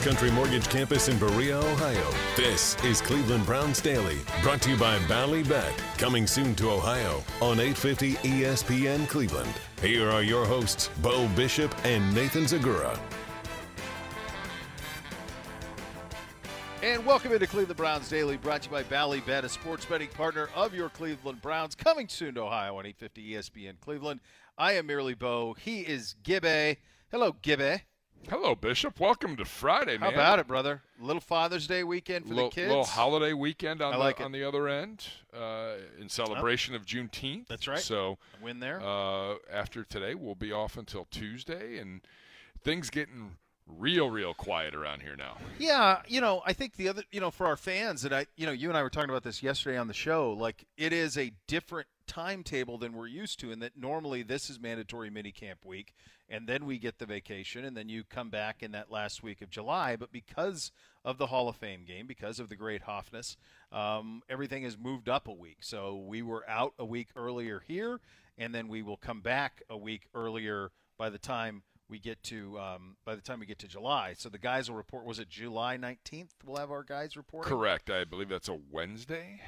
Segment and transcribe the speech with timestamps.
[0.00, 2.10] Country Mortgage Campus in Berea, Ohio.
[2.34, 7.22] This is Cleveland Browns Daily, brought to you by Bally Bet, coming soon to Ohio
[7.42, 9.52] on 850 ESPN Cleveland.
[9.82, 12.98] Here are your hosts, Bo Bishop and Nathan Zegura.
[16.82, 20.08] And welcome into Cleveland Browns Daily, brought to you by Bally Bet, a sports betting
[20.08, 24.20] partner of your Cleveland Browns, coming soon to Ohio on 850 ESPN Cleveland.
[24.56, 25.54] I am merely Bo.
[25.60, 26.78] He is Gibbe.
[27.10, 27.82] Hello, Gibbe.
[28.28, 29.00] Hello, Bishop.
[29.00, 30.10] Welcome to Friday, man.
[30.12, 30.82] How about it, brother?
[31.00, 32.68] little Father's Day weekend for little, the kids.
[32.68, 37.48] Little holiday weekend on, I the, on the other end uh, in celebration of Juneteenth.
[37.48, 37.78] That's right.
[37.78, 38.80] So Win there.
[38.80, 42.02] uh, after today, we'll be off until Tuesday, and
[42.62, 45.38] things getting real, real quiet around here now.
[45.58, 48.46] Yeah, you know, I think the other, you know, for our fans, and I, you
[48.46, 50.32] know, you and I were talking about this yesterday on the show.
[50.32, 54.60] Like, it is a different timetable than we're used to, and that normally this is
[54.60, 55.94] mandatory minicamp week,
[56.30, 59.42] and then we get the vacation, and then you come back in that last week
[59.42, 59.96] of July.
[59.96, 60.70] But because
[61.04, 63.36] of the Hall of Fame game, because of the great Hoffness,
[63.72, 65.58] um, everything has moved up a week.
[65.60, 68.00] So we were out a week earlier here,
[68.38, 72.56] and then we will come back a week earlier by the time we get to
[72.60, 74.14] um, by the time we get to July.
[74.16, 75.04] So the guys will report.
[75.04, 76.34] Was it July nineteenth?
[76.46, 77.46] We'll have our guys report.
[77.46, 77.90] Correct.
[77.90, 79.40] I believe that's a Wednesday.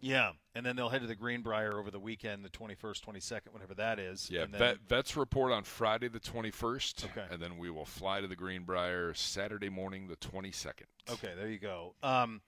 [0.00, 3.20] Yeah, and then they'll head to the Greenbrier over the weekend, the twenty first, twenty
[3.20, 4.30] second, whatever that is.
[4.30, 7.24] Yeah, then, vet, vets report on Friday the 21st, Okay.
[7.30, 10.84] and then we will fly to the Greenbrier Saturday morning the 22nd.
[11.10, 11.94] Okay, there you go.
[12.02, 12.42] Um,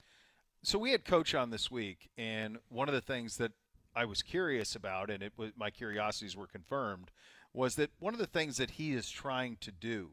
[0.62, 3.52] so we had Coach on this week, and one of the things that
[3.96, 7.10] I was curious about, and it was my curiosities were confirmed,
[7.52, 10.10] was that one of the things that he is trying to do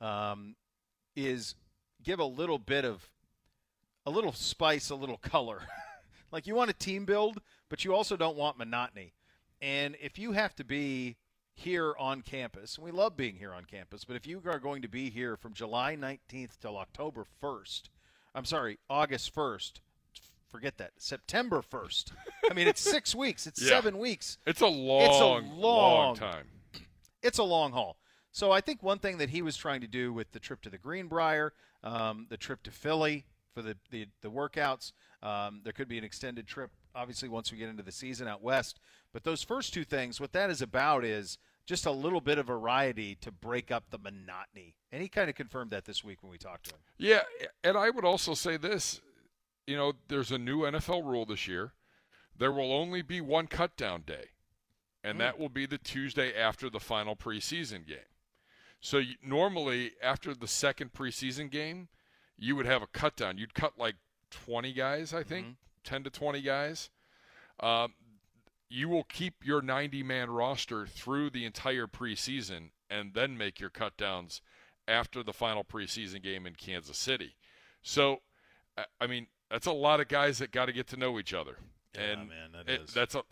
[0.00, 0.56] um,
[1.14, 1.54] is
[2.02, 3.08] give a little bit of
[4.06, 5.62] a little spice, a little color.
[6.34, 7.40] like you want a team build,
[7.70, 9.14] but you also don't want monotony.
[9.62, 11.16] And if you have to be
[11.54, 14.82] here on campus, and we love being here on campus, but if you are going
[14.82, 17.82] to be here from July 19th till October 1st,
[18.34, 19.74] I'm sorry, August 1st,
[20.50, 22.10] forget that, September 1st.
[22.50, 23.68] I mean, it's six weeks, it's Yeah.
[23.68, 24.36] seven weeks.
[24.44, 26.46] It's a long, it's long- long time.
[27.22, 27.96] It's a long haul.
[28.32, 30.68] So I think one thing that he was trying to do with the trip to
[30.70, 31.52] the Greenbrier,
[31.84, 34.92] um, the trip to Philly for the the, the workouts,
[35.22, 36.70] um, there could be an extended trip.
[36.94, 38.80] Obviously, once we get into the season out west,
[39.12, 42.46] but those first two things, what that is about is just a little bit of
[42.46, 44.76] variety to break up the monotony.
[44.92, 46.80] And he kind of confirmed that this week when we talked to him.
[46.98, 47.22] Yeah,
[47.62, 49.00] and I would also say this.
[49.66, 51.72] You know, there's a new NFL rule this year.
[52.36, 54.26] There will only be one cut down day,
[55.02, 57.98] and that will be the Tuesday after the final preseason game.
[58.80, 61.88] So normally, after the second preseason game,
[62.38, 63.38] you would have a cut down.
[63.38, 63.96] You'd cut like
[64.30, 65.46] 20 guys, I think,
[65.84, 66.90] 10 to 20 guys.
[67.60, 67.94] Um,
[68.68, 73.70] you will keep your 90 man roster through the entire preseason and then make your
[73.70, 74.40] cut downs
[74.88, 77.36] after the final preseason game in Kansas City.
[77.82, 78.22] So,
[79.00, 81.58] I- mean, that's a lot of guys that got to get to know each other.
[81.94, 83.22] Yeah, and man, that it- that's a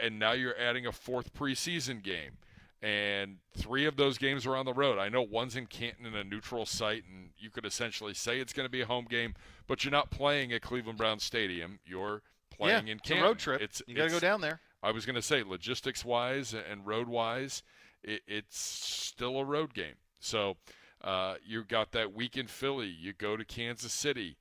[0.00, 2.38] and now you're adding a fourth preseason game.
[2.80, 4.98] And three of those games are on the road.
[4.98, 8.52] I know one's in Canton in a neutral site, and you could essentially say it's
[8.52, 9.34] going to be a home game,
[9.66, 11.80] but you're not playing at Cleveland Browns Stadium.
[11.84, 13.60] You're playing yeah, in it's a road trip.
[13.60, 14.60] It's, you got to go down there.
[14.80, 17.64] I was going to say, logistics wise and road wise,
[18.04, 19.96] it, it's still a road game.
[20.20, 20.56] So
[21.02, 22.86] uh, you got that week in Philly.
[22.86, 24.36] You go to Kansas City.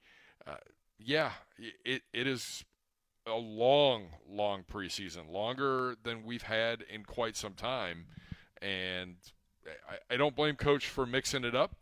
[0.45, 0.57] Uh,
[0.99, 1.31] yeah,
[1.83, 2.63] it, it is
[3.25, 8.05] a long, long preseason, longer than we've had in quite some time.
[8.61, 9.15] And
[9.89, 11.75] I, I don't blame Coach for mixing it up.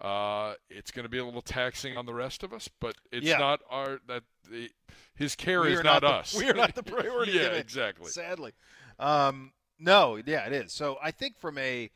[0.00, 3.26] Uh, it's going to be a little taxing on the rest of us, but it's
[3.26, 3.38] Yeah.
[3.38, 4.70] not our that the,
[5.16, 6.34] his care We is are not, the- us.
[6.38, 7.32] We are not the priority.
[7.34, 8.10] yeah, exactly.
[8.10, 8.52] Sadly,
[9.00, 10.72] um, no, yeah, it is.
[10.72, 11.90] So I think from a,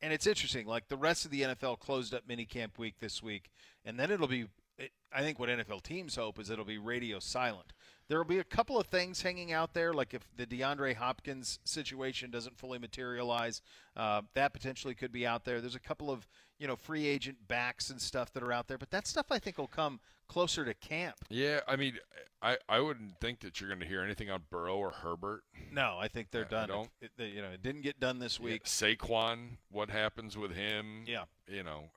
[0.00, 0.66] and it's interesting.
[0.66, 3.50] Like the rest of the NFL closed up minicamp week this week,
[3.84, 4.46] and then it'll be.
[4.78, 7.72] It, I think what NFL teams hope is it'll be radio silent.
[8.08, 11.58] There will be a couple of things hanging out there, like if the DeAndre Hopkins
[11.64, 13.62] situation doesn't fully materialize,
[13.96, 15.60] uh, that potentially could be out there.
[15.60, 16.26] There's a couple of
[16.58, 19.38] you know free agent backs and stuff that are out there, but that stuff I
[19.38, 21.16] think will come closer to camp.
[21.30, 21.98] Yeah, I mean,
[22.42, 25.42] I, I wouldn't think that you're going to hear anything on Burrow or Herbert.
[25.70, 26.68] No, I think they're I done.
[26.68, 28.62] don't- It, they- you know, it didn't get done this week.
[28.64, 31.04] Yeah, Saquon, what happens with him?
[31.06, 31.24] Yeah.
[31.46, 31.90] You know,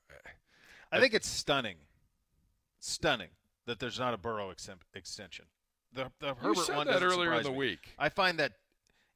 [0.92, 1.78] I think it's stunning,
[2.80, 3.30] stunning
[3.66, 5.46] that there's not a Burrow exemp- extension.
[5.96, 7.58] The, the you Herbert said one that earlier in the me.
[7.58, 7.94] week.
[7.98, 8.52] I find that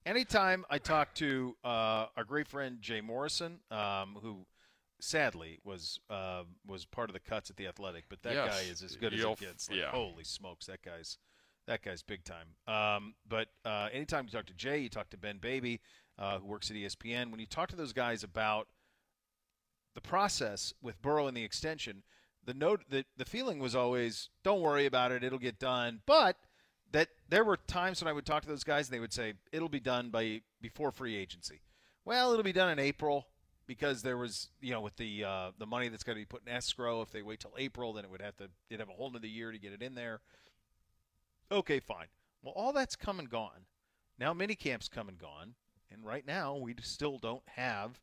[0.05, 4.45] anytime I talk to uh, our great friend Jay Morrison, um, who
[5.01, 8.47] sadly was uh, was part of the cuts at the Athletic, but that Yes.
[8.55, 9.69] guy is as good as He'll it gets.
[9.69, 9.91] Like, yeah.
[9.91, 11.17] Holy smokes, that guy's
[11.67, 12.47] that guy's big time.
[12.67, 15.81] Um, but uh, anytime you talk to Jay, you talk to Ben Baby,
[16.17, 17.29] uh, who works at ESPN.
[17.29, 18.67] When you talk to those guys about
[19.95, 22.03] the process with Burrow and the extension,
[22.45, 26.01] the note the, the feeling was always don't worry about it, it'll get done.
[26.05, 26.37] But
[26.91, 29.33] that there were times when I would talk to those guys and they would say
[29.51, 31.61] it'll be done by before free agency.
[32.05, 33.27] Well, it'll be done in April
[33.67, 36.41] because there was you know with the uh, the money that's got to be put
[36.45, 37.01] in escrow.
[37.01, 39.27] If they wait till April, then it would have to they'd have a whole another
[39.27, 40.21] year to get it in there.
[41.51, 42.07] Okay, fine.
[42.41, 43.65] Well, all that's come and gone.
[44.17, 45.53] Now minicamp's come and gone,
[45.91, 47.99] and right now we still don't have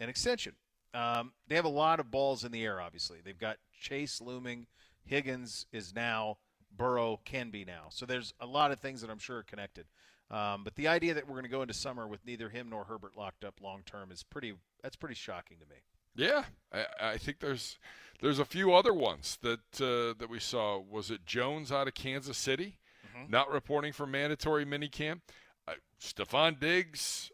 [0.00, 0.54] an extension.
[0.94, 2.80] Um, they have a lot of balls in the air.
[2.80, 4.66] Obviously, they've got Chase looming.
[5.04, 6.38] Higgins is now.
[6.76, 7.86] Burrow can be now.
[7.90, 9.86] So there's a lot of things that I'm sure are connected.
[10.30, 12.84] Um, but the idea that we're going to go into summer with neither him nor
[12.84, 14.54] Herbert locked up long term is pretty.
[14.82, 15.76] That's pretty shocking to me.
[16.14, 17.78] Yeah, I, I think there's
[18.20, 20.78] there's a few other ones that uh, that we saw.
[20.78, 23.30] Was it Jones out of Kansas City, mm-hmm.
[23.30, 25.20] not reporting for mandatory minicamp?
[25.66, 27.32] Uh, Stefon Diggs.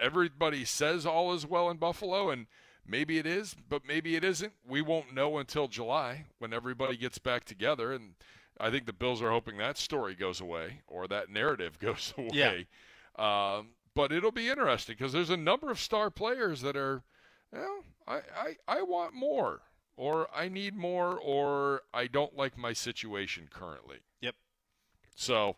[0.00, 2.46] Everybody says all is well in Buffalo, and
[2.86, 4.52] maybe it is, but maybe it isn't.
[4.66, 8.14] We won't know until July when everybody gets back together, and
[8.60, 12.66] I think the Bills are hoping that story goes away or that narrative goes away.
[13.18, 13.56] Yeah.
[13.56, 17.02] Um, but it'll be interesting because there's a number of star players that are,
[17.52, 19.62] well, I, I, I want more,
[19.96, 23.98] or I need more, or I don't like my situation currently.
[24.20, 24.36] Yep.
[25.16, 25.56] So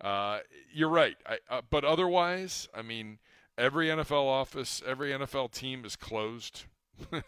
[0.00, 0.40] uh,
[0.72, 1.16] you're right.
[1.26, 3.18] I, uh, but otherwise, I mean,
[3.56, 6.64] every NFL office, every NFL team is closed.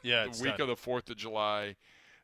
[0.02, 0.62] Yeah, the week done.
[0.62, 1.76] of the Fourth of July,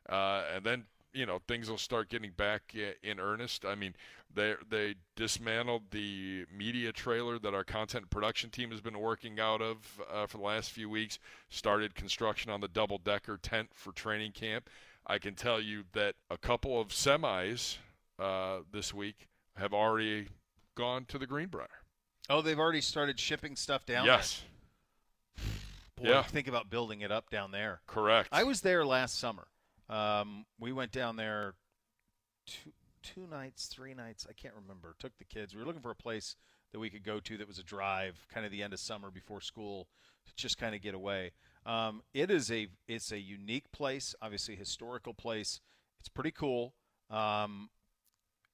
[0.09, 3.65] uh, and then you know things will start getting back in earnest.
[3.65, 3.93] I mean,
[4.33, 9.61] they they dismantled the media trailer that our content production team has been working out
[9.61, 9.77] of
[10.11, 11.19] uh, for the last few weeks.
[11.49, 14.69] Started construction on the double decker tent for training camp.
[15.07, 17.77] I can tell you that a couple of semis
[18.19, 19.27] uh, this week
[19.57, 20.27] have already
[20.75, 21.67] gone to the Greenbrier.
[22.29, 24.05] Oh, they've already started shipping stuff down.
[24.05, 24.43] Yes.
[25.95, 26.23] Boy, Yeah.
[26.23, 27.81] think about building it up down there.
[27.87, 28.29] Correct.
[28.31, 29.47] I was there last summer.
[29.91, 31.53] Um, we went down there
[32.47, 32.71] two,
[33.03, 34.25] two nights, three nights.
[34.29, 34.95] I can't remember.
[34.99, 35.53] Took the kids.
[35.53, 36.35] We were looking for a place
[36.71, 39.11] that we could go to that was a drive, kind of the end of summer
[39.11, 39.87] before school,
[40.25, 41.31] to just kind of get away.
[41.65, 45.59] Um, it is a it's a unique place, obviously a historical place.
[45.99, 46.73] It's pretty cool.
[47.09, 47.69] Um,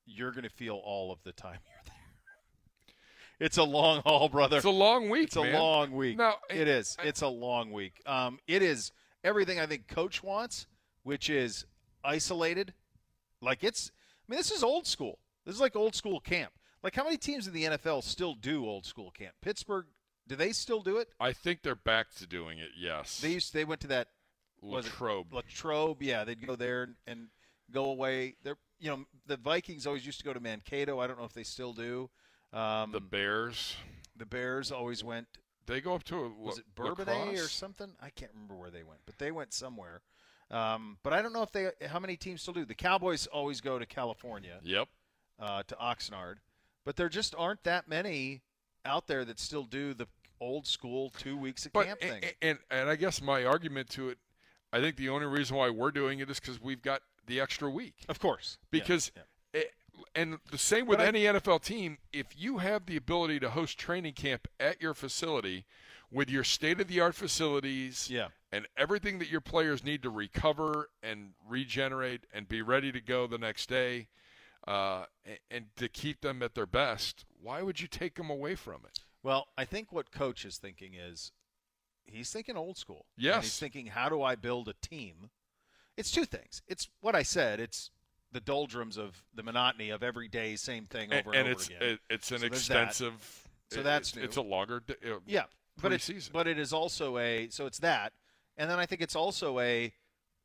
[0.06, 1.94] you're going to feel all of the time you're there.
[3.40, 4.57] It's a long haul, brother.
[4.57, 5.28] it's a long week.
[5.28, 5.54] It's a man.
[5.54, 6.18] long week.
[6.18, 6.98] No, it is.
[7.00, 8.01] I- It's a long week.
[8.07, 8.92] Um, it is
[9.24, 10.66] everything I think coach wants,
[11.07, 11.65] which is
[12.04, 12.74] isolated.
[13.42, 13.92] Like it's.
[14.27, 15.19] I mean, this is old school.
[15.45, 16.51] This is like old school camp.
[16.83, 19.33] Like how many teams in the NFL still do old school camp?
[19.42, 19.86] Pittsburgh.
[20.27, 21.07] Do they still do it?
[21.21, 22.71] I think they're back to doing it.
[22.77, 23.21] Yes.
[23.21, 23.54] They used.
[23.54, 24.09] They went to that
[24.62, 25.33] Latrobe.
[25.33, 26.04] Latrobe.
[26.04, 27.27] Yeah, they'd go there and
[27.71, 28.36] go away.
[28.44, 31.00] They're you know the Vikings always used to go to Mankato.
[31.00, 32.09] I don't know if they still do.
[32.51, 33.77] Um, the Bears.
[34.15, 35.27] the Bears always went
[35.65, 37.92] They go up to a was it Bourbonnais or something?
[38.01, 40.01] I can't remember where they went, but they went somewhere.
[40.49, 42.63] Um, but I don't know if they how many teams still do.
[42.65, 44.88] The Cowboys always go to California Yep.
[45.39, 46.35] uh, to Oxnard,
[46.85, 48.41] but there just aren't that many
[48.85, 50.07] out there that still do the
[50.39, 52.31] old school two weeks of But camp and, thing.
[52.41, 54.19] and and I guess my argument to it,
[54.71, 57.69] I think the only reason why we're doing it is because we've got the extra
[57.69, 57.95] week.
[58.07, 59.11] of course, Because,
[59.54, 59.61] yeah.
[59.61, 59.73] it-
[60.16, 63.77] and the same with I- any NFL team, if you have the ability to host
[63.77, 65.66] training camp at your facility
[66.09, 68.30] with your state of the art facilities Yeah.
[68.51, 73.27] And everything that your players need to recover and regenerate and be ready to go
[73.27, 74.07] the next day,
[74.68, 78.56] uh, and, and to keep them at their best, why would you take them away
[78.56, 78.99] from it?
[79.23, 81.31] Well, I think what coach is thinking is
[82.06, 83.06] he's thinking old school.
[83.18, 83.44] And Yes.
[83.44, 85.30] he's thinking how do I build a team?
[85.97, 86.61] It's two things.
[86.68, 87.59] It's what I said.
[87.59, 87.92] It's
[88.31, 91.51] the doldrums of the monotony of every day, same thing over and, and, and over
[91.54, 91.81] it's again.
[91.81, 92.83] it, it's an So there's that.
[92.83, 93.49] extensive.
[93.71, 94.23] So that's it's, new.
[94.23, 94.83] it's a longer.
[94.89, 95.44] uh, Yeah,
[95.81, 98.13] but it's but it is also a so it's that,
[98.57, 99.94] and then I think it's also a,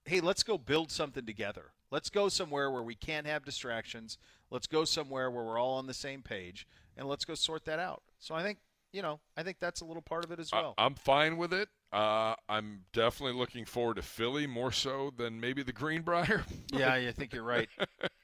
[0.05, 1.73] hey, let's go build something together.
[1.91, 4.17] Let's go somewhere where we can't have distractions.
[4.51, 6.67] Let's go somewhere where we're all on the same page,
[6.97, 8.03] and let's go sort that out.
[8.19, 8.59] So I think
[8.93, 10.75] you know I think that's a little part of it as well.
[10.79, 11.69] I, am fine with it.
[11.93, 16.45] Uh, I'm definitely looking forward to Philly more so than maybe the Greenbrier.
[16.73, 17.69] yeah, I think you're right.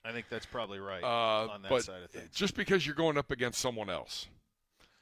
[0.05, 2.31] I think that's probably right uh, on that side of things.
[2.33, 4.27] just because you're going up against someone else,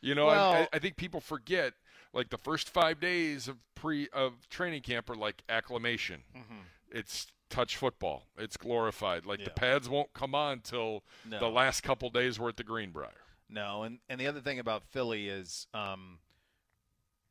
[0.00, 1.75] you know, Well- I, I think people forget
[2.16, 6.25] like the first five days of pre of training camp are like acclimation.
[6.35, 6.64] Mhm.
[6.90, 8.26] It's touch football.
[8.37, 9.26] It's glorified.
[9.26, 11.38] Like the pads won't come on till No.
[11.38, 13.12] the last couple days we're at the Greenbrier.
[13.49, 16.18] No, and and the other thing about Philly is, um,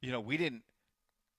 [0.01, 0.63] you know, we didn't.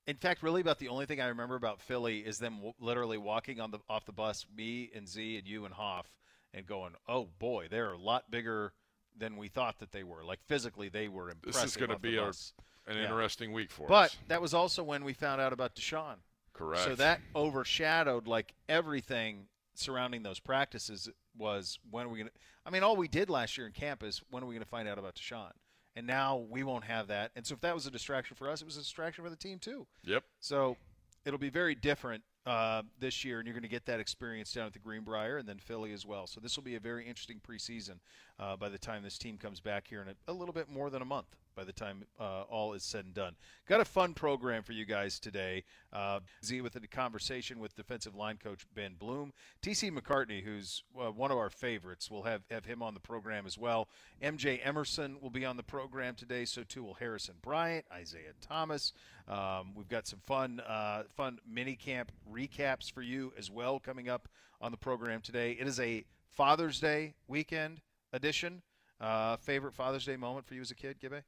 [0.06, 3.18] In fact, really, about the only thing I remember about Philly is them w- literally
[3.18, 6.16] walking on the off the bus, me and Z and you and Hoff,
[6.52, 8.72] and going, "Oh boy, they're a lot bigger
[9.16, 10.22] than we thought that they were.
[10.24, 11.62] Like physically, they were impressive.
[11.62, 12.52] This is going to be bus.
[12.87, 13.05] An Yeah.
[13.05, 14.14] interesting week for But us.
[14.21, 16.16] But that was also when we found out about Deshaun.
[16.52, 16.85] Correct.
[16.85, 22.71] So that overshadowed like everything surrounding those practices was when are we going to I
[22.71, 24.88] mean all we did last year in camp is when are we going to find
[24.88, 25.52] out about Deshaun?
[25.95, 27.33] And now we won't have that.
[27.37, 29.37] And so if that was a distraction for us, it was a distraction for the
[29.37, 29.87] team too.
[30.05, 30.25] Yep.
[30.40, 30.76] So
[31.25, 34.66] it'll be very different uh, this year, and you're going to get that experience down
[34.66, 36.26] at the Greenbrier and then Philly as well.
[36.26, 37.99] So this will be a very interesting preseason
[38.38, 40.90] uh, by the time this team comes back here in a, a little bit more
[40.90, 43.34] than a month by the time uh, all is said and done.
[43.66, 45.64] Got a fun program for you guys today.
[45.92, 49.32] Uh, Z with a conversation with defensive line coach Ben Bloom.
[49.62, 53.46] TC McCartney, who's uh, one of our favorites, we'll have, have him on the program
[53.46, 53.88] as well.
[54.22, 56.44] MJ Emerson will be on the program today.
[56.44, 58.92] So too will Harrison Bryant, Isaiah Thomas.
[59.26, 64.08] Um, we've got some fun, uh, fun mini camp recaps for you as well coming
[64.08, 64.28] up
[64.60, 65.56] on the program today.
[65.58, 67.80] It is a Father's Day weekend
[68.12, 68.62] edition.
[69.00, 71.22] Uh, favorite Father's Day moment for you as a kid, Gibbe?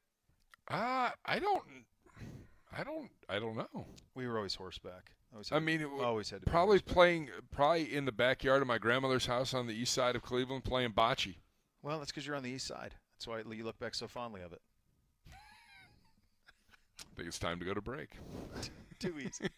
[0.70, 1.62] Uh, I don't.
[2.76, 3.10] I don't.
[3.28, 3.87] I don't know.
[4.14, 5.12] We were always horseback.
[5.32, 8.68] Always I mean, it w- always had to probably playing, probably in the backyard of
[8.68, 11.37] my grandmother's house on the east side of Cleveland, playing bocce.
[11.82, 12.94] Well, that's because you're on the east side.
[13.16, 14.60] That's why you look back so fondly of it.
[15.28, 18.10] I think it's time to go to break.
[18.99, 19.49] Too easy.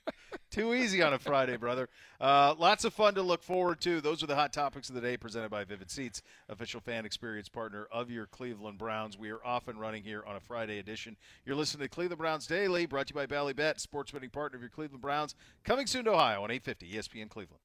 [0.50, 1.88] Too easy on a Friday, brother.
[2.20, 4.00] Uh, lots of fun to look forward to.
[4.00, 7.48] Those are the hot topics of the day presented by Vivid Seats, official fan experience
[7.48, 9.16] partner of your Cleveland Browns.
[9.16, 11.16] We are off and running here on a Friday edition.
[11.46, 14.56] You're listening to Cleveland Browns Daily, brought to you by Bally Bet, sports betting partner
[14.56, 15.34] of your Cleveland Browns.
[15.64, 17.60] Coming soon to Ohio on 850 ESPN Cleveland.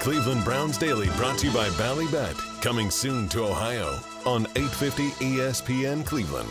[0.00, 2.62] Cleveland Browns Daily brought to you by Ballybet.
[2.62, 6.48] Coming soon to Ohio on 850 ESPN Cleveland.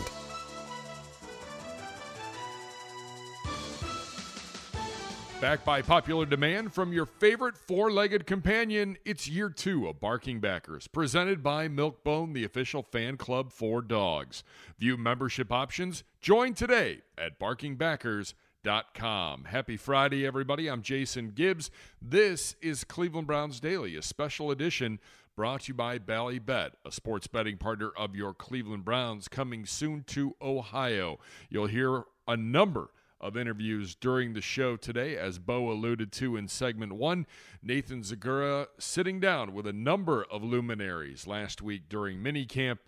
[5.40, 10.40] Back by popular demand from your favorite four legged companion, it's year two of Barking
[10.40, 14.42] Backers, presented by Milkbone, the official fan club for dogs.
[14.80, 16.02] View membership options.
[16.20, 19.44] Join today at barkingbackers.com.
[19.44, 20.68] Happy Friday, everybody.
[20.68, 21.70] I'm Jason Gibbs.
[22.02, 24.98] This is Cleveland Browns Daily, a special edition
[25.36, 29.66] brought to you by Bally Bet, a sports betting partner of your Cleveland Browns, coming
[29.66, 31.20] soon to Ohio.
[31.48, 35.16] You'll hear a number of interviews during the show today.
[35.16, 37.26] As Bo alluded to in segment one,
[37.62, 42.78] Nathan Zegura sitting down with a number of luminaries last week during minicamp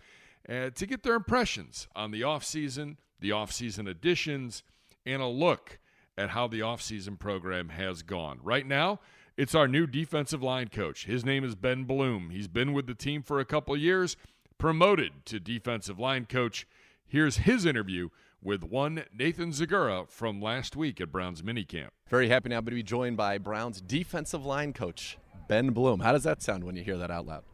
[0.49, 4.63] uh, to get their impressions on the offseason, the offseason additions,
[5.05, 5.79] and a look
[6.17, 8.39] at how the offseason program has gone.
[8.43, 9.01] Right now,
[9.37, 11.07] it's our new defensive line coach.
[11.07, 12.31] His name is Ben Bloom.
[12.31, 14.17] He's been with the team for a couple years,
[14.59, 16.67] promoted to defensive line coach.
[17.07, 18.11] Here's his interview
[18.43, 21.89] with one Nathan Zegura from last week at Browns minicamp.
[22.09, 25.19] Very happy now to be joined by Browns defensive line coach
[25.49, 26.01] Ben Bloom.
[26.01, 27.45] How does that sound when you hear that out loud?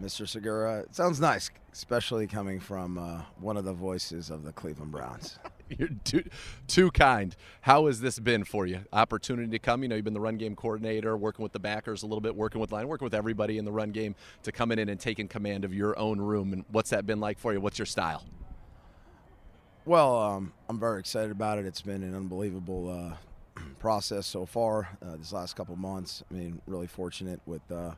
[0.00, 0.26] Mr.
[0.26, 0.84] Zegura.
[0.84, 5.38] It sounds nice, especially coming from uh, one of the voices of the Cleveland Browns.
[5.78, 6.24] You're too,
[6.66, 7.34] too kind.
[7.62, 8.80] How has this been for you?
[8.92, 9.82] Opportunity to come.
[9.82, 12.34] You know, you've been the run game coordinator, working with the backers a little bit,
[12.34, 15.28] working with line, working with everybody in the run game to come in and taking
[15.28, 16.52] command of your own room.
[16.52, 17.60] And what's that been like for you?
[17.60, 18.24] What's your style?
[19.84, 21.66] Well, um, I'm very excited about it.
[21.66, 22.90] It's been an unbelievable
[23.56, 26.22] uh, process so far uh, this last couple months.
[26.30, 27.92] I mean, really fortunate with, uh,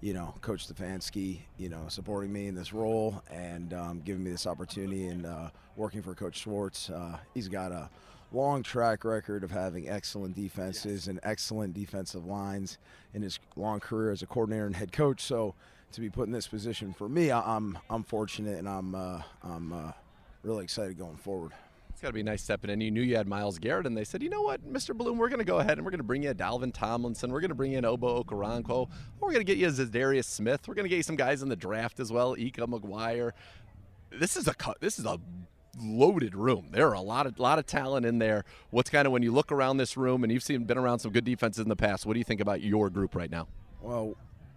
[0.00, 4.30] you know, Coach Stefanski, you know, supporting me in this role and um, giving me
[4.30, 6.90] this opportunity and uh, working for Coach Schwartz.
[6.90, 7.90] Uh, he's got a
[8.32, 12.78] long track record of having excellent defenses and excellent defensive lines
[13.14, 15.20] in his long career as a coordinator and head coach.
[15.20, 15.54] So
[15.92, 19.22] to be put in this position for me, I- I'm I'm fortunate and I'm uh,
[19.42, 19.92] I'm uh,
[20.42, 21.52] really excited going forward.
[21.90, 22.80] It's got to be nice stepping in.
[22.80, 24.96] You knew you had Myles Garrett, and they said, you know what, Mr.
[24.96, 27.30] Bloom, we're going to go ahead and we're going to bring you Dalvin Tomlinson.
[27.30, 28.88] We're going to bring in Ogbo Okoronkwo.
[29.20, 30.66] We're going to get you Za'Darius Smith.
[30.66, 33.32] We're going to get you some guys in the draft as well, Ika McGuire.
[34.10, 35.18] This is a cu- this is a
[35.80, 36.68] loaded room.
[36.70, 38.44] There are a lot of lot of talent in there.
[38.70, 41.12] What's kind of when you look around this room, and you've seen been around some
[41.12, 42.04] good defenses in the past.
[42.04, 43.48] What do you think about your group right now?
[43.80, 44.16] Well,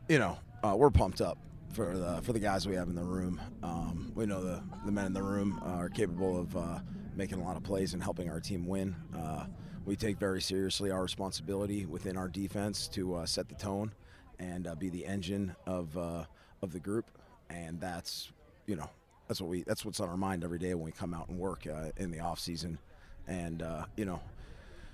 [0.09, 1.37] you know, uh, we're pumped up
[1.75, 3.39] for the for the guys we have in the room.
[3.61, 6.79] Um, we know the the men in the room are capable of uh,
[7.15, 8.95] making a lot of plays and helping our team win.
[9.15, 9.45] Uh,
[9.85, 13.91] we take very seriously our responsibility within our defense to uh, set the tone
[14.39, 16.23] and uh, be the engine of uh,
[16.61, 17.11] of the group,
[17.49, 18.31] and that's
[18.67, 18.89] you know
[19.27, 21.37] that's what we that's what's on our mind every day when we come out and
[21.37, 22.79] work uh, in the off season,
[23.27, 23.61] and
[23.97, 24.21] you know,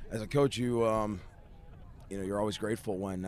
[0.09, 1.21] as a coach, you um,
[2.09, 3.23] you know, you're always grateful when,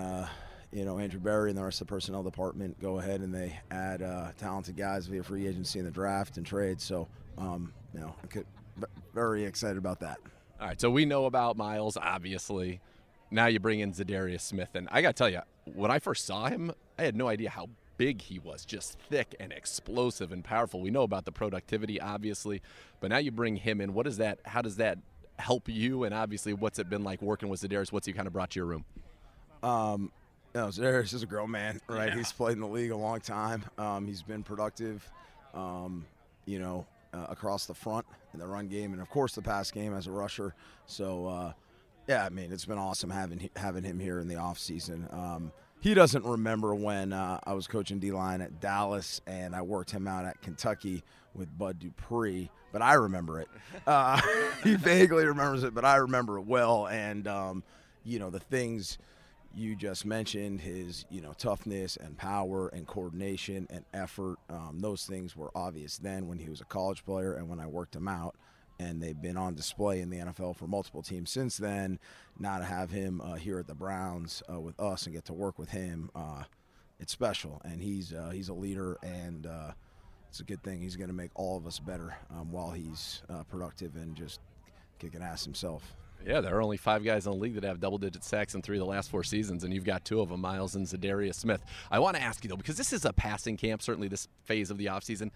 [0.74, 3.60] you know, Andrew Berry and the rest of the personnel department go ahead and they
[3.72, 6.82] add uh, talented guys via free agency in the draft and trade.
[6.82, 8.46] So, um, you know, could,
[9.13, 10.18] very excited about that.
[10.60, 12.82] All right, so we know about Myles, obviously.
[13.30, 16.25] Now you bring in Za'Darius Smith, and I got to tell you, when I first
[16.25, 20.44] saw him, I had no idea how big he was, just thick and explosive and
[20.44, 20.82] powerful.
[20.82, 22.62] We know about the productivity, obviously,
[23.00, 23.94] but now you bring him in.
[23.94, 24.39] What is that?
[24.46, 24.98] How does that
[25.38, 26.03] help you?
[26.03, 27.92] And obviously, what's it been like working with Za'Darius?
[27.92, 28.86] What's he kind of brought to your room?
[29.62, 30.12] Um,
[30.55, 32.10] no, Za'Darius is a grown man, right?
[32.10, 32.15] Yeah.
[32.15, 33.63] He's played in the league a long time.
[33.77, 35.10] Um, he's been productive,
[35.53, 36.05] um,
[36.45, 39.72] you know, uh, across the front in the run game, and of course the pass
[39.72, 40.53] game as a rusher.
[40.86, 41.53] So, uh,
[42.07, 45.07] yeah, I mean, it's been awesome having having him here in the off season.
[45.12, 45.51] Um,
[45.83, 49.91] he doesn't remember when uh, I was coaching D line at Dallas and I worked
[49.91, 53.50] him out at Kentucky with Bud Dupree, but I remember it.
[53.86, 54.22] Uh,
[54.63, 56.88] he vaguely remembers it, but I remember it well.
[56.88, 57.63] And, um,
[58.05, 58.98] you know, the things
[59.55, 65.05] you just mentioned his you know toughness and power and coordination and effort um, those
[65.05, 68.07] things were obvious then when he was a college player and when i worked him
[68.07, 68.36] out
[68.79, 72.00] and they've been on display in the NFL for multiple teams since then.
[72.39, 75.33] Now to have him uh, here at the Browns uh, with us and get to
[75.33, 76.43] work with him, uh,
[77.00, 77.62] it's special.
[77.63, 79.72] And he's uh, he's a leader, and uh,
[80.29, 80.81] it's a good thing.
[80.81, 84.39] He's going to make all of us better um, while he's uh, productive and just
[85.00, 85.95] kicking ass himself.
[86.25, 88.77] Yeah, there are only five guys in the league that have double-digit sacks in three
[88.77, 91.62] of the last four seasons, and you've got two of them, Myles and Za'Darius Smith.
[91.92, 94.72] I want to ask you though, because this is a passing camp, certainly this phase
[94.72, 95.32] of the offseason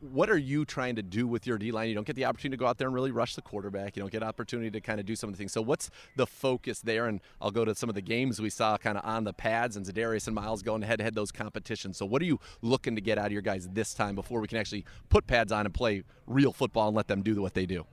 [0.00, 1.88] what are you trying to do with your D line?
[1.88, 3.96] You don't get the opportunity to go out there and really rush the quarterback.
[3.96, 5.52] You don't get opportunity to kind of do some of the things.
[5.52, 7.06] So what's the focus there?
[7.06, 9.76] And I'll go to some of the games we saw kind of on the pads
[9.76, 11.96] and Za'Darius and Myles going head to head those competitions.
[11.96, 14.48] So what are you looking to get out of your guys this time before we
[14.48, 17.66] can actually put pads on and play real football and let them do what they
[17.66, 17.84] do?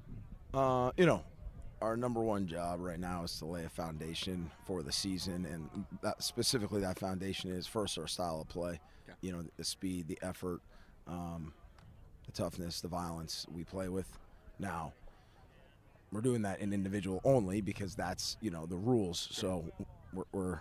[0.53, 1.23] Uh, you know,
[1.81, 5.85] our number one job right now is to lay a foundation for the season, and
[6.01, 8.79] that, specifically that foundation is first our style of play.
[9.09, 9.17] Okay.
[9.21, 10.61] You know, the speed, the effort.
[11.07, 11.53] Um,
[12.25, 14.07] the toughness, the violence we play with.
[14.59, 14.93] Now,
[16.11, 19.27] we're doing that in individual only because that's you know the rules.
[19.31, 19.65] So
[20.13, 20.59] we're we're,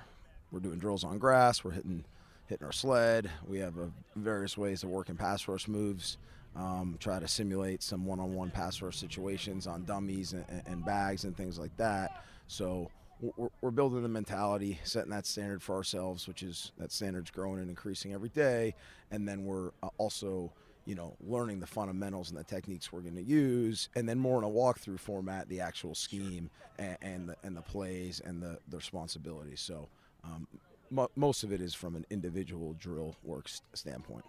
[0.50, 1.65] we're doing drills on grass.
[1.65, 2.05] We're hitting
[2.47, 3.31] hitting our sled.
[3.47, 6.18] We have uh, various ways of working pass rush moves.
[6.61, 11.35] Um, try to simulate some one-on-one pass rush situations on dummies and, and bags and
[11.35, 12.23] things like that.
[12.49, 12.90] So
[13.23, 17.61] we're, we're, building the mentality, setting that standard for ourselves, which is that standard's growing
[17.61, 18.75] and increasing every day.
[19.11, 20.53] And then we're uh, also
[20.85, 24.38] you know, learning the fundamentals and the techniques we're going to use, and then more
[24.38, 28.59] in a walkthrough format, the actual scheme and, and the and the plays and the,
[28.68, 29.61] the responsibilities.
[29.61, 29.88] So
[30.25, 30.46] um,
[30.90, 34.25] mo- most of it is from an individual drill works standpoint.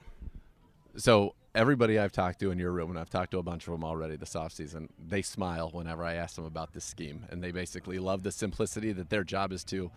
[0.98, 3.74] So everybody I've talked to in your room, and I've talked to a bunch of
[3.74, 7.52] them already this offseason, they smile whenever I ask them about this scheme, and they
[7.52, 9.92] basically love the simplicity that their job is to,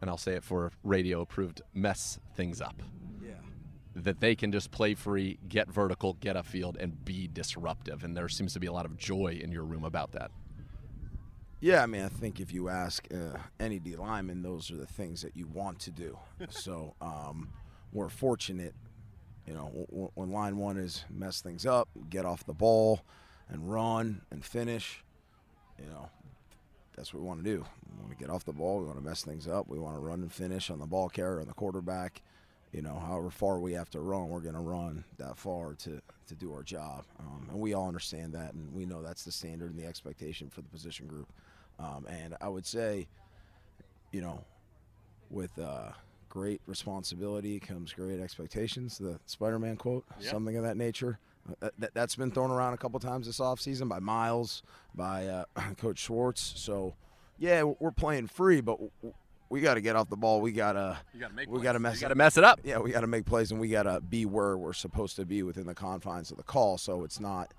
[0.00, 2.82] and I'll say it for radio approved, mess things up
[3.22, 3.34] Yeah.
[3.94, 8.02] that they can just play free, get vertical, get upfield, and be disruptive.
[8.02, 10.30] And there seems to be a lot of joy in your room about that.
[11.60, 14.84] Yeah, I mean, I think if you ask uh, any D lineman, those are the
[14.86, 16.18] things that you want to do.
[16.50, 17.48] so um,
[17.92, 18.74] we're fortunate,
[19.46, 23.02] you know, when line one is mess things up, get off the ball,
[23.48, 25.04] and run and finish.
[25.78, 26.08] You know,
[26.96, 27.64] that's what we want to do.
[27.92, 28.78] We want to get off the ball.
[28.78, 29.68] We want to mess things up.
[29.68, 32.22] We want to run and finish on the ball carrier and the quarterback
[32.74, 36.02] you know, however far we have to run, we're going to run that far to,
[36.26, 37.04] to do our job.
[37.20, 40.50] Um, and we all understand that, and we know that's the standard and the expectation
[40.50, 41.28] for the position group.
[41.78, 43.06] Um, and I would say,
[44.10, 44.44] you know,
[45.30, 45.90] with uh,
[46.34, 51.18] great responsibility comes great expectations, the Spider Man quote, something of that nature.
[51.62, 54.62] Uh, that, that's been thrown around a couple times this offseason by Myles,
[54.94, 55.44] by uh,
[55.76, 56.54] Coach Schwartz.
[56.56, 56.94] So,
[57.38, 58.78] yeah, we're playing free, but
[59.48, 60.40] we got to get off the ball.
[60.40, 60.98] We gotta,
[61.46, 62.00] we got to mess.
[62.00, 62.60] Got to mess it up.
[62.64, 65.24] Yeah, we got to make plays, and we got to be where we're supposed to
[65.24, 66.78] be within the confines of the call.
[66.78, 67.52] So it's not,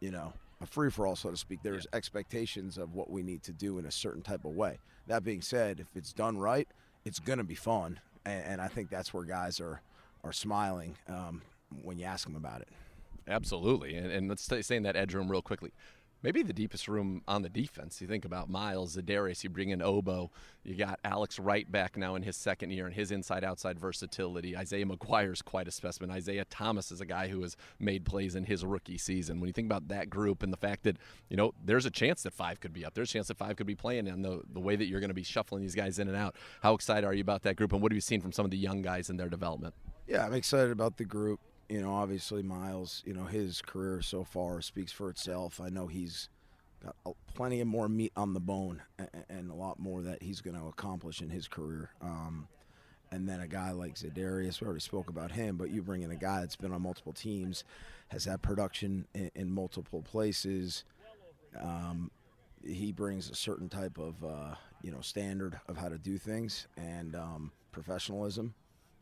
[0.00, 1.60] you know, a free for all, so to speak.
[1.62, 1.96] There's yeah.
[1.96, 4.78] expectations of what we need to do in a certain type of way.
[5.06, 6.68] That being said, if it's done right,
[7.04, 9.80] it's gonna be fun, and, and I think that's where guys are
[10.22, 11.42] are smiling um,
[11.82, 12.68] when you ask them about it.
[13.26, 15.72] Absolutely, and, and let's stay in that edge room real quickly
[16.24, 18.00] maybe the deepest room on the defense.
[18.00, 20.30] You think about Myles, Za'Darius, you bring in Ogbo,
[20.64, 24.56] you got Alex Wright back now in his second year and his inside-outside versatility.
[24.56, 26.10] Isaiah McGuire's quite a specimen.
[26.10, 29.38] Isaiah Thomas is a guy who has made plays in his rookie season.
[29.38, 30.96] When you think about that group and the fact that,
[31.28, 32.94] you know, there's a chance that five could be up.
[32.94, 35.08] There's a chance that five could be playing and the, the way that you're going
[35.10, 36.36] to be shuffling these guys in and out.
[36.62, 38.50] How excited are you about that group and what have you seen from some of
[38.50, 39.74] the young guys in their development?
[40.06, 44.24] Yeah, I'm excited about the group you know, obviously Myles, you know, his career so
[44.24, 45.60] far speaks for itself.
[45.60, 46.28] I know he's
[46.82, 46.96] got
[47.34, 48.82] plenty of more meat on the bone
[49.28, 51.90] and, a lot more that he's going to accomplish in his career.
[52.02, 52.48] Um,
[53.10, 56.10] and then a guy like Za'Darius, we already spoke about him, but you bring in
[56.10, 57.64] a guy that's been on multiple teams,
[58.08, 60.84] has had production in, in multiple places.
[61.60, 62.10] Um,
[62.66, 66.66] he brings a certain type of uh, you know standard of how to do things
[66.76, 68.54] and um, professionalism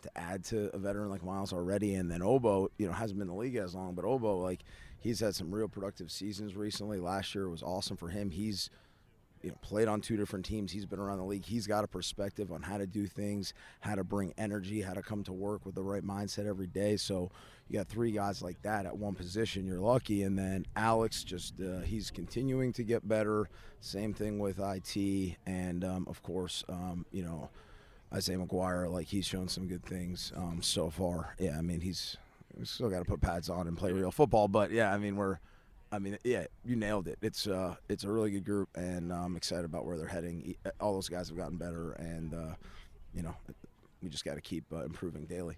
[0.03, 1.95] to add to a veteran like Myles already.
[1.95, 4.61] And then Ogbo, you know, hasn't been in the league as long, but Ogbo, like,
[4.99, 6.99] he's had some real productive seasons recently.
[6.99, 8.31] Last year was awesome for him.
[8.31, 8.71] He's
[9.43, 10.73] you know, played on two different teams.
[10.73, 11.45] He's been around the league.
[11.45, 15.03] He's got a perspective on how to do things, how to bring energy, how to
[15.03, 16.97] come to work with the right mindset every day.
[16.97, 17.31] So
[17.69, 19.67] you got three guys like that at one position.
[19.67, 20.23] You're lucky.
[20.23, 23.49] And then Alex, just uh, he's continuing to get better.
[23.81, 27.51] Same thing with IT, and um, of course, um, you know,
[28.13, 28.91] Isaiah McGuire.
[28.91, 31.35] Like he's shown some good things um, so far.
[31.39, 32.17] Yeah, I mean he's
[32.65, 34.49] still got to put pads on and play real football.
[34.49, 35.39] But yeah, I mean we're
[35.93, 37.19] I mean, yeah, you nailed it.
[37.21, 40.57] It's uh, it's a really good group, and I'm excited about where they're heading.
[40.81, 42.55] All those guys have gotten better, and uh,
[43.15, 43.35] you know,
[44.03, 45.57] we just got to keep uh, improving daily.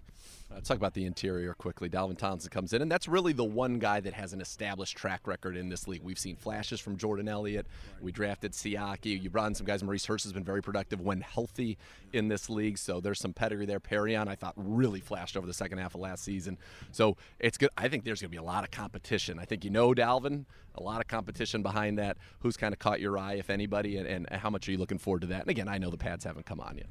[0.51, 1.89] Let's talk about the interior quickly.
[1.89, 5.25] Dalvin Tomlinson comes in, and that's really the one guy that has an established track
[5.25, 6.03] record in this league.
[6.03, 7.65] We've seen flashes from Jordan Elliott.
[7.99, 9.21] We drafted Siaki.
[9.21, 9.83] You brought in some guys.
[9.83, 11.77] Maurice Hurst has been very productive when healthy
[12.13, 13.79] in this league, so there's some pedigree there.
[13.79, 16.57] Perrion, I thought, really flashed over the second half of last season.
[16.91, 17.69] So it's good.
[17.75, 19.39] I think there's going to be a lot of competition.
[19.39, 22.17] I think you know Dalvin, a lot of competition behind that.
[22.39, 24.99] Who's kind of caught your eye, if anybody, and, and how much are you looking
[24.99, 25.41] forward to that?
[25.41, 26.87] And again, I know the pads haven't come on yet.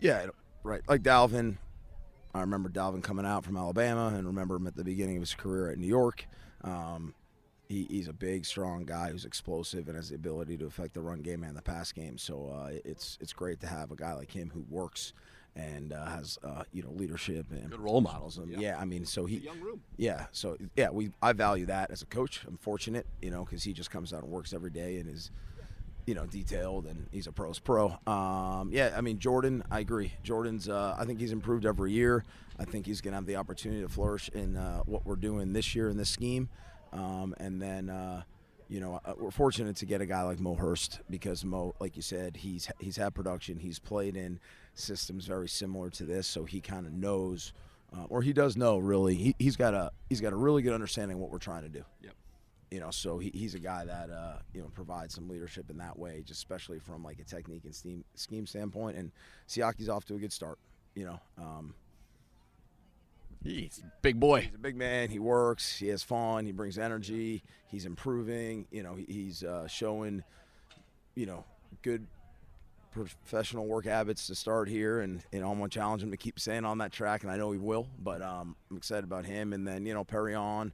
[0.00, 0.26] Yeah,
[0.64, 0.80] right.
[0.88, 1.58] Like Dalvin,
[2.34, 5.34] I remember Dalvin coming out from Alabama and remember him at the beginning of his
[5.34, 6.26] career at New York.
[6.62, 7.14] Um,
[7.68, 11.00] he, he's a big, strong guy who's explosive and has the ability to affect the
[11.00, 12.18] run game and the pass game.
[12.18, 15.12] So uh, it's it's great to have a guy like him who works
[15.56, 18.38] and uh, has uh, you know leadership and good role models.
[18.38, 18.58] And, yeah.
[18.58, 18.78] yeah.
[18.78, 19.48] I mean, so he
[19.96, 22.42] yeah, so yeah, we I value that as a coach.
[22.46, 25.30] I'm fortunate, you know, because he just comes out and works every day and is
[26.06, 27.96] you know, detailed, and he's a pro's pro.
[28.06, 30.12] Um, yeah, I mean, Jordan, I agree.
[30.22, 32.24] Jordan's, uh, I think he's improved every year.
[32.58, 35.52] I think he's going to have the opportunity to flourish in uh, what we're doing
[35.52, 36.48] this year in this scheme.
[36.92, 38.22] Um, and then, uh,
[38.68, 41.96] you know, uh, we're fortunate to get a guy like Mo Hurst because Mo, like
[41.96, 43.58] you said, he's he's had production.
[43.58, 44.38] He's played in
[44.74, 47.52] systems very similar to this, so he kind of knows,
[47.96, 49.14] uh, or he does know really.
[49.14, 51.68] He, he's got a he's got a really good understanding of what we're trying to
[51.68, 51.84] do.
[52.02, 52.14] Yep
[52.74, 55.78] you know, so he, he's a guy that uh, you know provides some leadership in
[55.78, 58.96] that way, just especially from like a technique and steam, scheme standpoint.
[58.96, 59.12] And
[59.48, 60.58] Siaki's off to a good start.
[60.96, 61.74] You know, um,
[63.44, 64.40] he's a big boy.
[64.40, 65.08] He's a big man.
[65.08, 65.76] He works.
[65.76, 66.46] He has fun.
[66.46, 67.44] He brings energy.
[67.68, 68.66] He's improving.
[68.72, 70.24] You know, he, he's uh, showing,
[71.14, 71.44] you know,
[71.82, 72.08] good
[72.90, 76.40] professional work habits to start here, and you know I'm gonna challenge him to keep
[76.40, 77.86] staying on that track, and I know he will.
[78.02, 80.72] But um, I'm excited about him, and then you know Perrion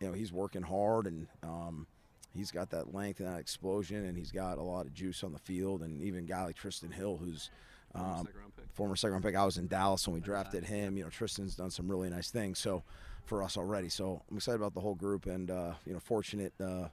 [0.00, 1.86] you know he's working hard and um,
[2.34, 5.32] he's got that length and that explosion, and he's got a lot of juice on
[5.32, 5.82] the field.
[5.82, 7.50] And even a guy like Trysten Hill, who's
[7.94, 8.28] um,
[8.72, 9.36] former second round pick.
[9.36, 10.96] I was in Dallas when we drafted him.
[10.96, 12.58] You know, Trysten's done some really nice things.
[12.58, 12.82] So
[13.24, 13.88] for us already.
[13.88, 16.88] So I'm excited about the whole group, and uh, you know, fortunate uh,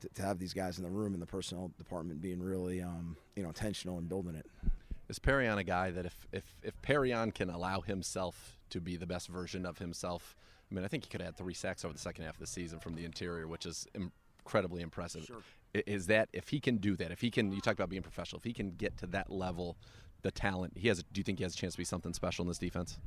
[0.00, 3.16] to, to, have these guys in the room and the personnel department being really um,
[3.36, 4.46] you know intentional in building it.
[5.08, 9.06] Is Perrion a guy that if if if Perrion can allow himself to be the
[9.06, 10.34] best version of himself?
[10.74, 12.40] I mean, I think he could have had three sacks over the second half of
[12.40, 15.24] the season from the interior, which is incredibly impressive.
[15.24, 15.42] Sure.
[15.86, 17.12] Is that if he can do that?
[17.12, 18.40] If he can, you talk about being professional.
[18.40, 19.76] If he can get to that level,
[20.22, 20.98] the talent he has.
[21.12, 22.98] Do you think he has a chance to be something special in this defense?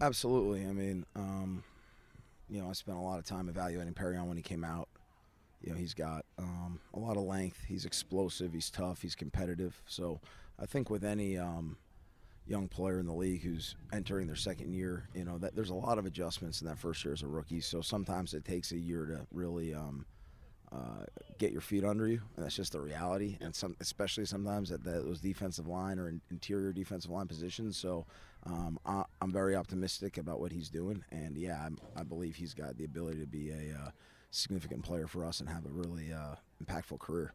[0.00, 0.66] Absolutely.
[0.66, 1.62] I mean, um,
[2.48, 4.88] you know, I spent a lot of time evaluating Perrion when he came out.
[5.60, 7.64] You know, he's got um, a lot of length.
[7.68, 8.52] He's explosive.
[8.52, 9.02] He's tough.
[9.02, 9.80] He's competitive.
[9.86, 10.20] So
[10.58, 11.76] I think with any um,
[12.46, 15.74] young player in the league who's entering their second year, you know, that there's a
[15.74, 17.60] lot of adjustments in that first year as a rookie.
[17.60, 20.04] So sometimes it takes a year to really um,
[20.72, 21.04] uh,
[21.38, 23.36] get your feet under you, and that's just the reality.
[23.40, 27.76] And some, especially sometimes at those defensive line or interior defensive line positions.
[27.76, 28.06] So
[28.44, 32.54] um, I, am very optimistic about what he's doing, and yeah, I'm, i believe he's
[32.54, 33.90] got the ability to be a uh,
[34.30, 37.34] significant player for us and have a really uh, impactful career.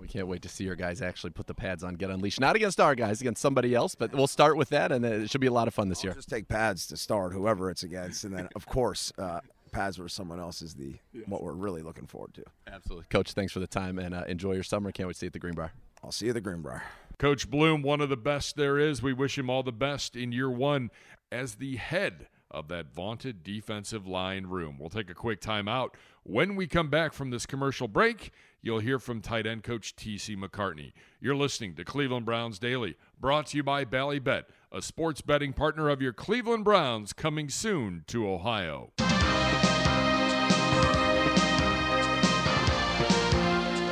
[0.00, 2.40] We can't wait to see your guys actually put the pads on, get unleashed.
[2.40, 5.40] Not against our guys, against somebody else, but we'll start with that, and it should
[5.40, 6.14] be a lot of fun this I'll year.
[6.14, 9.12] Just take pads to start, whoever it's against, and then of course.
[9.18, 11.24] Uh, pads where someone else is the yes.
[11.26, 12.42] what we're really looking forward to.
[12.66, 13.32] Absolutely, Coach.
[13.32, 14.90] Thanks for the time and uh, enjoy your summer.
[14.92, 15.72] Can't wait to see you at the Greenbrier.
[16.02, 16.82] I'll see you at the Greenbrier.
[17.18, 19.02] Coach Bloom, one of the best there is.
[19.02, 20.90] We wish him all the best in year one
[21.32, 24.78] as the head of that vaunted defensive line room.
[24.78, 25.90] We'll take a quick timeout.
[26.22, 30.36] When we come back from this commercial break, you'll hear from tight end coach TC
[30.36, 30.92] McCartney.
[31.20, 35.88] You're listening to Cleveland Browns Daily, brought to you by Ballybet, a sports betting partner
[35.88, 38.92] of your Cleveland Browns, coming soon to Ohio.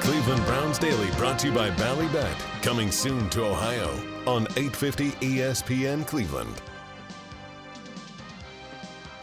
[0.01, 3.91] Cleveland Browns Daily brought to you by Ballybet, coming soon to Ohio
[4.27, 6.63] on 850 ESPN Cleveland.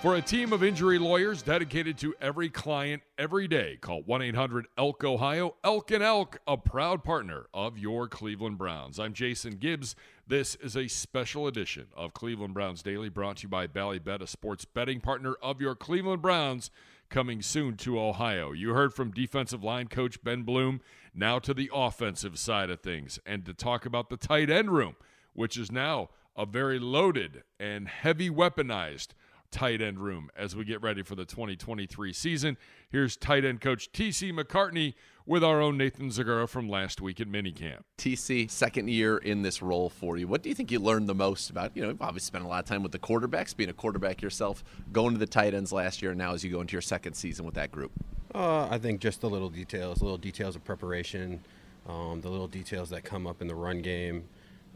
[0.03, 4.67] For a team of injury lawyers dedicated to every client every day, call 1 800
[4.77, 5.55] ELK Ohio.
[5.63, 8.99] Elk and Elk, a proud partner of your Cleveland Browns.
[8.99, 9.95] I'm Jason Gibbs.
[10.27, 14.27] This is a special edition of Cleveland Browns Daily brought to you by Ballybet, a
[14.27, 16.69] sports betting partner of your Cleveland Browns,
[17.09, 18.51] coming soon to Ohio.
[18.51, 20.81] You heard from defensive line coach Ben Bloom.
[21.15, 24.97] Now to the offensive side of things and to talk about the tight end room,
[25.31, 29.13] which is now a very loaded and heavy weaponized
[29.53, 32.57] tight end room as we get ready for the 2023 season.
[32.89, 34.95] Here's tight end coach TC McCartney
[35.27, 37.83] with our own Nathan Zegura from last week at minicamp.
[37.97, 40.27] TC, second year in this role for you.
[40.27, 41.71] What do you think you learned the most about?
[41.75, 44.23] You know, you've obviously spent a lot of time with the quarterbacks, being a quarterback
[44.23, 46.81] yourself, going to the tight ends last year, and now as you go into your
[46.81, 47.91] second season with that group.
[48.33, 51.41] Uh, I think just the little details, little details of preparation,
[51.87, 54.23] um, the little details that come up in the run game,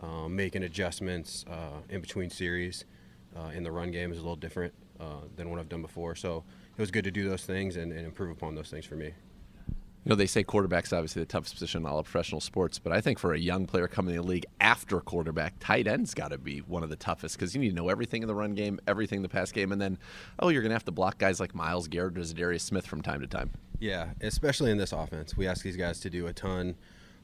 [0.01, 2.85] um, making adjustments uh, in between series
[3.37, 6.15] uh, in the run game is a little different uh, than what I've done before.
[6.15, 6.43] So
[6.75, 9.13] it was good to do those things and, and improve upon those things for me.
[10.05, 12.93] You know, they say quarterback's obviously the toughest position in all of professional sports, but
[12.93, 16.29] I think for a young player coming in the league after quarterback, tight end's got
[16.29, 18.53] to be one of the toughest because you need to know everything in the run
[18.53, 19.97] game, everything in the pass game, and then,
[20.39, 23.01] oh, you're going to have to block guys like Myles Garrett or Za'Darius Smith from
[23.01, 23.51] time to time.
[23.79, 25.35] Yeah, especially in this offense.
[25.35, 26.75] We ask these guys to do a ton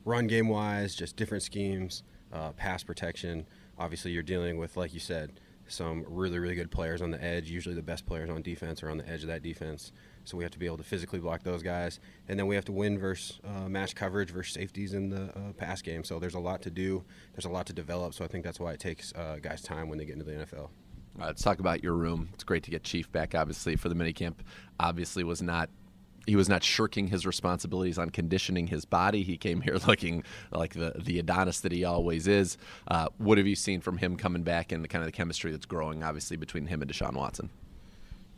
[0.03, 3.45] run game wise, just different schemes, uh, pass protection.
[3.79, 7.49] Obviously, you're dealing with, like you said, some really, really good players on the edge.
[7.49, 9.91] Usually, the best players on defense are on the edge of that defense.
[10.25, 12.65] So we have to be able to physically block those guys, and then we have
[12.65, 16.03] to win versus uh, match coverage versus safeties in the uh, pass game.
[16.03, 17.03] So there's a lot to do.
[17.33, 18.13] There's a lot to develop.
[18.13, 20.45] So I think that's why it takes uh, guys time when they get into the
[20.45, 20.69] NFL.
[21.19, 22.29] let's talk about your room.
[22.33, 24.35] It's great to get Chief back, obviously, for the minicamp.
[24.79, 25.69] Obviously, was not
[26.25, 29.23] he was not shirking his responsibilities on conditioning his body.
[29.23, 32.57] He came here looking like the the Adonis that he always is.
[32.87, 35.51] Uh, what have you seen from him coming back and the kind of the chemistry
[35.51, 37.49] that's growing, obviously, between him and Deshaun Watson?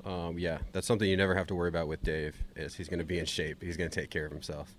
[0.05, 2.35] Um, yeah, that's something you never have to worry about with Dave.
[2.55, 3.61] Is he's going to be in shape.
[3.61, 4.75] He's going to take care of himself.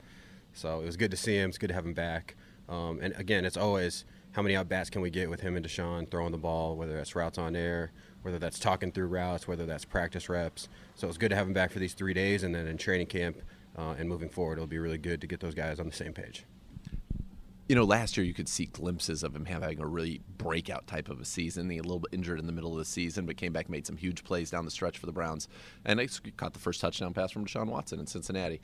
[0.52, 1.50] So it was good to see him.
[1.50, 2.36] It's good to have him back.
[2.68, 5.64] Um, and again, it's always how many at bats can we get with him and
[5.64, 7.92] Deshaun throwing the ball, whether that's routes on air,
[8.26, 10.68] whether that's talking through routes, whether that's practice reps.
[10.96, 13.06] So it's good to have him back for these three days, and then in training
[13.06, 13.40] camp
[13.78, 16.12] uh, and moving forward, it'll be really good to get those guys on the same
[16.12, 16.44] page.
[17.68, 21.08] You know, last year you could see glimpses of him having a really breakout type
[21.08, 21.70] of a season.
[21.70, 23.86] He a little bit injured in the middle of the season, but came back, made
[23.86, 25.46] some huge plays down the stretch for the Browns,
[25.84, 28.60] and he caught the first touchdown pass from Deshaun Watson in Cincinnati.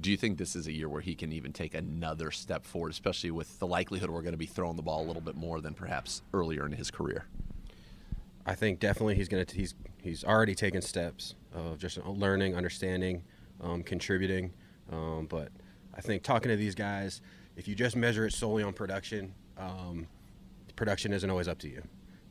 [0.00, 2.92] Do you think this is a year where he can even take another step forward,
[2.92, 5.60] especially with the likelihood we're going to be throwing the ball a little bit more
[5.60, 7.26] than perhaps earlier in his career?
[8.46, 13.22] I think definitely he's to he's he's already taken steps of just learning, understanding,
[13.60, 14.52] um, contributing.
[14.90, 15.50] Um, but
[15.94, 17.20] I think talking to these guys,
[17.56, 20.06] if you just measure it solely on production, um,
[20.76, 21.82] production isn't always up to you.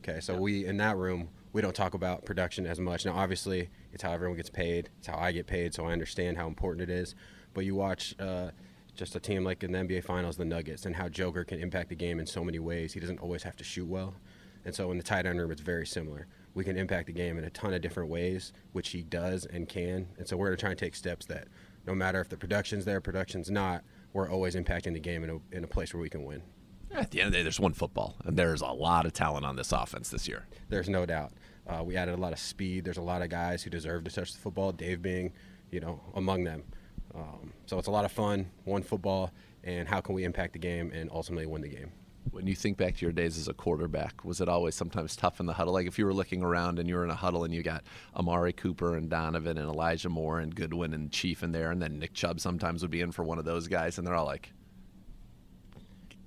[0.02, 0.38] Okay, so yeah.
[0.40, 3.04] we in that room we don't talk about production as much.
[3.04, 4.88] Now, obviously, it's how everyone gets paid.
[4.98, 7.14] It's how I get paid, so I understand how important it is.
[7.54, 8.14] But you watch.
[8.18, 8.50] Uh,
[8.96, 11.88] just a team like in the NBA Finals, the Nuggets, and how Joker can impact
[11.88, 12.92] the game in so many ways.
[12.92, 14.14] He doesn't always have to shoot well.
[14.64, 16.26] And so in the tight end room, it's very similar.
[16.54, 19.68] We can impact the game in a ton of different ways, which he does and
[19.68, 20.08] can.
[20.18, 21.48] And so we're going to try and take steps that
[21.86, 25.56] no matter if the production's there, production's not, we're always impacting the game in a,
[25.56, 26.42] in a place where we can win.
[26.92, 29.46] At the end of the day, there's one football, and there's a lot of talent
[29.46, 30.48] on this offense this year.
[30.68, 31.32] There's no doubt.
[31.66, 32.84] Uh, we added a lot of speed.
[32.84, 34.72] There's a lot of guys who deserve to touch the football.
[34.72, 35.32] Dave being,
[35.70, 36.64] you know, among them.
[37.14, 38.50] Um, so it's a lot of fun.
[38.64, 39.30] One football,
[39.62, 41.92] and how can we impact the game and ultimately win the game?
[42.30, 45.40] When you think back to your days as a quarterback, was it always sometimes tough
[45.40, 45.72] in the huddle?
[45.72, 47.82] Like if you were looking around and you were in a huddle and you got
[48.14, 51.98] Amari Cooper and Donovan and Elijah Moore and Goodwin and Chief in there, and then
[51.98, 54.52] Nick Chubb sometimes would be in for one of those guys, and they're all like,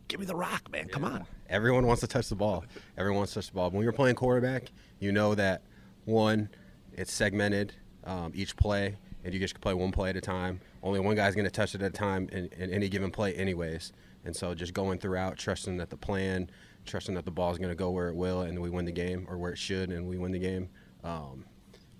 [0.07, 0.87] "Give me the rock, man!
[0.89, 2.65] Come on!" Everyone wants to touch the ball.
[2.97, 3.69] Everyone wants to touch the ball.
[3.69, 5.61] When you're playing quarterback, you know that
[6.05, 6.49] one,
[6.93, 7.73] it's segmented
[8.05, 10.59] um, each play, and you just play one play at a time.
[10.81, 13.33] Only one guy's going to touch it at a time in, in any given play,
[13.35, 13.93] anyways.
[14.25, 16.49] And so just going throughout, trusting that the plan,
[16.85, 18.91] trusting that the ball is going to go where it will, and we win the
[18.91, 20.69] game, or where it should, and we win the game.
[21.03, 21.45] Um,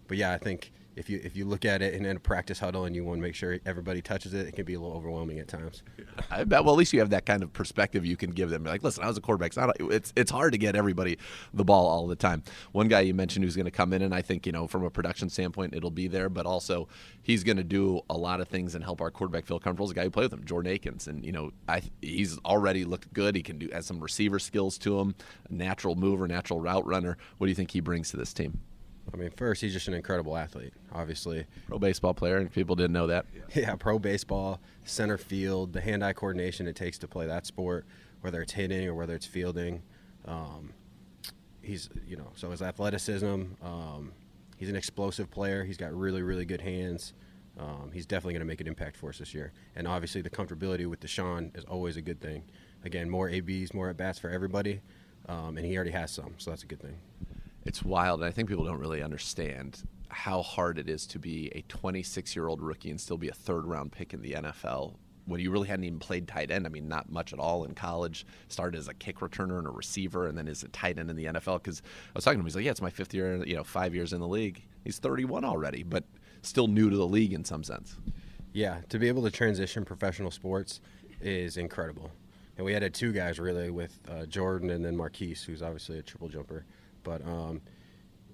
[0.08, 2.60] but yeah, I think if you if you look at it in, in a practice
[2.60, 4.96] huddle and you want to make sure everybody touches it, it can be a little
[4.96, 5.84] overwhelming at times.
[6.30, 6.64] I bet.
[6.64, 8.64] Well, at least you have that kind of perspective you can give them.
[8.64, 9.56] Like, listen, I was a quarterback.
[9.56, 11.18] Not, it's it's hard to get everybody
[11.54, 12.44] the ball all the time.
[12.72, 14.84] One guy you mentioned who's going to come in, and I think you know from
[14.84, 16.88] a production standpoint it'll be there, but also
[17.22, 19.86] he's going to do a lot of things and help our quarterback feel comfortable.
[19.86, 22.86] Is a guy who played with him, Jordan Akins, and you know I he's already
[22.86, 23.36] looked good.
[23.36, 25.16] He can do has some receiver skills to him,
[25.50, 27.18] natural mover, natural route runner.
[27.38, 28.60] What do you think he brings to this team?
[29.12, 31.46] I mean, first, he's just an incredible athlete, obviously.
[31.68, 33.26] Pro baseball player, and people didn't know that.
[33.56, 37.86] Yeah, pro baseball, center field, the hand eye coordination it takes to play that sport,
[38.22, 39.84] whether it's hitting or whether it's fielding.
[40.26, 40.74] Um,
[41.62, 44.12] he's, you know, so his athleticism, um,
[44.58, 45.64] he's an explosive player.
[45.64, 47.14] He's got really, really good hands.
[47.60, 49.52] Um, he's definitely going to make an impact for us this year.
[49.76, 52.44] And obviously, the comfortability with Deshaun is always a good thing.
[52.84, 54.82] Again, more ABs, more at bats for everybody,
[55.30, 56.98] um, and he already has some, so that's a good thing.
[57.66, 61.52] It's wild, and I think people don't really understand how hard it is to be
[61.56, 64.96] a 26 year old rookie and still be a third round pick in the NFL
[65.26, 66.66] when you really hadn't even played tight end.
[66.66, 68.26] I mean, not much at all in college.
[68.50, 71.16] Started as a kick returner and a receiver, and then as a tight end in
[71.16, 71.64] the NFL.
[71.64, 73.64] Because I was talking to him, he's like, "Yeah, it's my fifth year, you know,
[73.64, 76.04] five years in the league." He's 31 already, but
[76.42, 77.98] still new to the league in some sense.
[78.52, 80.82] Yeah, to be able to transition professional sports
[81.22, 82.12] is incredible.
[82.58, 86.04] And we had two guys really with uh, Jordan and then Marquise, who's obviously a
[86.04, 86.66] triple jumper.
[87.04, 87.62] But um,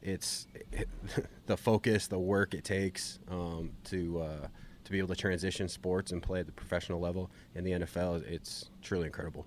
[0.02, 0.88] it's it,
[1.46, 4.48] the focus, the work it takes um, to uh,
[4.84, 8.24] to be able to transition sports and play at the professional level in the NFL.
[8.26, 9.46] It's truly incredible.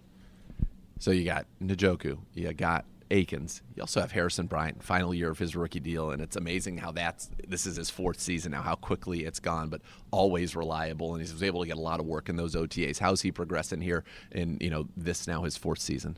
[0.98, 3.60] So you got Njoku, you got Akins.
[3.76, 6.92] You also have Harrison Bryant, final year of his rookie deal, and it's amazing how
[6.92, 11.24] that's this is his fourth season now, how quickly it's gone, but always reliable, and
[11.24, 12.98] he was able to get a lot of work in those OTAs.
[12.98, 16.16] How's he progressing here in you know this now his fourth season?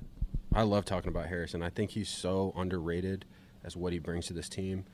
[0.56, 1.64] I love talking about Harrison.
[1.64, 3.24] I think he's so underrated
[3.64, 4.84] as what he brings to this team.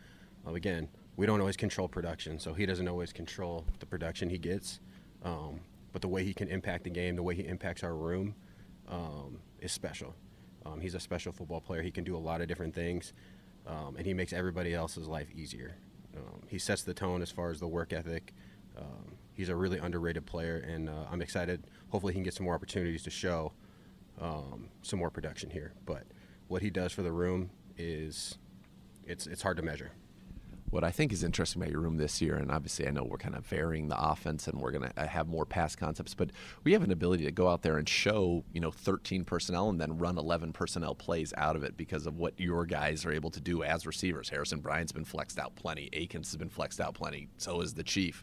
[0.46, 4.38] Uh, again, we don't always control production, so he doesn't always control the production he
[4.38, 4.80] gets.
[5.22, 5.60] Um,
[5.92, 8.34] but the way he can impact the game, the way he impacts our room,
[8.88, 10.14] um, is special.
[10.64, 11.82] Um, he's a special football player.
[11.82, 13.12] He can do a lot of different things,
[13.66, 15.76] um, and he makes everybody else's life easier.
[16.16, 18.32] Um, he sets the tone as far as the work ethic.
[18.78, 21.66] Um, he's a really underrated player, and uh, I'm excited.
[21.90, 23.52] Hopefully, he can get some more opportunities to show
[24.18, 25.72] Um, some more production here.
[25.86, 26.04] But
[26.48, 28.38] what he does for the room is
[29.06, 29.92] it's it's hard to measure.
[30.70, 33.18] What I think is interesting about your room this year, and obviously I know we're
[33.18, 36.30] kind of varying the offense and we're going to uh, have more pass concepts, but
[36.62, 39.80] we have an ability to go out there and show, you know, 13 personnel and
[39.80, 43.30] then run 11 personnel plays out of it because of what your guys are able
[43.30, 44.28] to do as receivers.
[44.28, 45.88] Harrison Bryant's been flexed out plenty.
[45.92, 47.26] Akins has been flexed out plenty.
[47.36, 48.22] So is the Chief.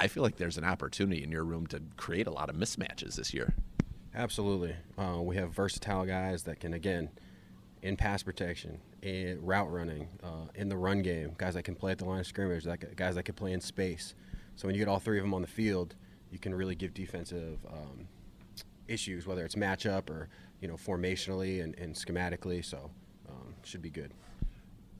[0.00, 3.14] I feel like there's an opportunity in your room to create a lot of mismatches
[3.14, 3.54] this year.
[4.16, 4.74] Absolutely.
[4.96, 7.10] Uh, we have versatile guys that can, again,
[7.82, 11.92] in pass protection, in route running, uh, in the run game, guys that can play
[11.92, 14.14] at the line of scrimmage, that, guys that can play in space.
[14.56, 15.94] So when you get all three of them on the field,
[16.30, 18.08] you can really give defensive um,
[18.88, 20.30] issues, whether it's matchup or
[20.62, 22.64] you know formationally and, and schematically.
[22.64, 22.90] So
[23.28, 24.12] um, should be good.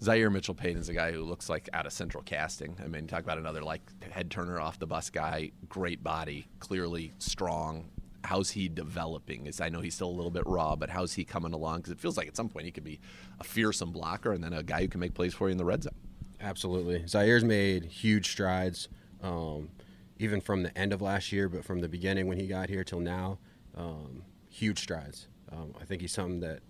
[0.02, 2.76] Zaire Mitchell-Paden is a guy who looks like out of central casting.
[2.84, 7.14] I mean, talk about another like head turner off the bus guy, great body, clearly
[7.18, 7.88] strong,
[8.26, 9.46] how's he developing?
[9.46, 11.78] Is I know he's still a little bit raw, but how's he coming along?
[11.78, 13.00] Because it feels like at some point he could be
[13.40, 15.64] a fearsome blocker and then a guy who can make plays for you in the
[15.64, 15.94] red zone.
[16.40, 18.88] Absolutely, Zaire's made huge strides,
[19.22, 19.70] um,
[20.18, 22.84] even from the end of last year, but from the beginning when he got here
[22.84, 23.38] till now,
[23.74, 25.28] um, huge strides.
[25.50, 26.60] Um, I think he's something that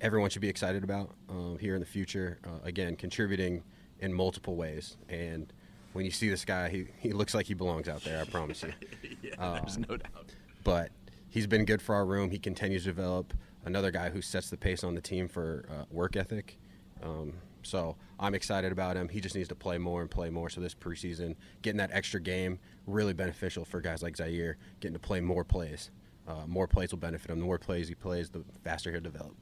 [0.00, 2.38] everyone should be excited about um, here in the future.
[2.44, 3.62] Uh, again, contributing
[3.98, 5.52] in multiple ways and
[5.96, 8.20] when you see this guy, he, he looks like he belongs out there.
[8.20, 8.72] I promise you.
[9.22, 10.25] yeah, there's no doubt
[10.66, 10.90] but
[11.28, 12.28] he's been good for our room.
[12.32, 13.32] He continues to develop.
[13.64, 16.58] Another guy who sets the pace on the team for uh, work ethic.
[17.04, 19.08] Um, so I'm excited about him.
[19.08, 20.50] He just needs to play more and play more.
[20.50, 24.98] So this preseason, getting that extra game, really beneficial for guys like Zaire, getting to
[24.98, 25.92] play more plays.
[26.26, 27.38] Uh, more plays will benefit him.
[27.38, 29.36] The more plays he plays, the faster he'll develop.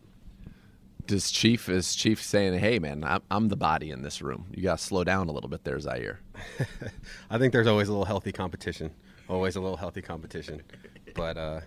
[1.07, 4.47] Does Chief is Chief saying, "Hey man, I'm, I'm the body in this room.
[4.55, 6.21] You got to slow down a little bit there, Zaire."
[7.31, 8.91] I think there's always a little healthy competition.
[9.29, 10.63] Always a little healthy competition
[11.15, 11.61] but uh,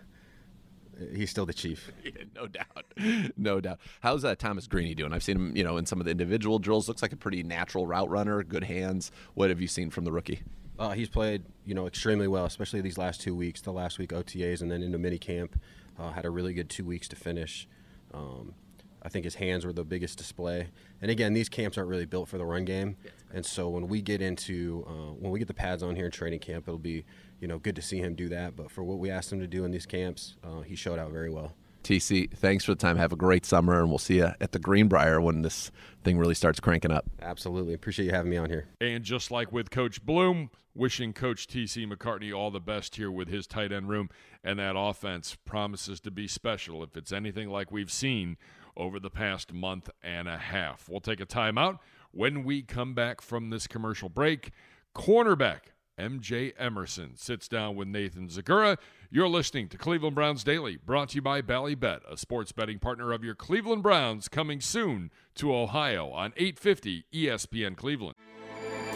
[1.15, 1.91] he's still the chief.
[2.03, 3.79] Yeah, no doubt, no doubt.
[4.01, 5.11] How's uh, Thomas Greaney doing?
[5.11, 6.87] I've seen him, you know, in some of the individual drills.
[6.87, 9.11] Looks like a pretty natural route runner, good hands.
[9.33, 10.41] What have you seen from the rookie?
[10.79, 13.61] Uh, he's played, you know, extremely well, especially these last two weeks.
[13.61, 15.59] The last week OTAs and then into mini camp.
[15.99, 17.67] Uh, had a really good two weeks to finish.
[18.13, 18.53] Um,
[19.01, 20.67] I think his hands were the biggest display.
[21.01, 22.97] And again, these camps aren't really built for the run game,
[23.33, 26.11] and so when we get into uh, when we get the pads on here in
[26.11, 27.05] training camp, it'll be
[27.39, 28.55] you know good to see him do that.
[28.55, 31.11] But for what we asked him to do in these camps, uh, he showed out
[31.11, 31.53] very well.
[31.83, 32.97] TC, thanks for the time.
[32.97, 35.71] Have a great summer, and we'll see you at the Greenbrier when this
[36.03, 37.05] thing really starts cranking up.
[37.21, 37.73] Absolutely.
[37.73, 38.67] Appreciate you having me on here.
[38.81, 43.29] And just like with Coach Bloom, wishing Coach TC McCartney all the best here with
[43.29, 44.09] his tight end room.
[44.43, 48.35] And that offense promises to be special if it's anything like we've seen
[48.75, 50.89] over the past month and a half.
[50.89, 51.79] We'll take a timeout.
[52.11, 54.51] When we come back from this commercial break,
[54.95, 58.77] cornerback MJ Emerson sits down with Nathan Zegura.
[59.09, 63.11] You're listening to Cleveland Browns Daily, brought to you by Ballybet, a sports betting partner
[63.11, 68.15] of your Cleveland Browns, coming soon to Ohio on 850 ESPN Cleveland.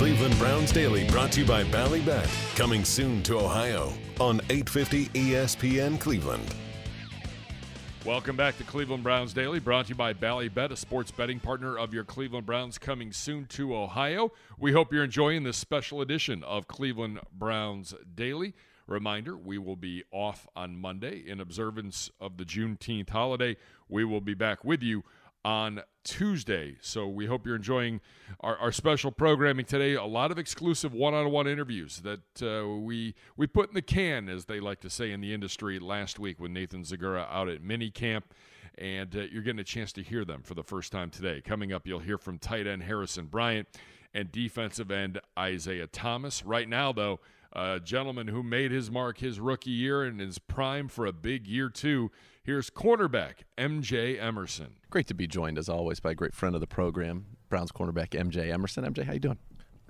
[0.00, 2.56] Cleveland Browns Daily brought to you by Ballybet.
[2.56, 6.54] Coming soon to Ohio on 850 ESPN Cleveland.
[8.06, 11.76] Welcome back to Cleveland Browns Daily, brought to you by Ballybet, a sports betting partner
[11.76, 14.32] of your Cleveland Browns, coming soon to Ohio.
[14.58, 18.54] We hope you're enjoying this special edition of Cleveland Browns Daily.
[18.86, 23.58] Reminder we will be off on Monday in observance of the Juneteenth holiday.
[23.86, 25.04] We will be back with you
[25.44, 26.76] on Tuesday.
[26.80, 28.00] So we hope you're enjoying
[28.40, 29.94] our, our special programming today.
[29.94, 34.46] A lot of exclusive one-on-one interviews that uh, we we put in the can, as
[34.46, 35.78] they like to say in the industry.
[35.78, 38.34] Last week with Nathan Zegura out at mini camp.
[38.78, 41.42] And uh, you're getting a chance to hear them for the first time today.
[41.42, 43.68] Coming up, you'll hear from tight end Harrison Bryant
[44.14, 46.44] and defensive end Isaiah Thomas.
[46.44, 47.20] Right now, though,
[47.52, 51.46] a gentleman who made his mark his rookie year and is prime for a big
[51.46, 52.10] year, too.
[52.42, 54.76] Here's cornerback MJ Emerson.
[54.88, 58.10] Great to be joined as always by a great friend of the program, Browns cornerback
[58.10, 58.84] MJ Emerson.
[58.84, 59.38] MJ, how you doing?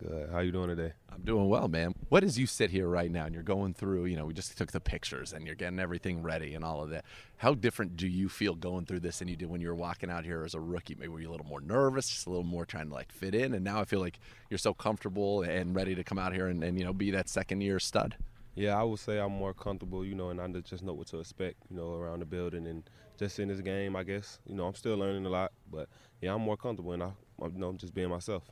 [0.00, 0.30] Good.
[0.30, 0.94] How you doing today?
[1.12, 1.94] I'm doing well, man.
[2.08, 4.56] What as you sit here right now and you're going through, you know, we just
[4.56, 7.04] took the pictures and you're getting everything ready and all of that.
[7.36, 10.10] How different do you feel going through this than you did when you were walking
[10.10, 10.94] out here as a rookie?
[10.94, 13.34] Maybe were you a little more nervous, just a little more trying to like fit
[13.34, 16.46] in, and now I feel like you're so comfortable and ready to come out here
[16.46, 18.16] and, and you know be that second year stud.
[18.54, 21.18] Yeah, I would say I'm more comfortable, you know, and I just know what to
[21.18, 22.88] expect, you know, around the building and
[23.18, 23.96] just in this game.
[23.96, 25.90] I guess, you know, I'm still learning a lot, but
[26.22, 27.10] yeah, I'm more comfortable and I,
[27.42, 28.44] you know, I'm just being myself.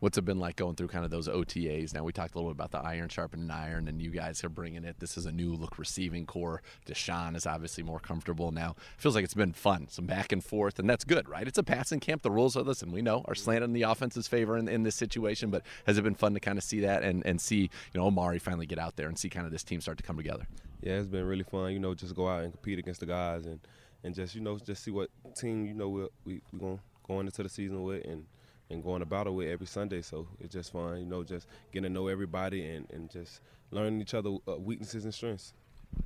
[0.00, 1.94] What's it been like going through kind of those OTAs?
[1.94, 4.48] Now we talked a little bit about the iron sharpening iron, and you guys are
[4.48, 4.96] bringing it.
[4.98, 6.62] This is a new look receiving core.
[6.86, 8.76] Deshaun is obviously more comfortable now.
[8.96, 11.46] Feels like it's been fun, some back and forth, and that's good, right?
[11.46, 12.22] It's a passing camp.
[12.22, 14.82] The rules are this, and we know are slanted in the offense's favor in, in
[14.82, 15.50] this situation.
[15.50, 18.06] But has it been fun to kind of see that and, and see you know
[18.06, 20.46] Omari finally get out there and see kind of this team start to come together?
[20.82, 21.72] Yeah, it's been really fun.
[21.72, 23.60] You know, just go out and compete against the guys and
[24.04, 27.42] and just you know just see what team you know we we we going into
[27.42, 28.24] the season with and
[28.72, 30.02] and going to battle with every Sunday.
[30.02, 34.00] So it's just fun, you know, just getting to know everybody and, and just learning
[34.00, 35.54] each other uh, weaknesses and strengths.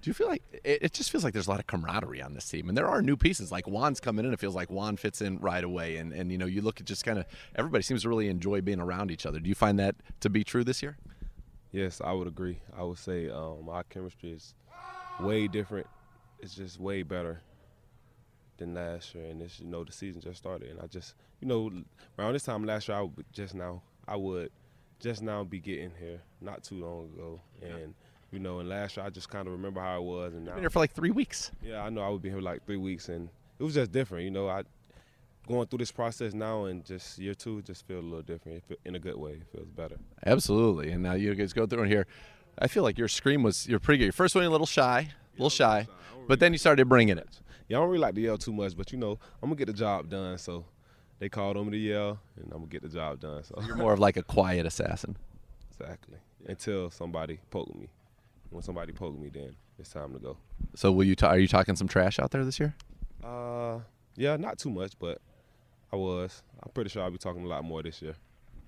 [0.02, 2.34] Do you feel like it, it, just feels like there's a lot of camaraderie on
[2.34, 4.32] this team, and there are new pieces like Juan's coming in.
[4.32, 6.86] It feels like Juan fits in right away, and and you know you look at
[6.86, 9.38] just kind of everybody seems to really enjoy being around each other.
[9.38, 10.96] Do you find that to be true this year?
[11.70, 12.58] Yes, I would agree.
[12.76, 14.54] I would say um, our chemistry is
[15.20, 15.86] way different.
[16.40, 17.40] It's just way better
[18.56, 21.48] than last year, and this you know the season just started, and I just you
[21.48, 21.70] know
[22.18, 24.50] around this time last year I would just now I would
[25.00, 27.94] just now be getting here not too long ago, and
[28.30, 30.52] you know and last year I just kind of remember how it was, and now
[30.52, 31.52] been here for like three weeks.
[31.62, 33.28] Yeah, I know I would be here like three weeks, and
[33.58, 34.48] it was just different, you know.
[34.48, 34.62] I
[35.46, 38.96] going through this process now, and just year two just feel a little different in
[38.96, 39.32] a good way.
[39.32, 39.96] It feels better.
[40.24, 42.06] Absolutely, and now you guys go through here.
[42.58, 44.04] I feel like your scream was you're pretty good.
[44.06, 45.86] Your first one a little shy, a little shy,
[46.26, 47.40] but then you started bringing it.
[47.74, 49.72] I don't really like to yell too much, but you know, I'm gonna get the
[49.72, 50.38] job done.
[50.38, 50.64] So
[51.18, 53.42] they called on me to yell, and I'm gonna get the job done.
[53.42, 55.16] So you're more of like a quiet assassin.
[55.70, 56.18] Exactly.
[56.46, 57.88] Until somebody poke me.
[58.50, 60.36] When somebody poke me, then it's time to go.
[60.74, 61.16] So will you?
[61.16, 62.74] Ta- are you talking some trash out there this year?
[63.22, 63.80] Uh,
[64.16, 65.20] yeah, not too much, but
[65.92, 66.42] I was.
[66.62, 68.14] I'm pretty sure I'll be talking a lot more this year.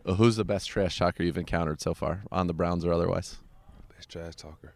[0.05, 3.39] Well, who's the best trash talker you've encountered so far on the Browns or otherwise?
[3.95, 4.75] Best trash talker.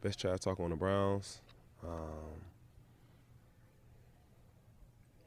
[0.00, 1.40] Best trash talker on the Browns.
[1.84, 2.40] Um,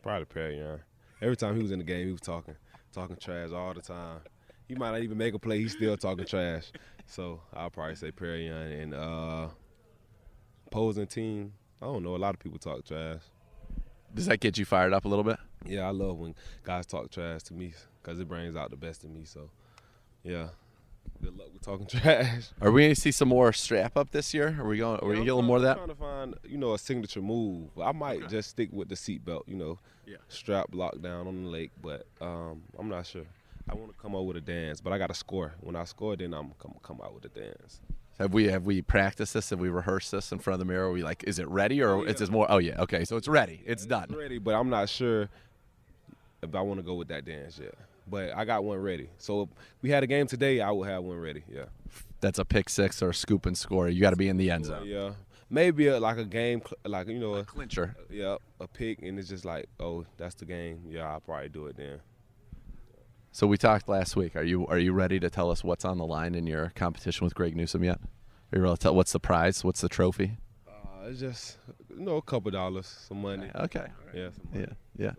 [0.06, 0.82] Probably Perrion.
[1.20, 2.56] Every time he was in the game, he was talking,
[2.94, 4.20] talking trash all the time.
[4.68, 6.72] He might not even make a play, he's still talking trash.
[7.08, 9.48] So I'll probably say Perrion and uh,
[10.68, 11.54] opposing team.
[11.82, 12.16] I don't know.
[12.16, 13.22] A lot of people talk trash.
[14.14, 15.40] Does that get you fired up a little bit?
[15.66, 19.06] Yeah, I love when guys talk trash to me because it brings out the best
[19.06, 19.24] in me.
[19.26, 19.50] So,
[20.24, 20.50] yeah.
[21.20, 22.50] Good luck with talking trash.
[22.62, 24.56] Are we going to see some more strap up this year?
[24.60, 25.00] Are we going?
[25.00, 25.80] Are we going to get a little more of that?
[25.80, 27.70] I'm trying to find, you know, a signature move.
[27.82, 28.28] I might okay.
[28.28, 29.44] just stick with the seatbelt.
[29.48, 30.18] You know, yeah.
[30.30, 33.26] strap locked down on the lake, but um, I'm not sure.
[33.70, 35.54] I want to come out with a dance, but I got to score.
[35.62, 37.82] When I score, then I'm come come out with a dance.
[38.20, 39.50] Have we have we practiced this?
[39.50, 40.88] Have we rehearsed this in front of the mirror?
[40.88, 42.12] Are we like, is it ready or oh, yeah.
[42.12, 42.46] is this more?
[42.50, 43.62] Oh yeah, okay, so it's ready.
[43.66, 44.16] It's yeah, done.
[44.16, 45.30] Ready, but I'm not sure
[46.42, 47.74] if I want to go with that dance yet
[48.08, 49.10] but I got one ready.
[49.18, 49.50] So if
[49.82, 51.44] we had a game today, I will have one ready.
[51.52, 51.66] Yeah.
[52.22, 53.90] That's a pick six or a scoop and score.
[53.90, 54.88] You got to be in the end zone.
[54.88, 55.12] Yeah.
[55.50, 57.96] Maybe a, like a game, like you know, a, Clincher.
[58.10, 60.82] yeah, a pick, and it's just like, oh, that's the game.
[60.90, 62.00] Yeah, I'll probably do it then.
[63.32, 64.36] So we talked last week.
[64.36, 67.26] Are you are you ready to tell us what's on the line in your competition
[67.26, 68.00] with Greg Newsome yet?
[68.00, 69.64] Are you ready to tell what's the prize?
[69.64, 70.38] What's the trophy?
[70.68, 71.58] Uh, it's just
[71.90, 73.50] you know a couple dollars, some money.
[73.54, 73.88] Okay.
[74.14, 74.68] Yeah, some money.
[74.98, 75.06] Yeah.
[75.06, 75.12] Yeah.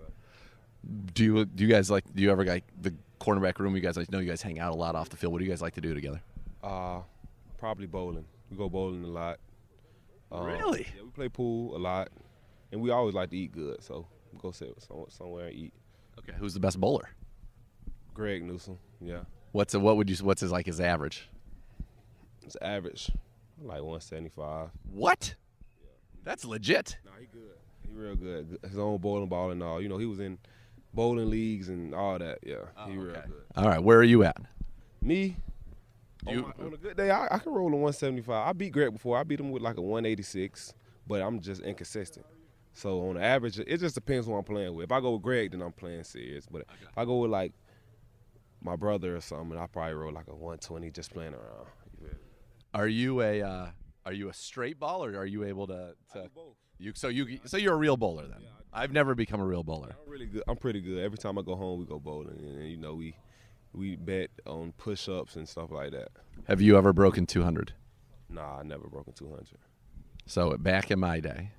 [1.13, 3.77] Do you do you guys like do you ever like the cornerback room?
[3.77, 5.33] You guys like know you guys hang out a lot off the field.
[5.33, 6.23] What do you guys like to do together?
[6.65, 7.01] Uh,
[7.59, 8.25] probably bowling.
[8.51, 9.39] We go bowling a lot.
[10.33, 10.87] Um, Really?
[10.97, 12.09] Yeah, we play pool a lot,
[12.73, 13.83] and we always like to eat good.
[13.83, 15.73] So we go sit some- somewhere and eat.
[16.19, 16.33] Okay.
[16.39, 17.09] Who's the best bowler?
[18.15, 19.21] Greg Newsome, yeah,
[19.53, 21.29] What's a, what would you what's his like his average?
[22.43, 23.11] it's average,
[23.61, 24.71] like 175.
[24.91, 25.35] What?
[25.83, 25.89] Yeah.
[26.25, 26.97] That's legit.
[27.05, 27.57] Nah, he good.
[27.87, 28.59] He real good.
[28.69, 29.81] His own bowling ball and all.
[29.83, 30.39] You know, he was in
[30.95, 32.39] bowling leagues and all that.
[32.43, 32.57] Yeah,
[32.87, 33.43] he real good.
[33.57, 33.83] All right.
[33.83, 34.37] Where are you at?
[35.03, 35.37] Me,
[36.29, 38.49] You- on, my- on a good day, I, I can roll a 175.
[38.49, 39.17] I beat Greg before.
[39.19, 40.75] I beat him with like a 186,
[41.07, 42.27] but I'm just inconsistent.
[42.73, 44.85] So on the average, it just depends who I'm playing with.
[44.85, 46.47] If I go with Greg, then I'm playing serious.
[46.51, 47.53] But if I go with like
[48.61, 51.67] my brother or something, I probably roll like a 120 just playing around.
[52.01, 52.19] You feel me?
[52.75, 53.67] Are you a uh,
[54.05, 56.29] are you a straight ball or are you able to, to
[56.79, 58.43] you so you so you're a real bowler then?
[58.73, 59.97] I've never become a real bowler.
[60.05, 60.43] I'm really good.
[60.47, 60.99] I'm pretty good.
[61.03, 63.17] Every time I go home, we go bowling, and you know we
[63.77, 66.09] we bet on push-ups and stuff like that.
[66.49, 67.73] Have you ever broken 200?
[68.29, 69.47] Nah, I never broken 200.
[70.25, 71.51] So back in my day,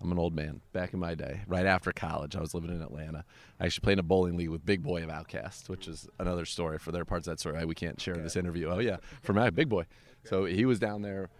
[0.00, 0.60] I'm an old man.
[0.72, 3.24] Back in my day, right after college, I was living in Atlanta.
[3.58, 6.44] I actually played in a bowling league with Big Boi of OutKast, which is another
[6.44, 7.64] story for their parts of that story.
[7.64, 8.68] We can't share in this interview.
[8.68, 9.86] Oh yeah, for my Big Boi.
[10.24, 11.30] So he was down there.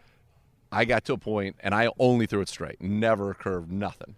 [0.73, 4.17] I got to a point, and I only threw it straight, never curved, nothing.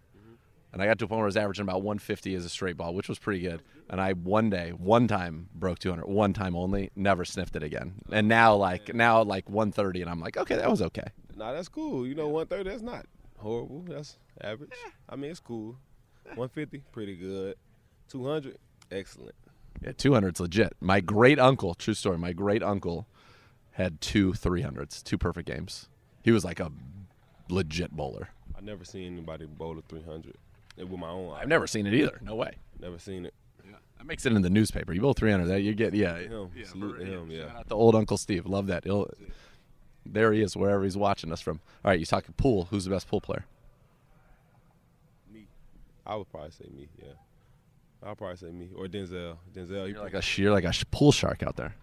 [0.78, 2.76] And I got to a point where I was averaging about 150 as a straight
[2.76, 3.62] ball, which was pretty good.
[3.90, 7.94] And I one day, one time broke 200, one time only, never sniffed it again.
[8.12, 11.08] And now, like now, like 130, and I'm like, okay, that was okay.
[11.34, 12.06] Nah, that's cool.
[12.06, 13.06] You know, 130, that's not
[13.38, 13.86] horrible.
[13.88, 14.70] That's average.
[15.08, 15.78] I mean, it's cool.
[16.36, 17.56] 150, pretty good.
[18.10, 18.56] 200,
[18.92, 19.34] excellent.
[19.82, 20.74] Yeah, 200's legit.
[20.80, 23.08] My great uncle, true story, my great uncle
[23.72, 25.88] had two 300s, two perfect games.
[26.22, 26.70] He was like a
[27.48, 28.28] legit bowler.
[28.56, 30.34] I never seen anybody bowl a 300 and
[30.78, 31.40] with my own eye.
[31.40, 32.18] I've never seen it either.
[32.22, 32.56] No way.
[32.80, 33.34] Never seen it.
[33.98, 34.92] That makes it in the newspaper.
[34.92, 36.16] You bowl 300, that you get yeah.
[36.18, 37.48] Him, salute to him, yeah.
[37.48, 38.46] Shout out to old Uncle Steve.
[38.46, 38.84] Love that.
[38.84, 39.10] He'll,
[40.06, 41.60] there he is, wherever he's watching us from.
[41.84, 42.68] All right, you talking pool.
[42.70, 43.44] Who's the best pool player?
[45.32, 45.48] Me.
[46.06, 47.12] I would probably say me, yeah.
[48.02, 49.36] I'll probably say me or Denzel.
[49.52, 51.74] Denzel, You're like a you're like a sh- pool shark out there.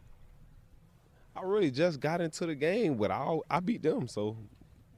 [1.35, 4.37] I really just got into the game, but I I beat them so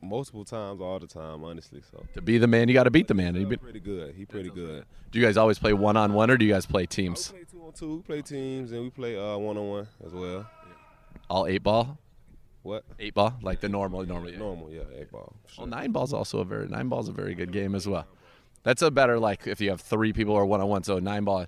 [0.01, 1.81] multiple times, all the time, honestly.
[1.91, 3.27] So To be the man, you got to beat the man.
[3.29, 4.15] And he you've been- pretty good.
[4.15, 4.85] He pretty good.
[5.11, 7.29] do you guys always play one on one, or do you guys play We teams?
[7.31, 7.95] play two on two.
[7.97, 10.45] We play teams and we play uh one on one as well.
[11.29, 11.97] All eight ball,
[12.63, 12.85] What?
[12.99, 14.37] eight ball, like the normal, normally.
[14.37, 15.33] Normal, yeah, eight ball.
[15.45, 15.61] for Sure.
[15.63, 18.05] Well, nine ball's also a very nine ball's a very good game as well.
[18.63, 20.83] That's a better like if you have three people or one on one.
[20.83, 21.45] So nine ball,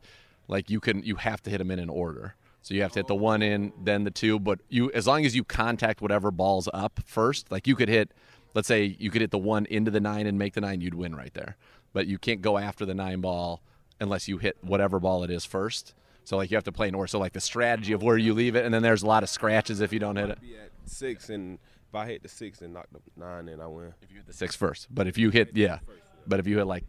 [0.48, 2.36] like you can you have to hit them in an order.
[2.62, 4.38] So you have to hit the one in, then the two.
[4.38, 8.12] But you as long as you contact whatever ball's up first, like you could hit,
[8.54, 10.94] let's say you could hit the one into the nine and make the nine, you'd
[10.96, 11.56] win right there.
[11.94, 13.62] But you can't go after the nine ball
[14.00, 15.94] unless you hit whatever ball it is first.
[16.24, 17.08] So like you have to play in order.
[17.08, 19.30] So like the strategy of where you leave it, and then there's a lot of
[19.30, 20.40] scratches if you don't hit it.
[20.42, 23.68] Be at six, and if I hit the six and knock the nine, then I
[23.68, 23.94] win.
[24.02, 24.88] if you hit the six first.
[24.92, 25.80] But if you hit, yeah,
[26.28, 26.84] but if you hit like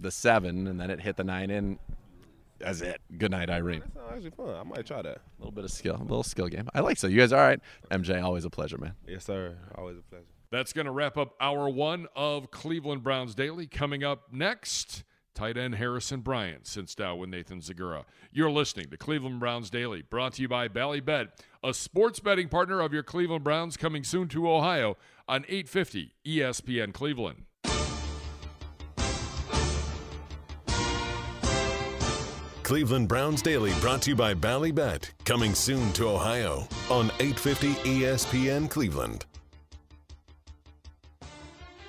[0.00, 1.78] the seven and then it hit the nine in,
[2.58, 3.00] that's it.
[3.18, 3.80] Good night, Irene.
[3.80, 4.54] That sounds actually fun.
[4.54, 5.16] I might try that.
[5.18, 6.68] A little bit of skill, a little skill game.
[6.74, 7.06] I like so.
[7.06, 7.60] You guys all right?
[7.90, 8.94] MJ, always a pleasure, man.
[9.06, 9.56] Yes, sir.
[9.76, 10.24] Always a pleasure.
[10.50, 13.66] That's going to wrap up hour one of Cleveland Browns Daily.
[13.66, 18.04] Coming up next, tight end Harrison Bryant sits down with Nathan Zegura.
[18.32, 21.28] You're listening to Cleveland Browns Daily, brought to you by Ballybet,
[21.62, 24.96] a sports betting partner of your Cleveland Browns, coming soon to Ohio
[25.28, 27.44] on 850 ESPN Cleveland.
[32.62, 38.68] Cleveland Browns Daily brought to you by Ballybet, coming soon to Ohio on 850 ESPN
[38.68, 39.26] Cleveland.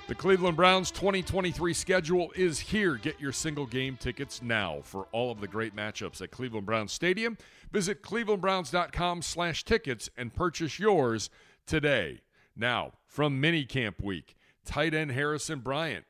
[0.10, 2.96] The Cleveland Browns 2023 schedule is here.
[2.96, 6.92] Get your single game tickets now for all of the great matchups at Cleveland Browns
[6.92, 7.38] Stadium.
[7.72, 11.30] Visit clevelandbrowns.com slash tickets and purchase yours
[11.68, 12.22] today.
[12.56, 14.36] Now, from minicamp week,
[14.66, 16.06] tight end Harrison Bryant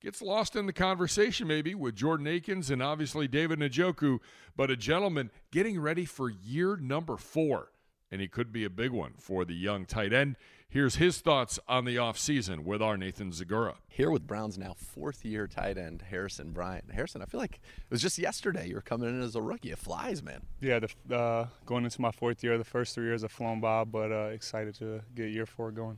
[0.00, 4.18] gets lost in the conversation maybe with Jordan Akins and obviously David Njoku,
[4.56, 7.68] but a gentleman getting ready for year number four.
[8.10, 10.34] And he could be a big one for the young tight end.
[10.74, 13.76] Here's his thoughts on the offseason with our Nathan Zegura.
[13.86, 16.90] Here with Browns now fourth year tight end Harrison Bryant.
[16.90, 19.70] Harrison, I feel like it was just yesterday you were coming in as a rookie.
[19.70, 20.42] It flies, man.
[20.60, 23.84] Yeah, the, uh, going into my fourth year, the first three years have flown by,
[23.84, 25.96] but uh, excited to get year four going.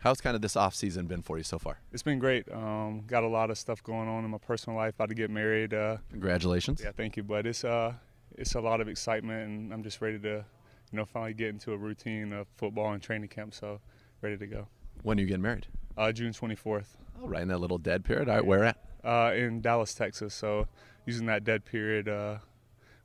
[0.00, 1.78] How's kind of this off season been for you so far?
[1.90, 2.46] It's been great.
[2.52, 4.96] Um, got a lot of stuff going on in my personal life.
[4.96, 5.72] About to get married.
[5.72, 6.82] Uh, Congratulations.
[6.84, 7.22] yeah, thank you.
[7.22, 7.94] But it's uh,
[8.36, 10.44] it's a lot of excitement, and I'm just ready to,
[10.92, 13.54] you know, finally get into a routine of football and training camp.
[13.54, 13.80] So,
[14.22, 14.68] ready to go.
[15.02, 15.66] When are you getting married?
[15.96, 16.84] Uh, June 24th.
[17.22, 18.28] Oh, right in that little dead period.
[18.28, 18.76] All right, where at?
[19.04, 20.34] uh, in Dallas, Texas.
[20.34, 20.66] So
[21.06, 22.38] using that dead period, uh,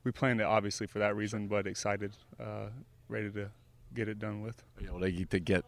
[0.04, 2.68] we planned it obviously for that reason, but excited, uh,
[3.08, 3.50] ready to
[3.94, 4.62] get it done with.
[4.80, 5.64] You know, to, to get.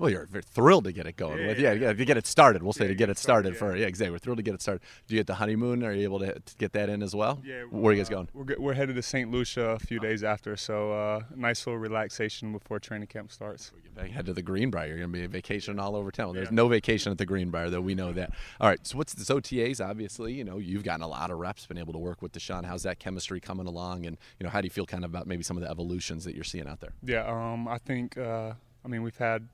[0.00, 1.58] Well, you're very thrilled to get it going Yeah, with.
[1.58, 2.62] yeah, Yeah, to get it started.
[2.62, 3.86] We'll say Yeah, to get it started, for yeah.
[3.86, 4.12] exactly.
[4.12, 4.80] We're thrilled to get it started.
[5.06, 5.84] Do you get the honeymoon?
[5.84, 7.42] Are you able to, to get that in as well?
[7.44, 8.28] Yeah, Where are you guys uh, going?
[8.32, 9.30] We're, we're headed to St.
[9.30, 13.72] Lucia a few days after, so uh, nice little relaxation before training camp starts.
[13.82, 14.86] Get back head to the Greenbrier.
[14.88, 16.34] You're gonna be a vacation all over town.
[16.34, 17.82] There's no vacation at the Greenbrier, though.
[17.82, 18.32] We know that.
[18.58, 18.84] All right.
[18.86, 19.86] So what's this OTAs?
[19.86, 22.64] Obviously, you know you've gotten a lot of reps, been able to work with Deshaun.
[22.64, 24.06] How's that chemistry coming along?
[24.06, 26.24] And you know how do you feel kind of about maybe some of the evolutions
[26.24, 26.92] that you're seeing out there?
[27.04, 29.48] Yeah, um, I think, uh, I mean, we've had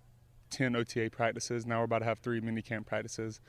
[0.51, 1.67] 10 OTA practices.
[1.67, 3.41] Now we're about to have three mini camp practices.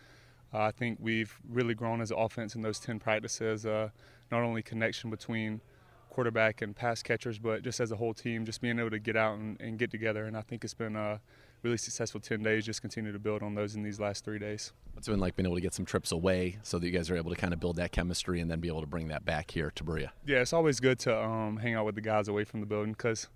[0.53, 3.65] Uh, I think we've really grown as an offense in those 10 practices.
[3.65, 3.89] Uh,
[4.31, 5.61] not only connection between
[6.09, 9.15] quarterback and pass catchers, but just as a whole team, just being able to get
[9.15, 10.25] out and, and get together.
[10.25, 11.19] And I think it's been a
[11.63, 12.65] really successful 10 days.
[12.65, 14.73] Just continue to build on those in these last three days.
[14.93, 17.11] What's it been like being able to get some trips away so that you guys
[17.11, 19.25] are able to kind of build that chemistry and then be able to bring that
[19.25, 20.11] back here to Berea?
[20.25, 22.93] Yeah, it's always good to um, hang out with the guys away from the building
[22.93, 23.27] because,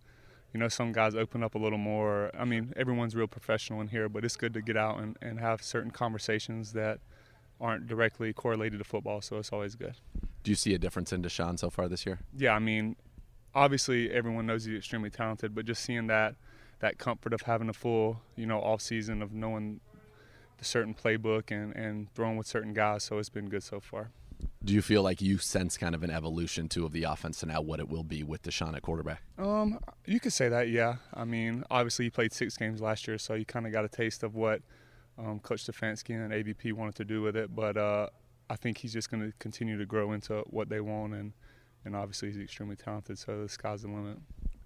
[0.53, 2.31] you know, some guys open up a little more.
[2.37, 5.39] I mean, everyone's real professional in here, but it's good to get out and, and
[5.39, 6.99] have certain conversations that
[7.59, 9.95] aren't directly correlated to football, so it's always good.
[10.43, 12.19] Do you see a difference in Deshaun so far this year?
[12.35, 12.95] Yeah, I mean,
[13.53, 16.35] obviously everyone knows he's extremely talented, but just seeing that
[16.79, 19.79] that comfort of having a full, you know, off season of knowing
[20.57, 24.09] the certain playbook and, and throwing with certain guys, so it's been good so far.
[24.63, 27.45] Do you feel like you sense kind of an evolution too of the offense to
[27.45, 29.21] now what it will be with Deshaun at quarterback?
[29.37, 30.95] Um, you could say that, yeah.
[31.13, 33.89] I mean, obviously he played six games last year, so you kind of got a
[33.89, 34.61] taste of what
[35.17, 37.55] um, Coach Stefanski and ABP wanted to do with it.
[37.55, 38.07] But uh,
[38.49, 41.33] I think he's just going to continue to grow into what they want, and
[41.83, 44.19] and obviously he's extremely talented, so the sky's the limit.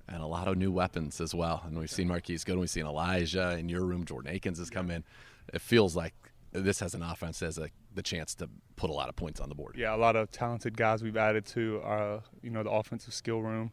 [0.10, 1.62] and a lot of new weapons as well.
[1.66, 4.04] And we've seen Marquise Goodwin, we've seen Elijah in your room.
[4.06, 5.04] Jordan Akins has come in.
[5.54, 6.14] It feels like
[6.62, 9.50] this has an offense has a, the chance to put a lot of points on
[9.50, 9.76] the board.
[9.78, 13.42] Yeah, a lot of talented guys we've added to our, you know, the offensive skill
[13.42, 13.72] room.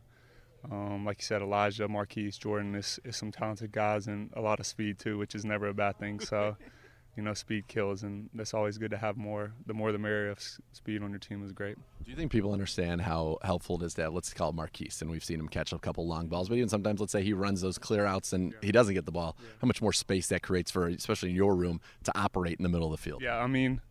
[0.70, 4.60] Um, like you said, Elijah, Marquise, Jordan is, is some talented guys and a lot
[4.60, 6.20] of speed too, which is never a bad thing.
[6.20, 6.56] So,
[7.16, 9.52] you know, speed kills, and that's always good to have more.
[9.66, 10.40] The more the merrier of
[10.72, 11.76] speed on your team is great.
[12.02, 15.02] Do you think people understand how helpful it is to have, let's call it Marquise,
[15.02, 17.34] and we've seen him catch a couple long balls, but even sometimes, let's say he
[17.34, 19.36] runs those clear outs and he doesn't get the ball.
[19.60, 22.70] How much more space that creates for, especially in your room, to operate in the
[22.70, 23.22] middle of the field?
[23.22, 23.82] Yeah, I mean,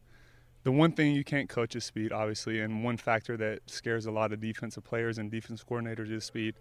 [0.64, 4.12] the one thing you can't coach is speed, obviously, and one factor that scares a
[4.12, 6.56] lot of defensive players and defense coordinators is speed.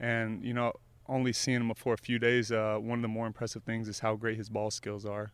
[0.00, 0.72] And you know,
[1.08, 4.00] only seeing him for a few days, uh, one of the more impressive things is
[4.00, 5.30] how great his ball skills are.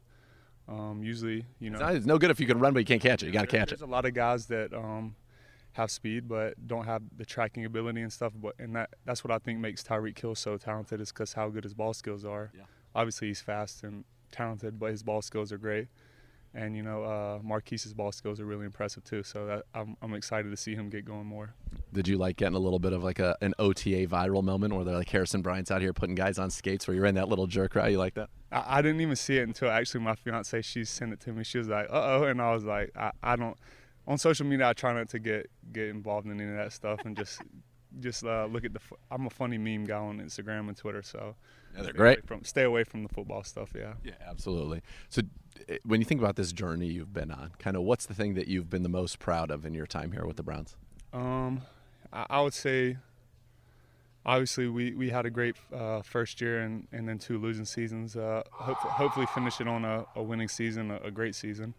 [0.68, 2.84] Um, usually, you know, It's, not- it's no good if you can run, but you
[2.86, 3.26] can't catch it.
[3.26, 3.78] You got to there- catch it.
[3.78, 5.14] There's a lot of guys that um,
[5.72, 8.32] have speed but don't have the tracking ability and stuff.
[8.34, 11.48] But and that that's what I think makes Tyreek Hill so talented is because how
[11.50, 12.50] good his ball skills are.
[12.56, 12.62] Yeah.
[12.94, 15.86] Obviously, he's fast and talented, but his ball skills are great.
[16.56, 19.22] And you know, uh, Marquise's ball skills are really impressive too.
[19.22, 21.54] So that, I'm I'm excited to see him get going more.
[21.92, 24.82] Did you like getting a little bit of like a, an OTA viral moment where
[24.82, 27.46] they're like Harrison Bryant's out here putting guys on skates where you're in that little
[27.46, 27.90] jerk route?
[27.90, 28.30] You like that?
[28.50, 31.44] I, I didn't even see it until actually my fiance she sent it to me.
[31.44, 33.56] She was like, "Uh oh," and I was like, I, "I don't."
[34.06, 37.00] On social media, I try not to get get involved in any of that stuff
[37.04, 37.42] and just
[38.00, 38.80] just uh, look at the.
[39.10, 41.34] I'm a funny meme guy on Instagram and Twitter, so
[41.76, 42.26] Yeah, they're great.
[42.26, 43.70] From stay away from the football stuff.
[43.74, 43.94] Yeah.
[44.04, 44.82] Yeah, absolutely.
[45.08, 45.22] So,
[45.68, 48.34] eh, when you think about this journey you've been on, kind of what's the thing
[48.34, 50.76] that you've been the most proud of in your time here with the Browns?
[51.12, 51.62] Um,
[52.12, 52.98] I, I would say.
[54.24, 58.16] Obviously, we, we had a great uh, first year and, and then two losing seasons.
[58.16, 61.74] Uh, hope, hopefully, finish it on a, a winning season, a, a great season.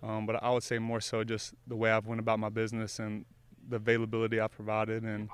[0.00, 3.00] Um, but I would say more so just the way I've went about my business
[3.00, 3.24] and
[3.68, 5.02] the availability I provided.
[5.02, 5.28] And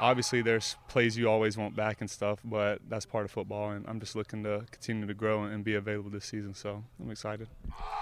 [0.00, 3.70] obviously, there's plays you always want back and stuff, but that's part of football.
[3.70, 6.54] And I'm just looking to continue to grow and be available this season.
[6.54, 7.48] So I'm excited.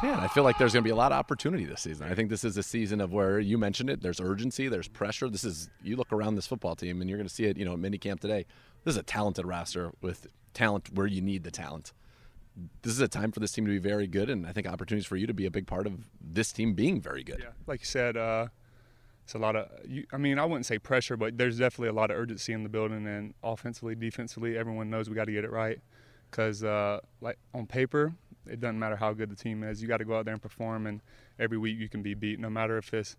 [0.02, 2.06] Yeah, I feel like there's going to be a lot of opportunity this season.
[2.10, 4.02] I think this is a season of where you mentioned it.
[4.02, 4.68] There's urgency.
[4.68, 5.28] There's pressure.
[5.28, 7.56] This is you look around this football team and you're going to see it.
[7.56, 8.46] You know, at minicamp today.
[8.84, 11.92] This is a talented roster with talent where you need the talent.
[12.82, 15.06] This is a time for this team to be very good, and I think opportunities
[15.06, 17.38] for you to be a big part of this team being very good.
[17.40, 18.46] Yeah, like you said, uh,
[19.28, 19.68] it's a lot of.
[20.10, 22.70] I mean, I wouldn't say pressure, but there's definitely a lot of urgency in the
[22.70, 25.78] building, and offensively, defensively, everyone knows we got to get it right.
[26.30, 28.14] Because, uh, like on paper,
[28.46, 29.82] it doesn't matter how good the team is.
[29.82, 31.02] You got to go out there and perform, and
[31.38, 33.18] every week you can be beat, no matter if it's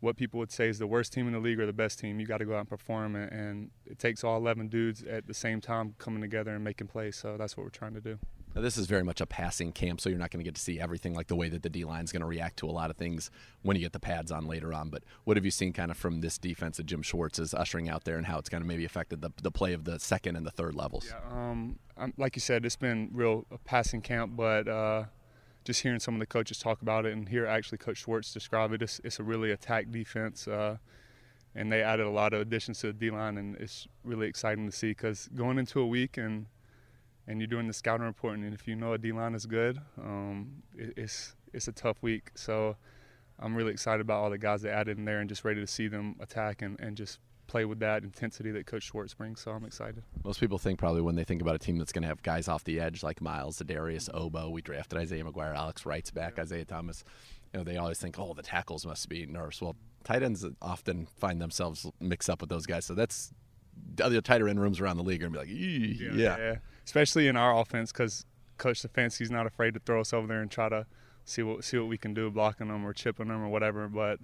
[0.00, 2.20] what people would say is the worst team in the league or the best team.
[2.20, 5.26] You got to go out and perform, and, and it takes all 11 dudes at
[5.26, 7.16] the same time coming together and making plays.
[7.16, 8.18] So that's what we're trying to do.
[8.56, 10.60] Now, this is very much a passing camp, so you're not going to get to
[10.62, 12.72] see everything like the way that the D line is going to react to a
[12.72, 13.30] lot of things
[13.60, 14.88] when you get the pads on later on.
[14.88, 17.90] But what have you seen kind of from this defense that Jim Schwartz is ushering
[17.90, 20.36] out there and how it's kind of maybe affected the, the play of the second
[20.36, 21.06] and the third levels?
[21.10, 21.78] Yeah, um,
[22.16, 25.04] like you said, it's been real passing camp, but uh,
[25.66, 28.72] just hearing some of the coaches talk about it and hear actually Coach Schwartz describe
[28.72, 30.46] it, it's, it's a really attack defense.
[30.46, 30.76] Uh,
[31.54, 34.66] and they added a lot of additions to the D line, and it's really exciting
[34.66, 36.46] to see because going into a week and
[37.26, 39.80] and you're doing the scouting report, and if you know a D line is good,
[39.98, 42.30] um, it, it's it's a tough week.
[42.34, 42.76] So
[43.38, 45.66] I'm really excited about all the guys they added in there, and just ready to
[45.66, 49.40] see them attack and, and just play with that intensity that Coach Schwartz brings.
[49.40, 50.02] So I'm excited.
[50.24, 52.48] Most people think probably when they think about a team that's going to have guys
[52.48, 54.50] off the edge like Myles, Darius, Ogbo.
[54.50, 56.42] We drafted Isaiah McGuire, Alex Wright's back, yeah.
[56.42, 57.04] Isaiah Thomas.
[57.52, 59.60] You know, they always think, oh, the tackles must be nerves.
[59.60, 62.84] Well, tight ends often find themselves mixed up with those guys.
[62.84, 63.32] So that's
[64.02, 66.36] other tighter end rooms around the league are gonna be like, yeah, yeah.
[66.38, 66.56] yeah.
[66.84, 68.24] especially in our offense because
[68.58, 70.86] Coach Stefanski's not afraid to throw us over there and try to
[71.24, 73.88] see what see what we can do blocking them or chipping them or whatever.
[73.88, 74.20] But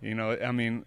[0.00, 0.84] you know, I mean,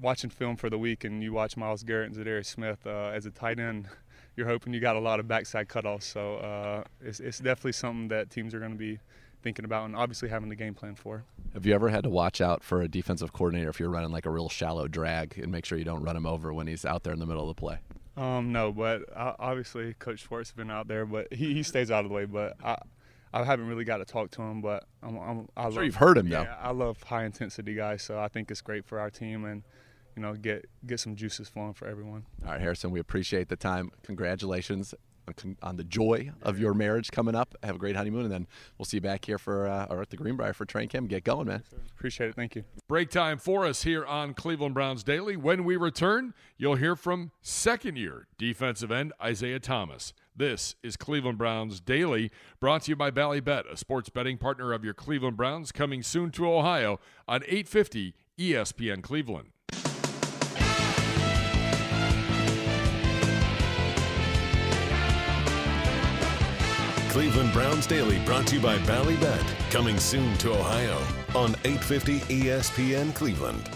[0.00, 3.26] watching film for the week and you watch Myles Garrett and Za'Darius Smith uh, as
[3.26, 3.88] a tight end,
[4.36, 6.04] you're hoping you got a lot of backside cutoffs.
[6.04, 8.98] So uh, it's, it's definitely something that teams are going to be
[9.42, 11.24] thinking about and obviously having the game plan for.
[11.54, 14.26] Have you ever had to watch out for a defensive coordinator if you're running like
[14.26, 17.04] a real shallow drag and make sure you don't run him over when he's out
[17.04, 17.78] there in the middle of the play?
[18.16, 22.04] Um, no, but obviously Coach Schwartz has been out there, but he, he stays out
[22.04, 22.24] of the way.
[22.24, 22.76] But I,
[23.32, 25.96] I haven't really got to talk to him, but I'm, I'm I sure love, you've
[25.96, 26.50] heard him yeah, though.
[26.60, 29.62] I love high intensity guys, so I think it's great for our team and
[30.16, 32.24] you know get get some juices flowing for everyone.
[32.44, 33.90] All right, Harrison, we appreciate the time.
[34.02, 34.94] Congratulations
[35.62, 37.56] on the joy of your marriage coming up.
[37.62, 38.46] Have a great honeymoon, and then
[38.78, 41.08] we'll see you back here for uh, or at the Greenbrier for train camp.
[41.08, 41.62] Get going, man.
[41.96, 42.36] Appreciate it.
[42.36, 42.64] Thank you.
[42.88, 45.36] Break time for us here on Cleveland Browns Daily.
[45.36, 50.12] When we return, you'll hear from second year defensive end Isaiah Thomas.
[50.34, 54.84] This is Cleveland Browns Daily, brought to you by Ballybet, a sports betting partner of
[54.84, 59.48] your Cleveland Browns, coming soon to Ohio on 850 ESPN Cleveland.
[67.16, 69.70] Cleveland Browns Daily brought to you by Ballybet.
[69.70, 70.98] Coming soon to Ohio
[71.34, 73.70] on 850 ESPN Cleveland.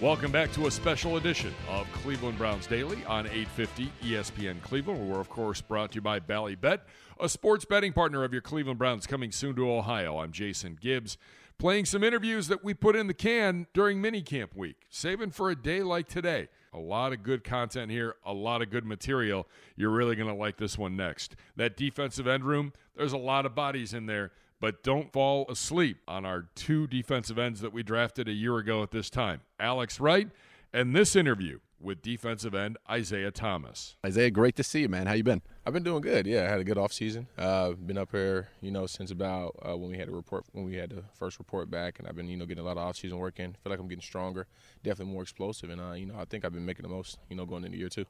[0.00, 5.08] Welcome back to a special edition of Cleveland Browns Daily on 850 ESPN Cleveland.
[5.08, 6.80] We're, of course, brought to you by Ballybet,
[7.20, 10.18] a sports betting partner of your Cleveland Browns coming soon to Ohio.
[10.18, 11.16] I'm Jason Gibbs,
[11.58, 15.54] playing some interviews that we put in the can during minicamp week, saving for a
[15.54, 16.48] day like today.
[16.72, 19.46] A lot of good content here, a lot of good material.
[19.76, 21.36] You're really going to like this one next.
[21.56, 25.98] That defensive end room, there's a lot of bodies in there, but don't fall asleep
[26.06, 30.00] on our two defensive ends that we drafted a year ago at this time Alex
[30.00, 30.28] Wright
[30.72, 33.96] and this interview with defensive end Isaiah Thomas.
[34.04, 35.06] Isaiah, great to see you, man.
[35.06, 35.42] How you been?
[35.66, 36.26] I've been doing good.
[36.26, 37.28] Yeah, I had a good off season.
[37.36, 40.64] Uh, been up here, you know, since about uh, when we had a report when
[40.64, 42.78] we had the first report back, and I've been, you know, getting a lot of
[42.78, 43.52] off season work in.
[43.52, 44.46] Feel like I'm getting stronger,
[44.82, 47.36] definitely more explosive, and uh, you know, I think I've been making the most, you
[47.36, 48.06] know, going into year two.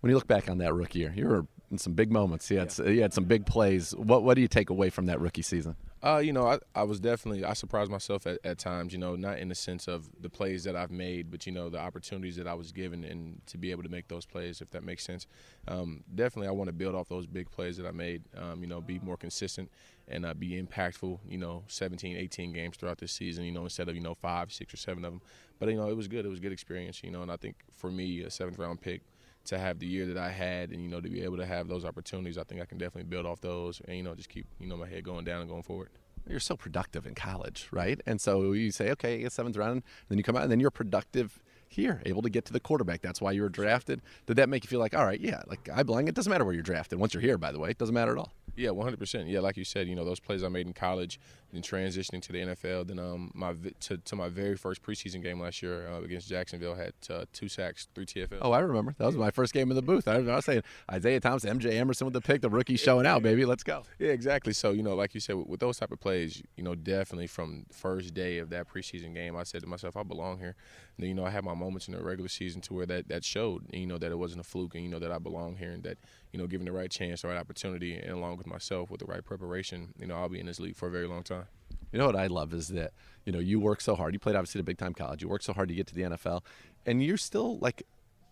[0.00, 2.50] When you look back on that rookie year, you were in some big moments.
[2.50, 2.88] You had, yeah.
[2.88, 3.94] you had some big plays.
[3.94, 5.76] What what do you take away from that rookie season?
[6.00, 8.92] Uh, you know, I, I was definitely I surprised myself at, at times.
[8.92, 11.68] You know, not in the sense of the plays that I've made, but you know
[11.68, 14.70] the opportunities that I was given and to be able to make those plays, if
[14.70, 15.26] that makes sense.
[15.66, 18.22] Um, definitely, I want to build off those big plays that I made.
[18.36, 19.70] Um, you know, be more consistent
[20.06, 21.18] and uh, be impactful.
[21.28, 23.44] You know, 17, 18 games throughout this season.
[23.44, 25.22] You know, instead of you know five, six, or seven of them.
[25.58, 26.24] But you know, it was good.
[26.24, 27.02] It was a good experience.
[27.02, 29.02] You know, and I think for me, a seventh round pick
[29.48, 31.68] to have the year that I had and you know to be able to have
[31.68, 34.46] those opportunities, I think I can definitely build off those and you know just keep
[34.58, 35.90] you know my head going down and going forward.
[36.28, 38.00] You're so productive in college, right?
[38.04, 40.70] And so you say, okay, seventh round, and then you come out, and then you're
[40.70, 43.02] productive here, able to get to the quarterback.
[43.02, 44.00] That's why you were drafted.
[44.26, 46.08] Did that make you feel like, all right, yeah, like I belong?
[46.08, 46.98] It doesn't matter where you're drafted.
[46.98, 48.32] Once you're here, by the way, it doesn't matter at all.
[48.56, 49.30] Yeah, 100%.
[49.30, 51.20] Yeah, like you said, you know, those plays I made in college
[51.52, 52.88] and transitioning to the NFL.
[52.88, 56.74] Then um, my to, to my very first preseason game last year uh, against Jacksonville
[56.74, 58.38] had uh, two sacks, three TFL.
[58.42, 58.94] Oh, I remember.
[58.98, 60.06] That was my first game in the booth.
[60.06, 63.22] I, I was saying Isaiah Thomas, MJ Emerson with the pick, the rookie showing out,
[63.22, 63.44] baby.
[63.44, 63.84] Let's go.
[63.98, 64.52] Yeah, exactly.
[64.52, 67.26] So, you know, like you said, with, with those type of plays, you know, definitely
[67.26, 70.54] from first day of that preseason game, I said to myself, I belong here.
[70.96, 73.08] And then, you know, I had my moments in the regular season to where that,
[73.08, 75.18] that showed, and, you know, that it wasn't a fluke and, you know, that I
[75.18, 75.98] belong here and that,
[76.32, 79.06] you know, given the right chance, the right opportunity, and along with myself with the
[79.06, 81.46] right preparation, you know, I'll be in this league for a very long time.
[81.92, 82.92] You know what I love is that
[83.24, 84.12] you know you work so hard.
[84.12, 85.22] You played obviously at a big time college.
[85.22, 86.42] You work so hard to get to the NFL,
[86.84, 87.82] and you're still like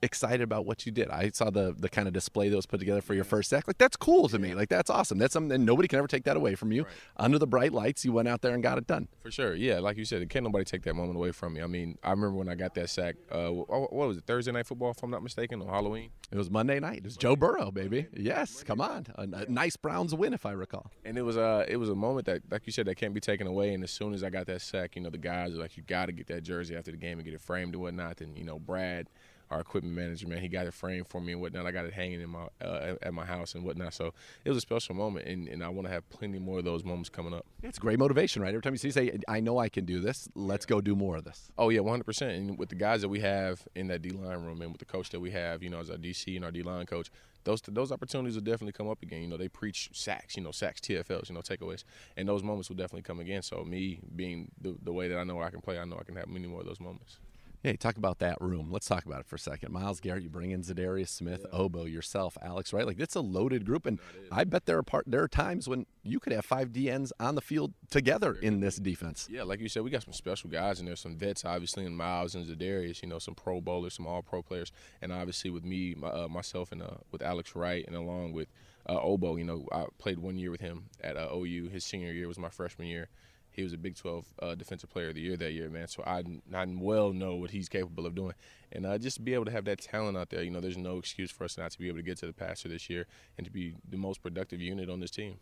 [0.03, 1.11] excited about what you did.
[1.11, 3.67] I saw the the kind of display that was put together for your first sack.
[3.67, 4.55] Like that's cool to me.
[4.55, 5.19] Like that's awesome.
[5.19, 6.87] That's something that nobody can ever take that away from you.
[7.17, 9.09] Under the bright lights, you went out there and got it done.
[9.23, 9.79] For sure, yeah.
[9.79, 11.63] Like you said, can't nobody take that moment away from me.
[11.63, 13.17] I mean, I remember when I got that sack.
[13.31, 14.25] Uh, what was it?
[14.27, 16.11] Thursday night football, if I'm not mistaken, on Halloween.
[16.31, 16.99] It was Monday night.
[16.99, 18.07] It was Joe Burrow, baby.
[18.13, 20.91] Yes, come on, a, a nice Browns win, if I recall.
[21.05, 23.21] And it was uh, it was a moment that, like you said, that can't be
[23.21, 23.75] taken away.
[23.75, 25.83] And as soon as I got that sack, you know, the guys are like, you
[25.85, 28.21] got to get that jersey after the game and get it framed and whatnot.
[28.21, 29.09] And you know, Brad
[29.51, 30.41] our equipment manager, man.
[30.41, 31.67] He got it framed for me and whatnot.
[31.67, 33.95] I got it hanging in my uh, at my house and whatnot.
[33.95, 34.13] So
[34.45, 36.85] it was a special moment, and, and I want to have plenty more of those
[36.85, 37.47] moments coming up.
[37.63, 38.49] It's great motivation, right?
[38.49, 40.29] Every time you see, say, "I know I can do this.
[40.35, 42.05] Let's go do more of this." Oh yeah, 100.
[42.05, 44.79] percent And with the guys that we have in that D line room, and with
[44.79, 47.11] the coach that we have, you know, as our DC and our D line coach,
[47.45, 49.23] those those opportunities will definitely come up again.
[49.23, 51.85] You know, they preach sacks, you know, sacks, TFLs, you know, takeaways,
[52.17, 53.43] and those moments will definitely come again.
[53.43, 56.05] So me being the, the way that I know I can play, I know I
[56.05, 57.19] can have many more of those moments.
[57.63, 58.71] Hey, talk about that room.
[58.71, 59.73] Let's talk about it for a second.
[59.73, 61.59] Myles Garrett, you bring in Za'Darius Smith, yeah.
[61.59, 62.87] Ogbo, yourself, Alex, right?
[62.87, 63.99] Like it's a loaded group, and
[64.31, 67.35] I bet there are part there are times when you could have five DNs on
[67.35, 69.29] the field together in this defense.
[69.31, 71.97] Yeah, like you said, we got some special guys, and there's some vets, obviously, in
[71.97, 73.03] Miles and Za'Darius.
[73.03, 74.71] You know, some Pro Bowlers, some All Pro players,
[75.03, 78.49] and obviously with me, my, uh, myself, and uh, with Alex Wright, and along with
[78.87, 79.39] uh, Ogbo.
[79.39, 81.71] You know, I played one year with him at uh, OU.
[81.73, 83.09] His senior year was my freshman year
[83.57, 85.89] he was a Big 12 uh, Defensive Player of the Year that year, man.
[85.89, 86.23] So I,
[86.55, 88.35] I well know what he's capable of doing.
[88.71, 90.99] And uh, just be able to have that talent out there, you know, there's no
[90.99, 93.07] excuse for us not to be able to get to the passer this year
[93.39, 95.39] and to be the most productive unit on this team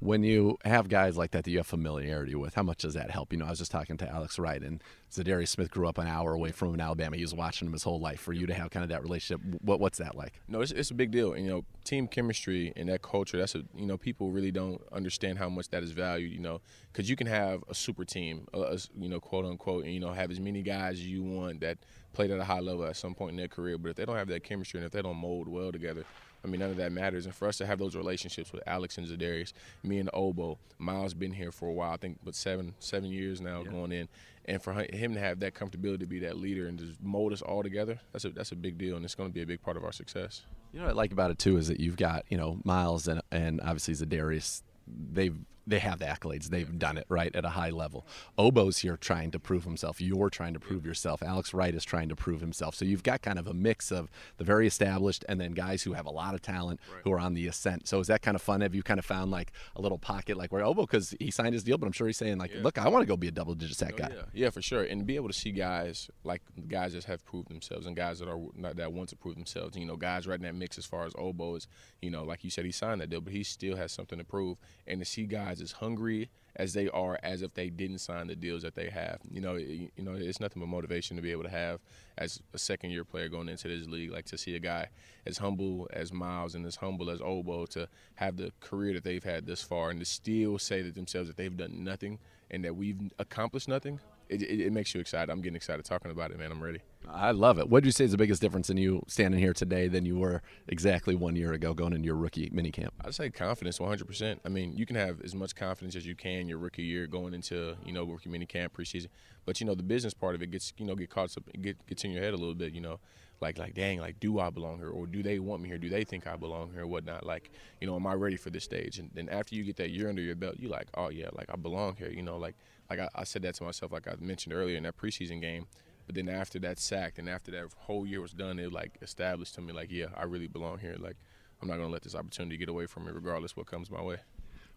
[0.00, 3.10] when you have guys like that that you have familiarity with, how much does that
[3.10, 3.32] help?
[3.32, 6.06] You know, I was just talking to Alex Wright, and Za'Darius Smith grew up an
[6.06, 7.16] hour away from him in Alabama.
[7.16, 8.20] He was watching him his whole life.
[8.20, 10.40] For you to have kind of that relationship, what what's that like?
[10.46, 11.36] No, it's, it's a big deal.
[11.36, 13.38] You know, team chemistry and that culture.
[13.38, 16.32] That's a you know people really don't understand how much that is valued.
[16.32, 16.60] You know,
[16.92, 20.12] because you can have a super team, a, you know, quote unquote, and you know
[20.12, 21.78] have as many guys you want that
[22.12, 23.78] played at a high level at some point in their career.
[23.78, 26.04] But if they don't have that chemistry and if they don't mold well together,
[26.44, 27.26] I mean, none of that matters.
[27.26, 31.14] And for us to have those relationships with Alex and Za'Darius, me and Ogbo, Myles
[31.14, 31.92] been here for a while.
[31.92, 33.70] I think, but seven seven years now yeah.
[33.70, 34.08] going in,
[34.44, 37.42] and for him to have that comfortability to be that leader and just mold us
[37.42, 39.62] all together, that's a that's a big deal, and it's going to be a big
[39.62, 40.42] part of our success.
[40.72, 43.08] You know what I like about it too is that you've got you know Myles
[43.08, 44.62] and and obviously Za'Darius.
[44.86, 45.36] They've
[45.68, 46.46] they have the accolades.
[46.46, 48.06] They've done it right at a high level.
[48.38, 50.00] Ogbo's here trying to prove himself.
[50.00, 51.22] You're trying to prove yourself.
[51.22, 52.74] Alex Wright is trying to prove himself.
[52.74, 55.92] So you've got kind of a mix of the very established and then guys who
[55.92, 57.02] have a lot of talent right.
[57.04, 57.86] who are on the ascent.
[57.86, 58.60] So is that kind of fun?
[58.62, 61.54] Have you kind of found like a little pocket like where Ogbo because he signed
[61.54, 62.62] his deal, but I'm sure he's saying like, yeah.
[62.62, 64.10] look, I want to go be a double digit sack oh, guy.
[64.14, 64.22] Yeah.
[64.32, 64.82] yeah, for sure.
[64.82, 68.28] And be able to see guys like guys that have proved themselves and guys that
[68.28, 69.76] are not that want to prove themselves.
[69.76, 71.68] You know, guys right in that mix as far as Ogbo is.
[72.00, 74.24] You know, like you said, he signed that deal, but he still has something to
[74.24, 74.58] prove.
[74.86, 78.34] And to see guys as hungry as they are as if they didn't sign the
[78.34, 79.18] deals that they have.
[79.30, 81.80] You know, you know, it's nothing but motivation to be able to have
[82.16, 84.10] as a second year player going into this league.
[84.10, 84.88] Like to see a guy
[85.24, 89.22] as humble as Myles and as humble as Ogbo to have the career that they've
[89.22, 92.18] had this far and to still say to themselves that they've done nothing
[92.50, 95.30] and that we've accomplished nothing it, it, it, makes you excited.
[95.30, 96.50] I'm getting excited talking about it, man.
[96.50, 96.80] I'm ready.
[97.08, 97.68] I love it.
[97.68, 100.18] What do you say is the biggest difference in you standing here today than you
[100.18, 102.90] were exactly one year ago going into your rookie minicamp?
[103.04, 104.38] I'd say confidence, 100%.
[104.44, 107.34] I mean, you can have as much confidence as you can your rookie year going
[107.34, 109.08] into you know rookie minicamp preseason,
[109.46, 111.86] but you know the business part of it gets you know get caught up, get
[111.86, 112.72] gets in your head a little bit.
[112.72, 113.00] You know,
[113.40, 115.78] like like dang, like do I belong here or do they want me here?
[115.78, 117.24] Do they think I belong here or whatnot?
[117.24, 118.98] Like you know, am I ready for this stage?
[118.98, 121.48] And then after you get that year under your belt, you like, oh yeah, like
[121.52, 122.10] I belong here.
[122.10, 122.56] You know, like
[122.90, 125.66] like I, I, said that to myself, like I mentioned earlier in that preseason game.
[126.06, 129.54] But then after that sack and after that whole year was done, it like established
[129.56, 130.96] to me like, yeah, I really belong here.
[130.98, 131.16] Like
[131.60, 134.18] I'm not gonna let this opportunity get away from me, regardless what comes my way.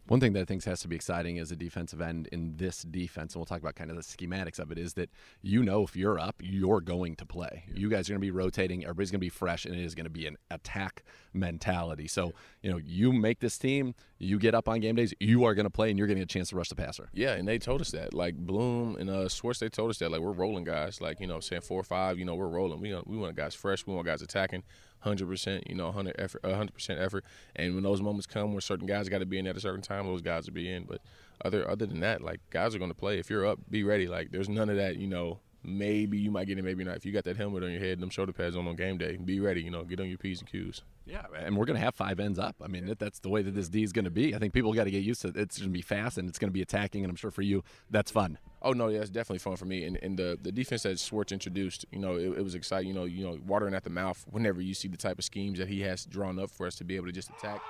[0.08, 2.82] One thing that I think has to be exciting as a defensive end in this
[2.82, 5.10] defense, and we'll talk about kind of the schematics of it, is that
[5.42, 7.64] you know if you're up, you're going to play.
[7.68, 7.80] Yeah.
[7.80, 8.84] You guys are going to be rotating.
[8.84, 12.08] Everybody's going to be fresh, and it is going to be an attack mentality.
[12.08, 15.54] So, you know, you make this team, you get up on game days, you are
[15.54, 17.10] going to play, and you're getting a chance to rush the passer.
[17.14, 18.14] Yeah, and they told us that.
[18.14, 20.12] Like Bloom and uh, Schwartz, they told us that.
[20.12, 21.00] Like we're rolling guys.
[21.00, 22.82] Like you know, saying four or five, you know, we're rolling.
[22.82, 23.86] We we want guys fresh.
[23.86, 24.64] We want guys attacking
[25.02, 27.26] hundred percent, you know, hundred effort, hundred percent effort.
[27.56, 29.82] And when those moments come where certain guys got to be in at a certain
[29.82, 30.84] time, those guys will be in.
[30.86, 31.02] But
[31.44, 33.20] other other than that, like guys are going to play.
[33.20, 34.08] If you're up, be ready.
[34.08, 35.40] Like there's none of that, you know.
[35.64, 36.98] Maybe you might get it, maybe not.
[36.98, 38.98] If you got that helmet on your head and them shoulder pads on on game
[38.98, 39.62] day, be ready.
[39.62, 40.82] You know, get on your p's and q's.
[41.06, 42.56] Yeah, and we're going to have five ends up.
[42.64, 44.34] I mean, that's the way that this D is going to be.
[44.34, 45.38] I think people got to get used to it.
[45.38, 47.44] It's going to be fast and it's going to be attacking, and I'm sure for
[47.44, 48.40] you, that's fun.
[48.64, 49.86] Oh no, yeah, it's definitely fun for me.
[49.86, 52.90] And, and the the defense that Schwartz introduced, you know, it, it, was exciting.
[52.90, 55.58] You know, you know, watering at the mouth whenever you see the type of schemes
[55.58, 57.62] that he has drawn up for us to be able to just attack,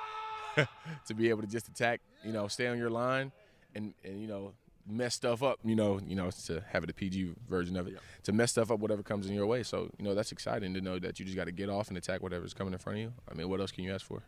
[1.05, 2.01] to be able to just attack.
[2.25, 3.31] You know, stay on your line,
[3.73, 4.51] and and you know,
[4.85, 5.59] mess stuff up.
[5.63, 8.69] You know, you know, to have it a PG version of it, to mess stuff
[8.69, 9.63] up, whatever comes in your way.
[9.63, 11.97] So you know, that's exciting to know that you just got to get off and
[11.97, 13.13] attack whatever's coming in front of you.
[13.31, 14.23] I mean, what else can you ask for?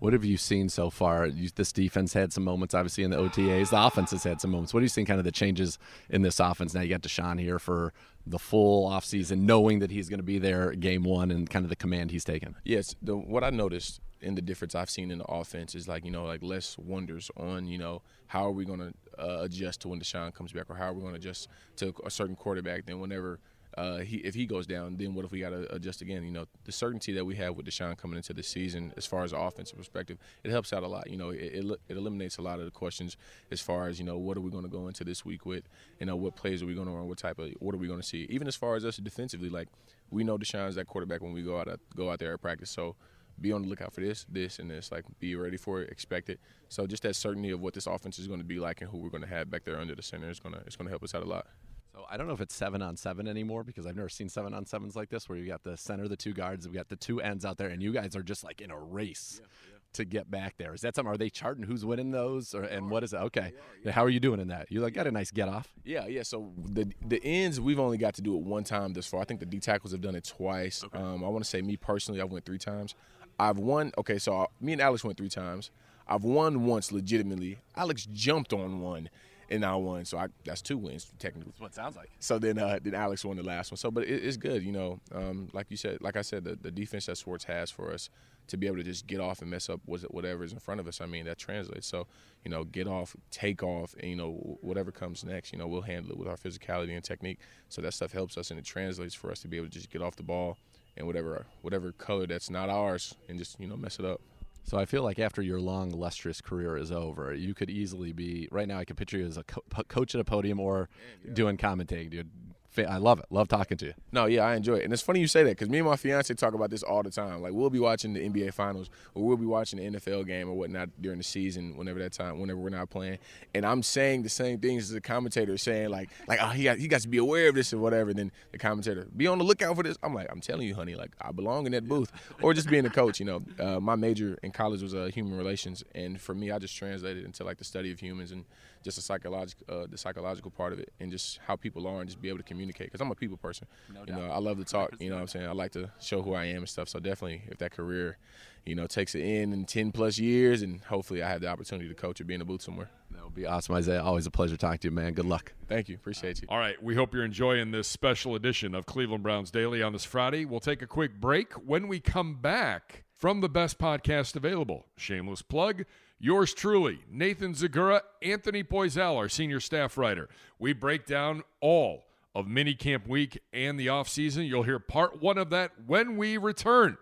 [0.00, 1.26] What have you seen so far?
[1.26, 3.70] You, this defense had some moments, obviously, in the OTAs.
[3.70, 4.74] The offense has had some moments.
[4.74, 5.78] What are you seeing kind of the changes
[6.08, 6.74] in this offense?
[6.74, 7.92] Now you got Deshaun here for
[8.26, 11.68] the full offseason, knowing that he's going to be there game one and kind of
[11.68, 12.56] the command he's taken.
[12.64, 16.04] Yes, the, what I noticed in the difference I've seen in the offense is like,
[16.04, 19.82] you know, like less wonders on, you know, how are we going to uh, adjust
[19.82, 22.36] to when Deshaun comes back or how are we going to adjust to a certain
[22.36, 23.38] quarterback than whenever–
[23.80, 26.22] uh, he if he goes down, then what if we got to adjust again?
[26.22, 29.24] You know, the certainty that we have with Deshaun coming into the season, as far
[29.24, 31.08] as offensive perspective, it helps out a lot.
[31.08, 33.16] You know, it, it, it eliminates a lot of the questions
[33.50, 35.64] as far as you know what are we going to go into this week with,
[35.98, 37.88] you know, what plays are we going to run, what type of what are we
[37.88, 39.48] going to see, even as far as us defensively.
[39.48, 39.68] Like
[40.10, 42.96] we know Deshaun's that quarterback when we go out go out there at practice, so
[43.40, 44.92] be on the lookout for this, this, and this.
[44.92, 46.38] Like, be ready for it, expect it.
[46.68, 48.98] So, just that certainty of what this offense is going to be like and who
[48.98, 50.90] we're going to have back there under the center is going to it's going to
[50.90, 51.46] help us out a lot.
[51.92, 54.54] So I don't know if it's seven on seven anymore because I've never seen seven
[54.54, 56.96] on sevens like this where you got the center, the two guards, we got the
[56.96, 59.40] two ends out there, and you guys are just like in a race.
[59.40, 59.76] Yeah, yeah.
[59.94, 61.12] To get back there, is that something?
[61.12, 63.16] Are they charting who's winning those, or and what is it?
[63.16, 63.52] Okay,
[63.84, 64.70] yeah, how are you doing in that?
[64.70, 65.66] You like got a nice get off.
[65.84, 66.22] Yeah, yeah.
[66.22, 69.20] So the the ends we've only got to do it one time this far.
[69.20, 70.84] I think the D tackles have done it twice.
[70.84, 70.96] Okay.
[70.96, 72.94] Um, I want to say me personally, I went three times.
[73.40, 73.90] I've won.
[73.98, 75.72] Okay, so me and Alex went three times.
[76.06, 77.58] I've won once legitimately.
[77.74, 79.10] Alex jumped on one
[79.50, 80.04] and I won.
[80.04, 81.50] So I, that's two wins technically.
[81.52, 82.10] That's what it sounds like.
[82.20, 83.76] So then uh, then Alex won the last one.
[83.76, 85.00] So but it, it's good, you know.
[85.12, 88.08] Um, like you said, like I said, the, the defense that Schwartz has for us
[88.46, 90.88] to be able to just get off and mess up whatever is in front of
[90.88, 91.00] us.
[91.00, 91.86] I mean that translates.
[91.86, 92.06] So
[92.44, 95.82] you know, get off, take off, and you know whatever comes next, you know, we'll
[95.82, 97.38] handle it with our physicality and technique.
[97.68, 99.90] So that stuff helps us and it translates for us to be able to just
[99.90, 100.56] get off the ball
[100.96, 104.20] and whatever whatever color that's not ours and just you know mess it up.
[104.64, 108.48] So I feel like after your long, illustrious career is over, you could easily be
[108.52, 108.78] right now.
[108.78, 110.88] I could picture you as a co- coach at a podium or
[111.32, 112.30] doing commentating, dude.
[112.78, 113.26] I love it.
[113.30, 113.94] Love talking to you.
[114.12, 114.84] No, yeah, I enjoy it.
[114.84, 117.02] And it's funny you say that because me and my fiance talk about this all
[117.02, 117.42] the time.
[117.42, 120.54] Like, we'll be watching the NBA Finals or we'll be watching the NFL game or
[120.54, 123.18] whatnot during the season, whenever that time, whenever we're not playing.
[123.54, 126.78] And I'm saying the same things as the commentator saying, like, like oh, he got,
[126.78, 128.14] he got to be aware of this or whatever.
[128.14, 129.98] Then the commentator, be on the lookout for this.
[130.02, 132.12] I'm like, I'm telling you, honey, like, I belong in that booth.
[132.40, 133.42] Or just being a coach, you know.
[133.58, 135.82] Uh, my major in college was uh, human relations.
[135.94, 138.44] And for me, I just translated into, like, the study of humans and
[138.82, 142.08] just the psychological, uh, the psychological part of it and just how people are and
[142.08, 142.86] just be able to communicate.
[142.86, 143.66] Because I'm a people person.
[143.92, 144.94] No you know, I love to talk.
[144.98, 145.46] You know what I'm saying?
[145.46, 146.88] I like to show who I am and stuff.
[146.88, 148.18] So definitely, if that career,
[148.64, 151.88] you know, takes it in in 10 plus years, and hopefully I have the opportunity
[151.88, 152.90] to coach or be in the booth somewhere.
[153.10, 154.02] That would be awesome, Isaiah.
[154.02, 155.12] Always a pleasure talking to you, man.
[155.14, 155.52] Good luck.
[155.68, 155.96] Thank you.
[155.96, 156.48] Appreciate you.
[156.48, 156.80] All right.
[156.82, 160.44] We hope you're enjoying this special edition of Cleveland Browns Daily on this Friday.
[160.44, 161.52] We'll take a quick break.
[161.54, 165.84] When we come back from the best podcast available, shameless plug.
[166.22, 170.28] Yours truly, Nathan Zegura, Anthony Poisal, our senior staff writer.
[170.58, 172.04] We break down all
[172.34, 174.46] of minicamp week and the offseason.
[174.46, 176.98] You'll hear part one of that when we return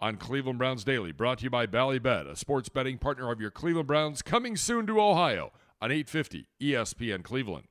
[0.00, 3.50] on Cleveland Browns Daily, brought to you by Ballybet, a sports betting partner of your
[3.50, 5.52] Cleveland Browns, coming soon to Ohio
[5.82, 7.66] on 850 ESPN Cleveland.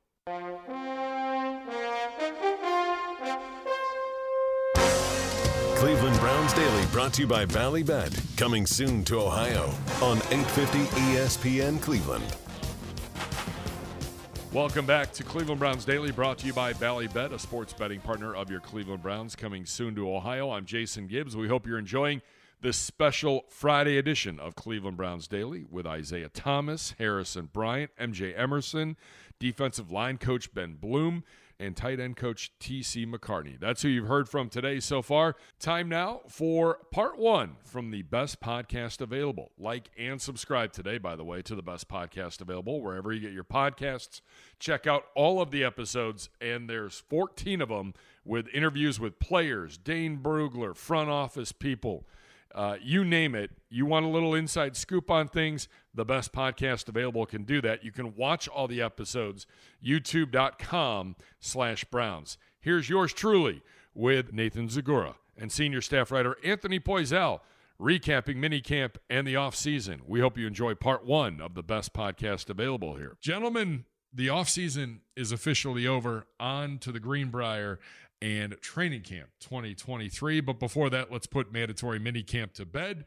[5.82, 9.64] Cleveland Browns Daily brought to you by Ballybet, coming soon to Ohio
[10.00, 12.36] on 850 ESPN Cleveland.
[14.52, 18.32] Welcome back to Cleveland Browns Daily, brought to you by Ballybet, a sports betting partner
[18.32, 20.52] of your Cleveland Browns, coming soon to Ohio.
[20.52, 21.34] I'm Jason Gibbs.
[21.34, 22.22] We hope you're enjoying
[22.60, 28.96] this special Friday edition of Cleveland Browns Daily with Isaiah Thomas, Harrison Bryant, MJ Emerson,
[29.40, 31.24] defensive line coach Ben Bloom,
[31.62, 33.58] and tight end coach TC McCartney.
[33.58, 35.36] That's who you've heard from today so far.
[35.60, 39.52] Time now for part one from the best podcast available.
[39.56, 43.32] Like and subscribe today, by the way, to the best podcast available wherever you get
[43.32, 44.20] your podcasts.
[44.58, 47.94] Check out all of the episodes, and there's 14 of them
[48.24, 52.04] with interviews with players, Dane Brugler, front office people
[52.54, 53.50] uh, you name it.
[53.70, 55.68] You want a little inside scoop on things?
[55.94, 57.84] The best podcast available can do that.
[57.84, 59.46] You can watch all the episodes,
[59.84, 62.38] youtube.com slash Browns.
[62.60, 63.62] Here's yours truly
[63.94, 67.40] with Nathan Zegura and senior staff writer Anthony Poisal
[67.80, 70.00] recapping minicamp and the offseason.
[70.06, 73.16] We hope you enjoy part one of the best podcast available here.
[73.20, 76.26] Gentlemen, the offseason is officially over.
[76.38, 77.80] On to the Greenbrier
[78.22, 80.40] and training camp 2023.
[80.40, 83.04] But before that, let's put mandatory mini camp to bed.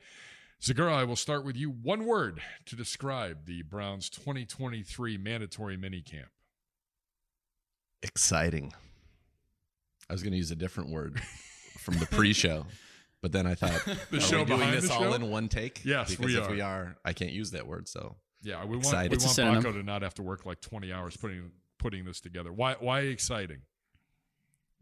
[0.61, 1.69] Zegura, I will start with you.
[1.69, 6.27] One word to describe the Browns 2023 mandatory mini camp.
[8.03, 8.73] Exciting.
[10.09, 11.19] I was going to use a different word
[11.79, 12.65] from the pre-show,
[13.21, 15.13] but then I thought, the show we doing this all show?
[15.13, 15.83] in one take?
[15.83, 16.51] Yes, because we if are.
[16.51, 17.87] we are, I can't use that word.
[17.87, 18.95] So yeah, we Excited.
[18.97, 21.51] want we It's want a Baco to not have to work like 20 hours putting
[21.79, 22.51] putting this together?
[22.53, 23.61] Why why exciting?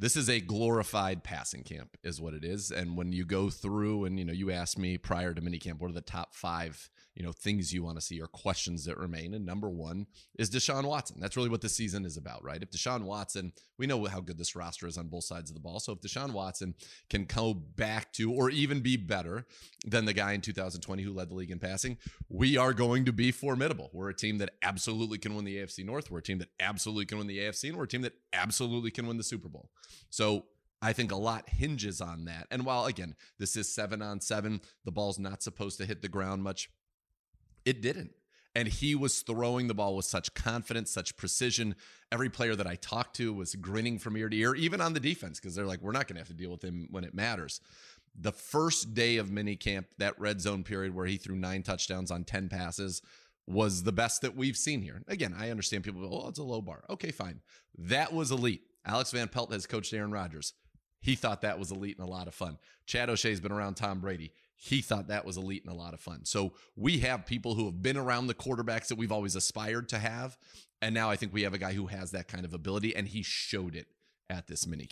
[0.03, 2.71] This is a glorified passing camp is what it is.
[2.71, 5.91] And when you go through and you know you asked me prior to minicamp what
[5.91, 9.33] are the top five you know things you want to see or questions that remain.
[9.33, 10.07] And number one
[10.37, 11.17] is deshaun watson.
[11.19, 12.61] That's really what this season is about right?
[12.61, 15.61] If deshaun watson we know how good this roster is on both sides of the
[15.61, 15.79] ball.
[15.79, 16.75] So if deshaun watson
[17.09, 19.45] can go back to or even be better
[19.85, 21.97] than the guy in 2020 who led the league in passing
[22.29, 23.89] we are going to be formidable.
[23.93, 26.09] We're a team that absolutely can win the afc north.
[26.09, 28.91] We're a team that absolutely can win the afc and we're a team that absolutely
[28.91, 29.69] can win the super bowl.
[30.09, 30.45] So
[30.83, 32.45] I think a lot hinges on that.
[32.51, 36.09] And while, again, this is seven on seven, the ball's not supposed to hit the
[36.09, 36.69] ground much,
[37.65, 38.11] it didn't.
[38.55, 41.75] And he was throwing the ball with such confidence, such precision.
[42.11, 44.99] Every player that I talked to was grinning from ear to ear, even on the
[44.99, 47.15] defense, because they're like, we're not going to have to deal with him when it
[47.15, 47.61] matters.
[48.15, 52.25] The first day of minicamp, that red zone period where he threw nine touchdowns on
[52.25, 53.01] 10 passes,
[53.47, 55.01] was the best that we've seen here.
[55.07, 56.83] Again, I understand people, go, oh, it's a low bar.
[56.91, 57.41] Okay, fine.
[57.77, 58.61] That was elite.
[58.85, 60.53] Alex Van Pelt has coached Aaron Rodgers.
[61.01, 62.57] He thought that was elite and a lot of fun.
[62.85, 64.31] Chad O'Shea's been around Tom Brady.
[64.65, 66.23] He thought that was elite and a lot of fun.
[66.23, 69.99] So we have people who have been around the quarterbacks that we've always aspired to
[69.99, 70.37] have.
[70.81, 73.05] And now I think we have a guy who has that kind of ability, and
[73.05, 73.87] he showed it
[74.29, 74.85] at this mini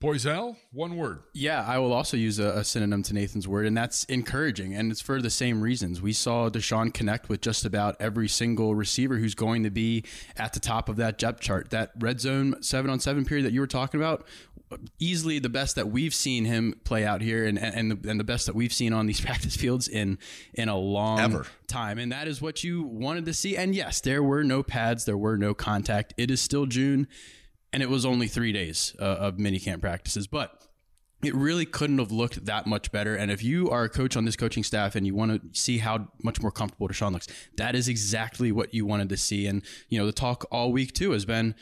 [0.00, 0.14] camp.
[0.14, 1.22] Poisal, one word.
[1.34, 4.74] Yeah, I will also use a, a, synonym to Nathan's word, and that's encouraging.
[4.74, 6.00] And it's for the same reasons.
[6.00, 10.04] We saw Deshaun connect with just about every single receiver who's going to be
[10.36, 11.70] at the top of that depth chart.
[11.70, 14.26] That red zone seven on seven period that you were talking about,
[14.98, 18.24] easily the best that we've seen him play out here, and and the, and the
[18.24, 20.18] best that we've seen on these practice fields in
[20.54, 21.46] in a long Ever.
[21.66, 21.98] time.
[21.98, 23.56] And that is what you wanted to see.
[23.56, 26.14] And yes, there were no pads, there were no contact.
[26.16, 27.08] It is still June
[27.72, 30.66] and it was only three days uh, of minicamp practices, but
[31.22, 33.14] it really couldn't have looked that much better.
[33.14, 35.78] And if you are a coach on this coaching staff and you want to see
[35.78, 39.46] how much more comfortable Deshaun looks, that is exactly what you wanted to see.
[39.46, 41.54] And you know, the talk all week too has been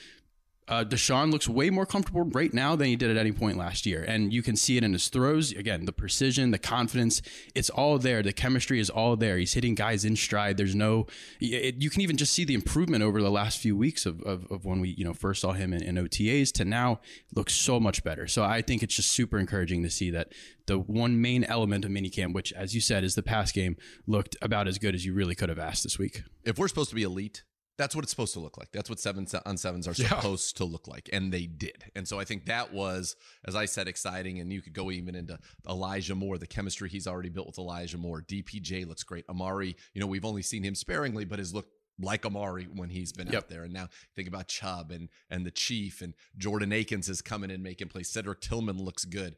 [0.69, 3.87] uh, Deshaun looks way more comfortable right now than he did at any point last
[3.87, 4.05] year.
[4.07, 5.53] And you can see it in his throws.
[5.53, 7.23] Again, the precision, the confidence,
[7.55, 8.23] it's all there.
[8.23, 9.39] The chemistry is all there.
[9.39, 10.57] He's hitting guys in stride.
[10.57, 11.07] There's no,
[11.41, 14.51] it, you can even just see the improvement over the last few weeks of, of,
[14.51, 17.01] of when we, you know, first saw him in, in OTAs to now
[17.35, 18.27] looks so much better.
[18.27, 20.33] So I think it's just super encouraging to see that
[20.67, 24.37] the one main element of minicamp, which, as you said, is the pass game, looked
[24.43, 26.23] about as good as you really could have asked this week.
[26.45, 27.43] If we're supposed to be elite,
[27.79, 28.71] that's what it's supposed to look like.
[28.73, 30.09] That's what seven on sevens are Yeah.
[30.09, 31.85] supposed to look like, and they did.
[31.95, 33.17] And so I think that was,
[33.47, 34.41] as I said, exciting.
[34.41, 37.97] And you could go even into Elijah Moore, the chemistry he's already built with Elijah
[37.97, 38.21] Moore.
[38.21, 39.25] DPJ looks great.
[39.29, 43.13] Amari, you know, we've only seen him sparingly, but has looked like Amari when he's
[43.13, 43.65] been out there.
[43.65, 47.61] And now think about Chubb and and the Chief and Jordan Akins is coming in
[47.63, 48.09] making plays.
[48.09, 49.35] Cedric Tillman looks good.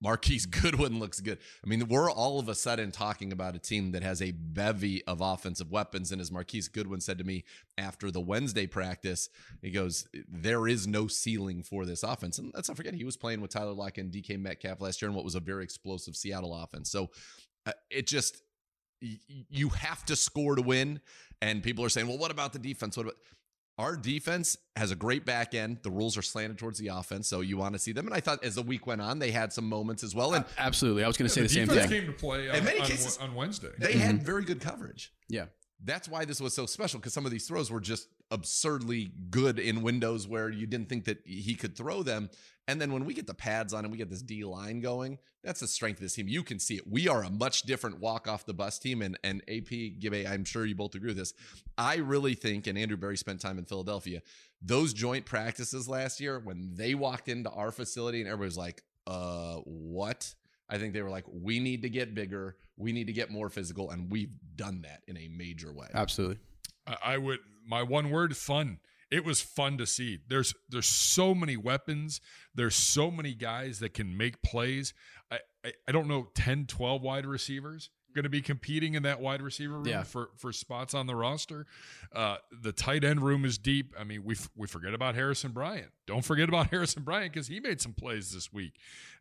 [0.00, 1.38] Marquise Goodwin looks good.
[1.64, 5.04] I mean, we're all of a sudden talking about a team that has a bevy
[5.04, 6.12] of offensive weapons.
[6.12, 7.44] And as Marquise Goodwin said to me
[7.76, 9.28] after the Wednesday practice,
[9.60, 12.38] he goes, There is no ceiling for this offense.
[12.38, 15.08] And let's not forget, he was playing with Tyler Lockett and DK Metcalf last year
[15.08, 16.90] in what was a very explosive Seattle offense.
[16.90, 17.10] So
[17.66, 18.42] uh, it just,
[19.00, 21.00] you have to score to win.
[21.42, 22.96] And people are saying, well, what about the defense?
[22.96, 23.16] What about
[23.80, 25.78] our defense has a great back end.
[25.82, 28.06] The rules are slanted towards the offense, so you want to see them.
[28.06, 30.34] And I thought as the week went on, they had some moments as well.
[30.34, 31.02] And Absolutely.
[31.02, 32.00] I was going to say the the same defense thing.
[32.02, 33.70] came to play on, In many on- cases, on Wednesday.
[33.78, 34.24] they had mm-hmm.
[34.24, 35.12] very good coverage.
[35.28, 35.46] Yeah.
[35.82, 39.58] That's why this was so special because some of these throws were just absurdly good
[39.58, 42.28] in windows where you didn't think that he could throw them.
[42.70, 45.18] And then when we get the pads on and we get this D line going,
[45.42, 46.28] that's the strength of this team.
[46.28, 46.86] You can see it.
[46.88, 49.02] We are a much different walk off the bus team.
[49.02, 51.34] And and AP Gibbe, I'm sure you both agree with this.
[51.76, 54.22] I really think, and Andrew Berry spent time in Philadelphia,
[54.62, 58.84] those joint practices last year when they walked into our facility and everybody was like,
[59.08, 60.32] uh, what?
[60.68, 63.48] I think they were like, we need to get bigger, we need to get more
[63.48, 65.88] physical, and we've done that in a major way.
[65.92, 66.38] Absolutely.
[66.86, 68.78] I I would my one word fun.
[69.10, 70.18] It was fun to see.
[70.28, 72.20] There's there's so many weapons.
[72.54, 74.94] There's so many guys that can make plays.
[75.30, 79.20] I I, I don't know 10, 12 wide receivers going to be competing in that
[79.20, 80.02] wide receiver room Yeah.
[80.02, 81.66] for for spots on the roster.
[82.12, 83.94] Uh, the tight end room is deep.
[83.98, 85.90] I mean, we f- we forget about Harrison Bryant.
[86.08, 88.72] Don't forget about Harrison Bryant because he made some plays this week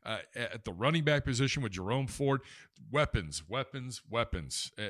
[0.06, 2.42] uh, at the running back position with Jerome Ford.
[2.92, 4.72] Weapons, weapons, weapons.
[4.78, 4.86] Uh,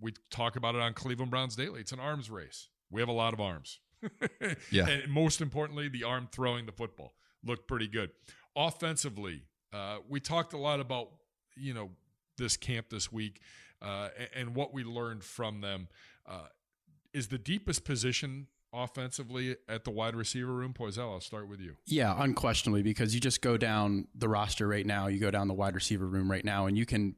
[0.00, 1.80] we talk about it on Cleveland Browns Daily.
[1.80, 2.68] It's an arms race.
[2.90, 3.78] We have a lot of arms.
[4.70, 4.88] Yeah.
[4.88, 7.14] And most importantly, the arm throwing the football
[7.44, 8.10] looked pretty good.
[8.56, 11.10] Offensively, uh, we talked a lot about
[11.56, 11.90] you know
[12.38, 13.40] this camp this week
[13.82, 15.88] uh, and, what we learned from them.
[16.26, 16.46] Uh,
[17.12, 20.72] is the deepest position offensively at the wide receiver room?
[20.72, 21.76] Poisal, I'll start with you.
[21.86, 25.54] Yeah, unquestionably, because you just go down the roster right now, you go down the
[25.54, 27.14] wide receiver room right now, and you can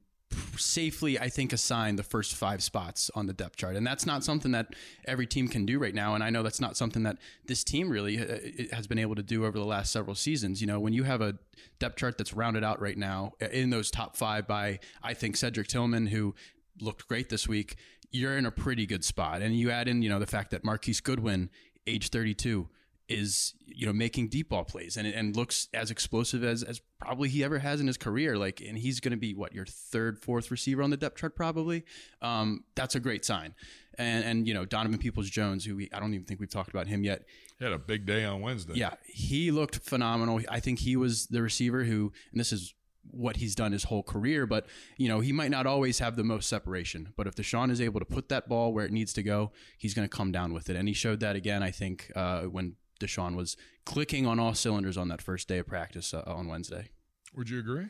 [0.57, 3.77] safely, I think, assign the first five spots on the depth chart.
[3.77, 4.75] And that's not something that
[5.07, 6.15] every team can do right now.
[6.15, 9.23] And I know that's not something that this team really uh, has been able to
[9.23, 10.61] do over the last several seasons.
[10.61, 11.39] You know, when you have a
[11.79, 15.37] depth chart that's rounded out right now uh, in those top five by, I think,
[15.37, 16.35] Cedric Tillman, who
[16.81, 17.77] looked great this week,
[18.11, 19.43] you're in a pretty good spot.
[19.43, 21.51] And you add in, you know, the fact that Marquise Goodwin,
[21.87, 22.69] age 32,
[23.09, 27.29] is you know making deep ball plays and and looks as explosive as as probably
[27.29, 28.37] he ever has in his career.
[28.37, 31.37] Like and he's going to be what your third fourth receiver on the depth chart
[31.37, 31.85] probably?
[32.21, 33.55] Um, that's a great sign.
[33.99, 36.71] And and you know Donovan Peoples Jones who we, I don't even think we've talked
[36.71, 37.25] about him yet.
[37.59, 38.75] He had a big day on Wednesday.
[38.75, 40.41] Yeah he looked phenomenal.
[40.49, 42.75] I think he was the receiver who and this is
[43.11, 44.67] what he's done his whole career, but
[44.97, 47.13] you know he might not always have the most separation.
[47.17, 49.95] But if Deshaun is able to put that ball where it needs to go, he's
[49.95, 51.63] going to come down with it, and he showed that again.
[51.63, 55.67] I think uh, when Deshaun was clicking on all cylinders on that first day of
[55.67, 56.91] practice uh, on Wednesday.
[57.35, 57.87] Would you agree?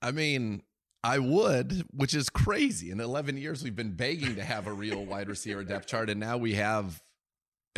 [0.00, 0.62] I mean,
[1.02, 2.90] I would, which is crazy.
[2.90, 6.20] In 11 years, we've been begging to have a real wide receiver depth chart, and
[6.20, 7.02] now we have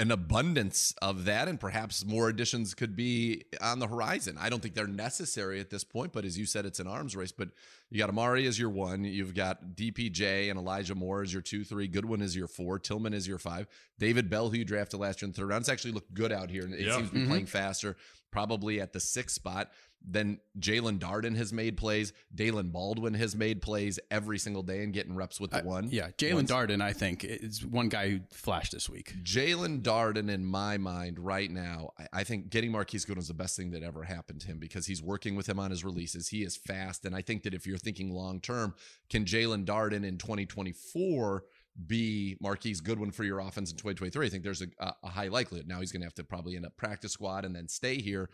[0.01, 4.37] an abundance of that, and perhaps more additions could be on the horizon.
[4.41, 7.15] I don't think they're necessary at this point, but as you said, it's an arms
[7.15, 7.33] race.
[7.33, 7.51] But
[7.91, 11.65] you got Amari as your one, you've got DPJ and Elijah Moore as your two,
[11.65, 11.87] three.
[11.87, 13.67] Goodwin is your four, Tillman is your five.
[13.99, 16.33] David Bell, who you drafted last year in the third round, it's actually looked good
[16.33, 16.97] out here, and it Yeah.
[16.97, 17.29] seems to be Mhm.
[17.29, 17.97] playing faster.
[18.31, 19.71] Probably at the sixth spot.
[20.03, 22.13] Then Jaelon Darden has made plays.
[22.35, 25.89] Daylen Baldwin has made plays every single day and getting reps with the one.
[25.91, 29.15] Yeah, Jaelon Darden, I think, is one guy who flashed this week.
[29.23, 33.35] Jaelon Darden, in my mind, right now, I, I think getting Marquise Goodwin is the
[33.35, 36.29] best thing that ever happened to him because he's working with him on his releases.
[36.29, 37.05] He is fast.
[37.05, 38.75] And I think that if you're thinking long term,
[39.11, 41.45] can Jaelon Darden in 2024
[41.87, 44.27] be Marquise Goodwin for your offense in 2023?
[44.27, 45.69] I think there's a, a, a high likelihood.
[45.69, 48.31] Now he's going to have to probably end up practice squad and then stay here.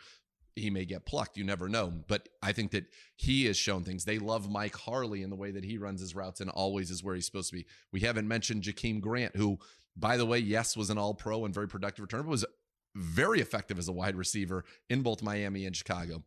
[0.57, 1.37] He may get plucked.
[1.37, 1.93] You never know.
[2.09, 4.05] But I think that he has shown things.
[4.05, 7.05] They love Mike Harley in the way that he runs his routes and always is
[7.05, 7.67] where he's supposed to be.
[7.93, 9.59] We haven't mentioned Jakeem Grant, who,
[9.97, 12.47] by the way, yes, was an all pro and very productive return, but was
[12.95, 16.23] very effective as a wide receiver in both Miami and Chicago.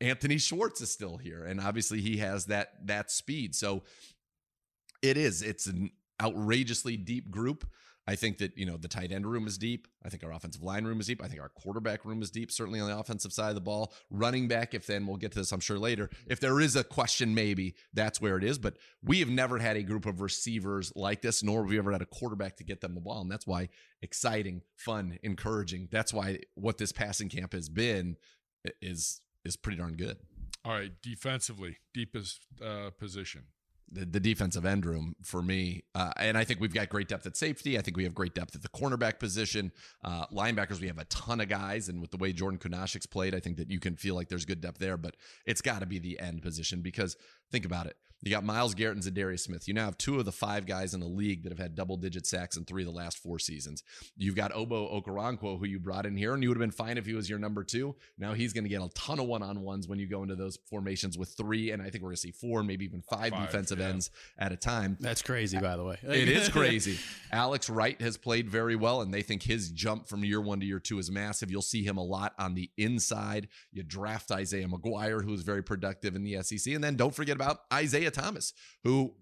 [0.00, 3.54] Anthony Schwartz is still here, and obviously he has that that speed.
[3.54, 3.84] So
[5.02, 5.42] it is.
[5.42, 7.66] It's an outrageously deep group.
[8.08, 9.88] I think that, you know, the tight end room is deep.
[10.04, 11.22] I think our offensive line room is deep.
[11.22, 13.92] I think our quarterback room is deep, certainly on the offensive side of the ball.
[14.10, 16.08] Running back, if then we'll get to this, I'm sure later.
[16.26, 18.58] If there is a question, maybe that's where it is.
[18.58, 21.90] But we have never had a group of receivers like this, nor have we ever
[21.90, 23.22] had a quarterback to get them the ball.
[23.22, 23.70] And that's why
[24.02, 25.88] exciting, fun, encouraging.
[25.90, 28.16] That's why what this passing camp has been
[28.80, 30.18] is is pretty darn good.
[30.64, 33.44] All right, defensively, deepest uh, position.
[33.88, 35.84] The, the defensive end room for me.
[35.94, 37.78] Uh, and I think we've got great depth at safety.
[37.78, 39.70] I think we have great depth at the cornerback position.
[40.02, 41.88] Uh, linebackers, we have a ton of guys.
[41.88, 44.44] And with the way Jordan Kunaszyk's played, I think that you can feel like there's
[44.44, 44.96] good depth there.
[44.96, 45.14] But
[45.46, 47.16] it's got to be the end position because
[47.52, 47.96] think about it.
[48.22, 49.68] You got Myles Garrett and Za'Darius Smith.
[49.68, 51.96] You now have two of the five guys in the league that have had double
[51.96, 53.82] digit sacks in three of the last four seasons.
[54.16, 56.98] You've got Ogbo Okoronkwo, who you brought in here, and you would have been fine
[56.98, 57.94] if he was your number two.
[58.18, 60.34] Now he's going to get a ton of one on ones when you go into
[60.34, 63.32] those formations with three, and I think we're going to see four, maybe even five,
[63.32, 63.88] Five, defensive yeah.
[63.88, 64.96] ends at a time.
[65.00, 65.98] That's crazy, by the way.
[66.16, 66.98] It is crazy.
[67.32, 70.66] Alex Wright has played very well, and they think his jump from year one to
[70.66, 71.50] year two is massive.
[71.50, 73.48] You'll see him a lot on the inside.
[73.72, 76.72] You draft Isaiah McGuire, who is very productive in the SEC.
[76.74, 78.52] And then don't forget about Isaiah Thomas,
[78.84, 79.14] who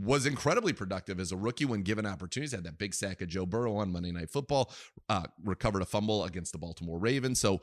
[0.00, 2.52] was incredibly productive as a rookie when given opportunities.
[2.52, 4.72] Had that big sack of Joe Burrow on Monday Night Football,
[5.08, 7.40] uh, recovered a fumble against the Baltimore Ravens.
[7.40, 7.60] So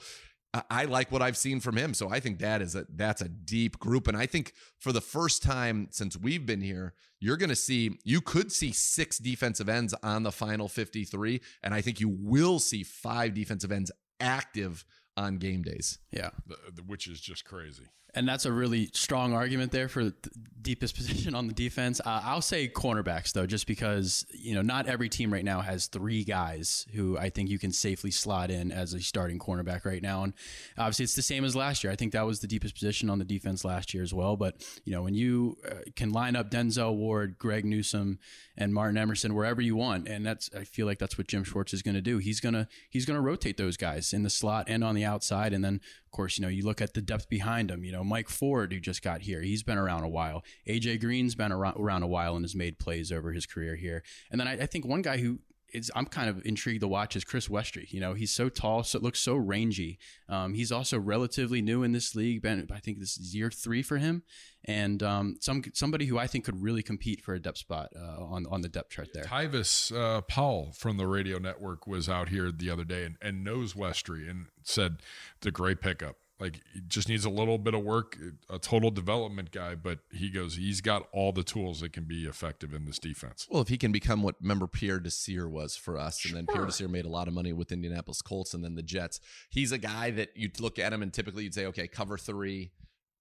[0.54, 1.94] I- I like what I've seen from him.
[1.94, 4.08] So I think that is a that's a deep group.
[4.08, 8.20] And I think for the first time since we've been here, you're gonna see you
[8.20, 11.40] could see six defensive ends on the final 53.
[11.64, 14.86] And I think you will see five defensive ends active
[15.16, 16.00] on game days.
[16.12, 16.32] Yeah.
[16.48, 17.86] the, the, which is just crazy.
[18.16, 20.14] And that's a really strong argument there for the
[20.62, 22.00] deepest position on the defense.
[22.02, 25.88] Uh, I'll say cornerbacks though, just because you know not every team right now has
[25.88, 30.02] three guys who I think you can safely slot in as a starting cornerback right
[30.02, 30.24] now.
[30.24, 30.34] And
[30.78, 31.92] obviously, it's the same as last year.
[31.92, 34.36] I think that was the deepest position on the defense last year as well.
[34.36, 38.20] But you know, when you uh, can line up Denzel Ward, Greg Newsome,
[38.58, 41.74] and Martin Emerson wherever you want, and that's I feel like that's what Jim Schwartz
[41.74, 42.18] is going to do.
[42.18, 45.64] He's gonna he's gonna rotate those guys in the slot and on the outside, and
[45.64, 47.84] then of course you know you look at the depth behind him.
[47.84, 50.44] You know, Mike Ford who just got here, he's been around a while.
[50.68, 54.02] AJ Green's been around, around a while and has made plays over his career here.
[54.32, 55.38] And then I, I think one guy who
[55.74, 57.92] is I'm kind of intrigued to watch is Chris Westry.
[57.92, 60.00] You know, he's so tall, so looks so rangy.
[60.28, 62.42] Um, he's also relatively new in this league.
[62.42, 64.24] Been I think this is year three for him,
[64.66, 68.24] and um, some somebody who I think could really compete for a depth spot uh,
[68.24, 69.24] on on the depth chart there.
[69.24, 73.44] Tyvis uh, Powell from the radio network was out here the other day and, and
[73.44, 74.98] knows Westry and said
[75.38, 76.16] it's a great pickup.
[76.40, 78.18] Like he just needs a little bit of work,
[78.50, 79.76] a total development guy.
[79.76, 83.48] But he goes, he's got all the tools that can be effective in this defense.
[83.50, 86.62] Well, if he can become what member Pierre Desir was for us, and then Pierre
[86.62, 86.66] Sure.
[86.68, 89.20] Desir made a lot of money with Indianapolis Colts and then the Jets.
[89.50, 92.72] He's a guy that you'd look at him and typically you'd say, okay, cover three,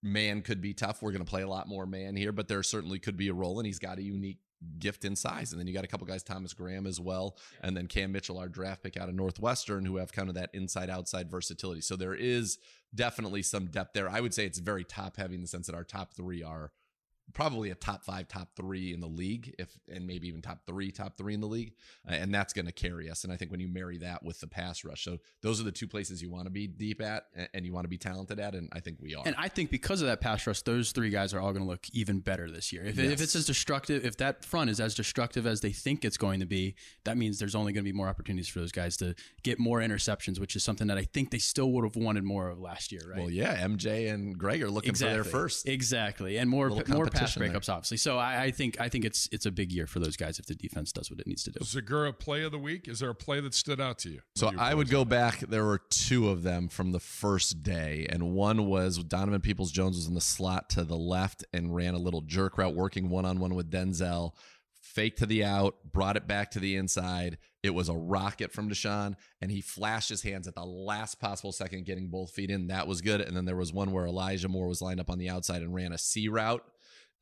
[0.02, 1.02] man could be tough.
[1.02, 3.34] We're going to play a lot more man here, but there certainly could be a
[3.34, 4.38] role, and he's got a unique
[4.78, 5.52] gift in size.
[5.52, 8.38] And then you got a couple guys, Thomas Graham as well, and then Cam Mitchell,
[8.38, 11.80] our draft pick out of Northwestern, who have kind of that inside outside versatility.
[11.80, 12.58] So there is
[12.94, 14.08] definitely some depth there.
[14.08, 16.72] I would say it's very top heavy in the sense that our top three are
[17.34, 20.90] probably a top five, top three in the league, if and maybe even top three,
[20.90, 21.74] top three in the league,
[22.08, 23.24] uh, and that's going to carry us.
[23.24, 25.72] And I think when you marry that with the pass rush, so those are the
[25.72, 27.24] two places you want to be deep at
[27.54, 29.22] and you want to be talented at, and I think we are.
[29.26, 31.68] And I think because of that pass rush, those three guys are all going to
[31.68, 32.84] look even better this year.
[32.84, 36.16] If, if it's as destructive, if that front is as destructive as they think it's
[36.16, 36.74] going to be,
[37.04, 39.80] that means there's only going to be more opportunities for those guys to get more
[39.80, 42.92] interceptions, which is something that I think they still would have wanted more of last
[42.92, 43.18] year, right?
[43.18, 45.68] well, yeah, MJ and Greg are looking for their first.
[45.68, 47.60] exactly, and more more pass competition there.
[47.60, 47.96] breakups, obviously.
[47.96, 50.46] So I, I think I think it's it's a big year for those guys if
[50.46, 51.60] the defense does what it needs to do.
[51.60, 52.88] Zegura play of the week.
[52.88, 54.20] Is there a play that stood out to you?
[54.36, 55.40] So you I would go on back.
[55.40, 59.96] There were two of them from the first day, and one was Donovan Peoples Jones
[59.96, 63.24] was in the slot to the left and ran a little jerk route, working one
[63.24, 64.32] on one with Denzel.
[64.80, 67.38] Fake to the out, brought it back to the inside.
[67.62, 71.52] It was a rocket from Deshaun, and he flashed his hands at the last possible
[71.52, 72.68] second, getting both feet in.
[72.68, 73.20] That was good.
[73.20, 75.74] And then there was one where Elijah Moore was lined up on the outside and
[75.74, 76.64] ran a C route,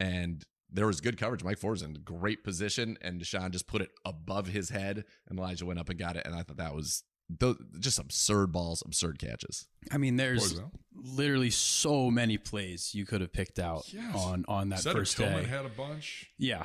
[0.01, 1.45] and there was good coverage.
[1.45, 5.65] Mike Ford's in great position, and Deshaun just put it above his head, and Elijah
[5.67, 6.27] went up and got it.
[6.27, 9.67] And I thought that was those, just absurd balls, absurd catches.
[9.91, 10.63] I mean, there's Boys
[10.95, 14.15] literally so many plays you could have picked out Yes.
[14.17, 15.49] on on that Cedric first Tillman day.
[15.49, 16.31] had a bunch.
[16.39, 16.65] Yeah.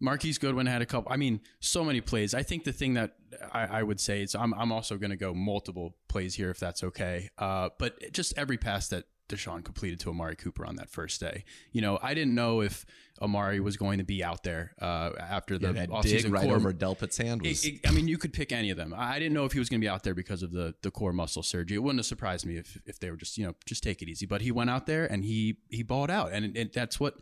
[0.00, 1.10] Marquise Goodwin had a couple.
[1.12, 2.32] I mean, so many plays.
[2.32, 3.16] I think the thing that
[3.52, 6.60] I, I would say is I'm, I'm also going to go multiple plays here if
[6.60, 7.30] that's okay.
[7.36, 11.44] Uh, but just every pass that Deshaun completed to Amari Cooper on that first day.
[11.72, 12.84] You know, I didn't know if
[13.20, 16.72] Amari was going to be out there uh, after the Yeah, offseason right core- over
[16.72, 17.64] Delpit's hand was.
[17.64, 18.94] it- it- I mean, you could pick any of them.
[18.94, 20.74] I I didn't know if he was going to be out there because of the
[20.82, 21.76] the core muscle surgery.
[21.76, 24.08] It wouldn't have surprised me if if they were just you know just take it
[24.08, 24.24] easy.
[24.26, 27.14] But he went out there and he he balled out, and, and that's what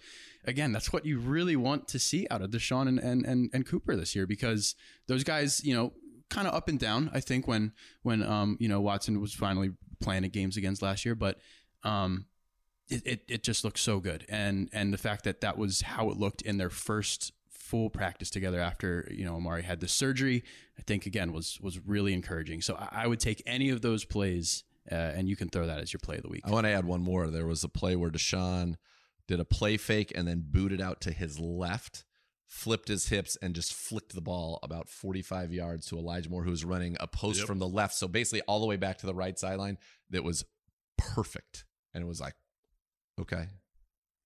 [0.45, 3.67] again that's what you really want to see out of Deshaun and and and, and
[3.67, 4.75] Cooper this year because
[5.09, 5.93] those guys you know
[6.29, 7.09] kind of up and down.
[7.15, 7.73] I think when
[8.03, 9.71] when um you know Watson was finally
[10.01, 11.39] playing at games against last year, but
[11.87, 12.27] um
[12.89, 16.11] it, it, it just looks so good and and the fact that that was how
[16.11, 20.45] it looked in their first full practice together after you know Amari had the surgery
[20.79, 24.05] I think again was was really encouraging so I, I would take any of those
[24.05, 26.65] plays uh, and you can throw that as your play of the week I want
[26.67, 27.27] to add one more.
[27.27, 28.77] There was a play where Deshaun
[29.27, 32.05] did a play fake and then booted out to his left,
[32.47, 36.53] flipped his hips, and just flicked the ball about 45 yards to Elijah Moore, who
[36.53, 37.49] was running a post Yep.
[37.49, 37.95] from the left.
[37.95, 39.79] So basically, all the way back to the right sideline.
[40.11, 40.45] That was
[40.97, 41.65] perfect.
[41.97, 42.35] And it was like,
[43.21, 43.47] okay.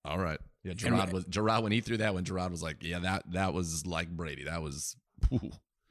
[0.03, 0.39] All right.
[0.63, 2.23] Yeah, Gerard was Gerard when he threw that one.
[2.23, 4.43] Gerard was like, "Yeah, that that was like Brady.
[4.43, 4.95] That was."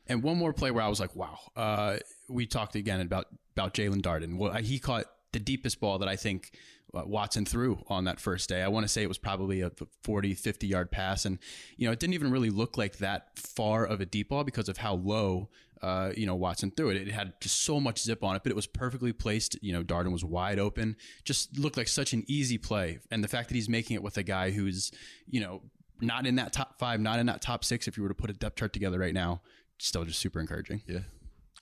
[0.06, 1.38] And one more play where I was like, wow.
[1.54, 1.98] Uh,
[2.28, 3.26] we talked again about
[3.56, 4.38] about Jaelon Darden.
[4.38, 6.50] Well, he caught the deepest ball that I think
[6.92, 8.62] uh, Watson threw on that first day.
[8.62, 9.70] I want to say it was probably a
[10.02, 11.24] 40, 50 yard pass.
[11.24, 11.38] And,
[11.76, 14.68] you know, it didn't even really look like that far of a deep ball because
[14.68, 15.48] of how low,
[15.82, 16.96] uh, you know, Watson threw it.
[16.96, 19.56] It had just so much zip on it, but it was perfectly placed.
[19.62, 20.96] You know, Darden was wide open.
[21.24, 22.98] Just looked like such an easy play.
[23.10, 24.92] And the fact that he's making it with a guy who's,
[25.26, 25.62] you know,
[26.00, 28.30] not in that top five, not in that top six, if you were to put
[28.30, 29.42] a depth chart together right now,
[29.78, 30.82] still just super encouraging.
[30.86, 31.00] Yeah.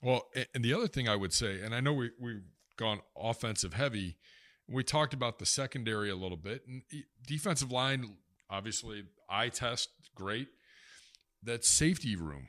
[0.03, 2.45] Well, and the other thing I would say, and I know we, we've
[2.77, 4.17] gone offensive heavy,
[4.69, 6.83] we talked about the secondary a little bit, and
[7.27, 8.17] defensive line,
[8.51, 10.49] obviously, eye test, great.
[11.43, 12.49] That safety room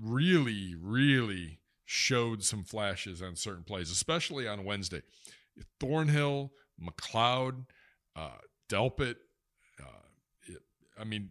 [0.00, 5.02] really, really showed some flashes on certain plays, especially on Wednesday.
[5.80, 6.52] Thornhill,
[6.82, 7.66] McLeod,
[8.14, 9.16] uh, Delpit.
[9.82, 10.08] Uh,
[10.46, 10.62] it-
[10.98, 11.30] I mean,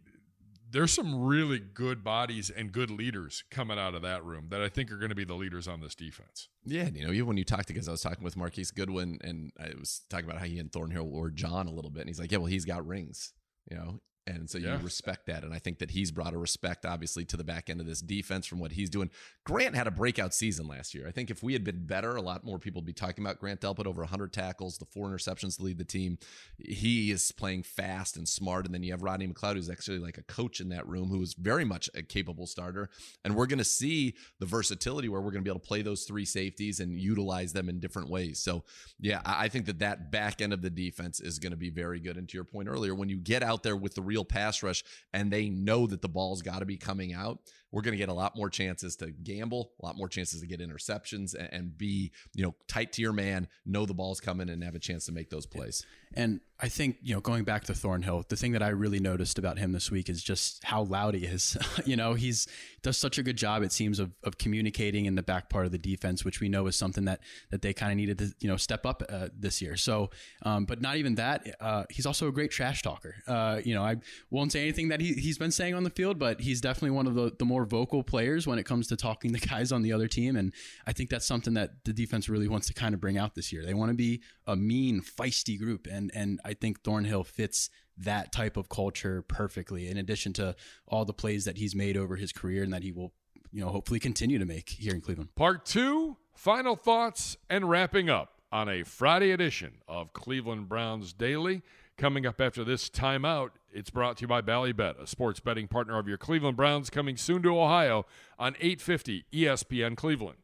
[0.69, 4.67] there's some really good bodies and good leaders coming out of that room that I
[4.69, 6.49] think are going to be the leaders on this defense.
[6.65, 9.19] Yeah, you know, even when you talk to guys, I was talking with Marquise Goodwin,
[9.23, 12.09] and I was talking about how he and Thornhill were John a little bit, and
[12.09, 13.33] he's like, "Yeah, well, he's got rings,
[13.69, 14.77] you know." And so Yeah.
[14.77, 15.43] you respect that.
[15.43, 18.01] And I think that he's brought a respect, obviously, to the back end of this
[18.01, 19.11] defense from what he's doing.
[19.43, 21.07] Grant had a breakout season last year.
[21.07, 23.39] I think if we had been better, a lot more people would be talking about
[23.39, 26.17] Grant Delpit over 100 tackles, the four interceptions to lead the team.
[26.57, 28.65] He is playing fast and smart.
[28.65, 31.21] And then you have Rodney McLeod, who's actually like a coach in that room, who
[31.21, 32.89] is very much a capable starter.
[33.23, 35.83] And we're going to see the versatility where we're going to be able to play
[35.83, 38.39] those three safeties and utilize them in different ways.
[38.39, 38.63] So,
[38.99, 41.69] yeah, I I think that that back end of the defense is going to be
[41.69, 42.17] very good.
[42.17, 44.63] And to your point earlier, when you get out there with the real real pass
[44.63, 44.83] rush
[45.13, 47.39] and they know that the ball's got to be coming out,
[47.75, 50.47] we're going to get a lot more chances to gamble, a lot more chances to
[50.47, 54.49] get interceptions and, and be, you know, tight to your man, know the ball's coming
[54.49, 55.85] and have a chance to make those plays.
[56.15, 59.37] And I think, you know, going back to Thornhill, the thing that I really noticed
[59.37, 61.57] about him this week is just how loud he is.
[61.85, 62.47] you know, he's
[62.81, 65.73] does such a good job, it seems, of, of communicating in the back part of
[65.73, 67.19] the defense, which we know is something that
[67.51, 69.75] that they kind of needed to, you know, step up uh, this year.
[69.75, 70.11] So,
[70.43, 73.15] um, but not even that, uh, he's also a great trash talker.
[73.27, 73.97] Uh, you know, I
[74.29, 77.07] won't say anything that he, he's been saying on the field, but he's definitely one
[77.07, 79.93] of the, the more vocal players when it comes to talking to guys on the
[79.93, 80.35] other team.
[80.35, 80.53] And
[80.85, 83.51] I think that's something that the defense really wants to kind of bring out this
[83.51, 83.65] year.
[83.65, 85.87] They want to be a mean, feisty group.
[85.89, 90.55] And, and I think Thornhill fits that type of culture perfectly, in addition to
[90.87, 93.13] all the plays that he's made over his career and that he will,
[93.51, 95.33] you know, hopefully continue to make here in Cleveland.
[95.35, 101.61] Part two, final thoughts and wrapping up on a Friday edition of Cleveland Browns Daily.
[101.97, 105.97] Coming up after this timeout, it's brought to you by Ballybet, a sports betting partner
[105.97, 108.05] of your Cleveland Browns, coming soon to Ohio
[108.37, 110.37] on 850 ESPN Cleveland.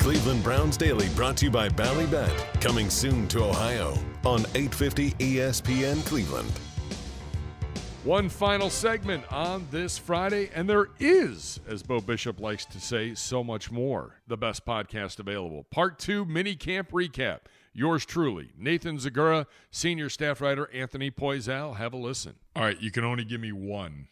[0.00, 3.90] Cleveland Browns Daily brought to you by Ballybet, coming soon to Ohio
[4.24, 6.50] on 850 ESPN Cleveland.
[8.04, 13.14] One final segment on this Friday, and there is, as Bo Bishop likes to say,
[13.14, 14.22] so much more.
[14.26, 15.64] The best podcast available.
[15.70, 17.40] Part two mini camp recap.
[17.74, 21.76] Yours truly, Nathan Zegura, senior staff writer Anthony Poisal.
[21.76, 22.36] Have a listen.
[22.56, 24.08] All right, you can only give me one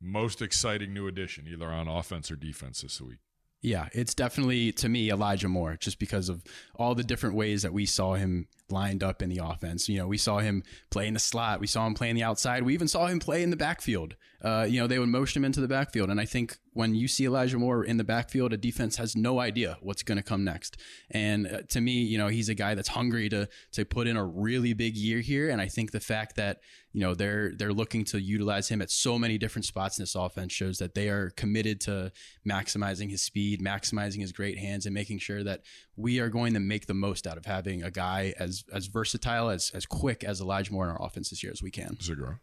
[0.00, 3.18] most exciting new addition, either on offense or defense this week.
[3.62, 6.42] Yeah, it's definitely to me Elijah Moore, just because of
[6.74, 9.88] all the different ways that we saw him lined up in the offense.
[9.88, 12.24] You know, we saw him play in the slot, we saw him play in the
[12.24, 14.16] outside, we even saw him play in the backfield.
[14.42, 17.06] Uh, you know, they would motion him into the backfield, and I think when you
[17.06, 20.42] see Elijah Moore in the backfield, a defense has no idea what's going to come
[20.42, 20.76] next.
[21.10, 24.16] And uh, to me, you know, he's a guy that's hungry to to put in
[24.16, 26.60] a really big year here, and I think the fact that
[26.92, 30.16] you know they're they're looking to utilize him at so many different spots in this
[30.16, 32.10] offense shows that they are committed to
[32.48, 35.62] maximizing his speed, maximizing his great hands, and making sure that
[35.94, 39.50] we are going to make the most out of having a guy as as versatile
[39.50, 41.96] as as quick as Elijah Moore in our offense this year as we can.
[42.00, 42.40] Zegura.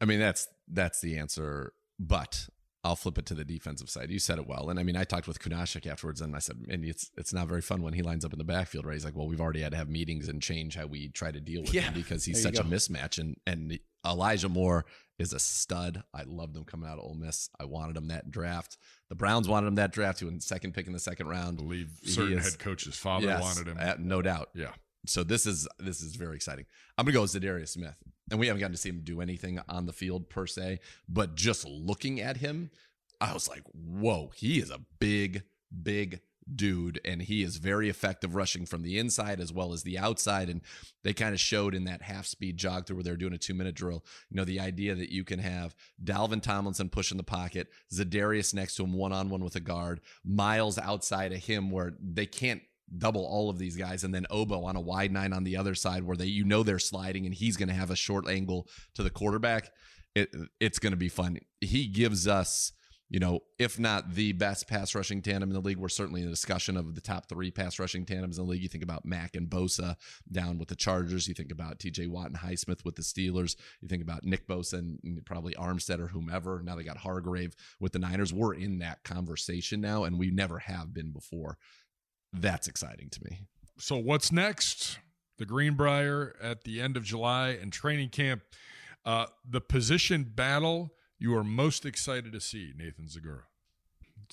[0.00, 1.72] I mean, that's that's the answer.
[1.98, 2.48] But
[2.84, 4.10] I'll flip it to the defensive side.
[4.10, 6.56] You said it well, and I mean, I talked with Kunaszyk afterwards, and I said,
[6.68, 9.04] "And it's it's not very fun when he lines up in the backfield, right?" He's
[9.04, 11.62] like, "Well, we've already had to have meetings and change how we try to deal
[11.62, 11.82] with Yeah.
[11.82, 14.84] him because he's There you such a mismatch." And and Elijah Moore
[15.18, 16.04] is a stud.
[16.14, 17.48] I loved him coming out of Ole Miss.
[17.58, 18.76] I wanted him that draft.
[19.08, 20.20] The Browns wanted him that draft.
[20.20, 21.58] He went second pick in the second round.
[21.58, 23.78] I believe He certain is- head coach's father Yes, wanted him.
[23.80, 24.50] uh, no doubt.
[24.54, 24.74] yeah.
[25.06, 26.66] So this is this is very exciting.
[26.98, 27.96] I'm gonna go with Za'Darius Smith,
[28.30, 31.34] and we haven't gotten to see him do anything on the field per se, but
[31.34, 32.70] just looking at him,
[33.20, 35.44] I was like, "Whoa, he is a big,
[35.82, 36.20] big
[36.54, 40.48] dude, and he is very effective rushing from the inside as well as the outside."
[40.48, 40.60] And
[41.02, 43.54] they kind of showed in that half speed jog through where they're doing a two
[43.54, 44.04] minute drill.
[44.30, 48.76] You know, the idea that you can have Dalvin Tomlinson pushing the pocket, Za'Darius next
[48.76, 52.62] to him one on one with a guard, Miles outside of him where they can't
[52.98, 55.74] double all of these guys and then Ogbo on a wide nine on the other
[55.74, 58.68] side where they you know they're sliding and he's going to have a short angle
[58.94, 59.70] to the quarterback.
[60.14, 60.30] It
[60.60, 61.38] it's going to be fun.
[61.60, 62.72] He gives us
[63.08, 66.26] you know if not the best pass rushing tandem in the league we're certainly in
[66.26, 68.62] a discussion of the top 3 pass rushing tandems in the league.
[68.62, 69.96] You think about Mack and Bosa
[70.30, 71.26] down with the Chargers.
[71.26, 73.56] You think about TJ Watt and Highsmith with the Steelers.
[73.80, 76.62] You think about Nick Bosa and probably Armstead or whomever.
[76.64, 78.32] Now they got Hargrave with the Niners.
[78.32, 81.58] We're in that conversation now and we never have been before
[82.40, 83.40] that's exciting to me.
[83.78, 84.98] So what's next?
[85.38, 88.42] The Greenbrier at the end of July and training camp.
[89.04, 93.42] Uh, the position battle you are most excited to see, Nathan Zegura.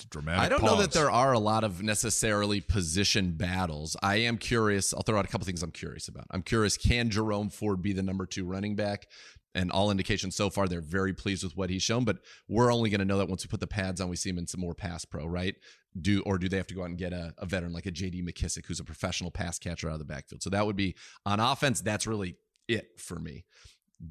[0.10, 0.41] Dramatic.
[0.41, 3.95] I don't know that there are a lot of necessarily position battles.
[4.02, 4.94] I am curious.
[4.94, 6.26] I'll throw out a couple things I'm curious about.
[6.32, 9.07] I'm curious can Jerome Ford be the number two running back?
[9.56, 12.06] And all indications so far, they're very pleased with what he's shown.
[12.06, 12.18] But
[12.48, 14.40] we're only going to know that once we put the pads on, we see him
[14.40, 15.53] in some more pass pro, right?
[15.99, 17.91] Do or do they have to go out and get a, a veteran like a
[17.91, 20.41] JD McKissic, who's a professional pass catcher out of the backfield?
[20.41, 21.82] So that would be on offense.
[21.82, 22.38] That's really
[22.68, 23.45] it for me.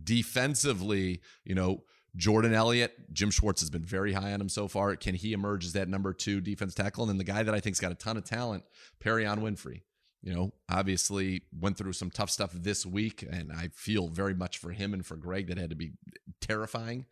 [0.04, 1.82] Defensively, you know,
[2.16, 4.94] Jordan Elliott, Jim Schwartz has been very high on him so far.
[4.96, 7.04] Can he emerge as that number two defense tackle?
[7.04, 8.64] And then the guy that I think's got a ton of talent,
[9.02, 9.82] Perrion Winfrey.
[10.22, 14.58] You know, obviously went through some tough stuff this week, and I feel very much
[14.58, 15.94] for him and for Greg that had to be
[16.40, 17.06] terrifying.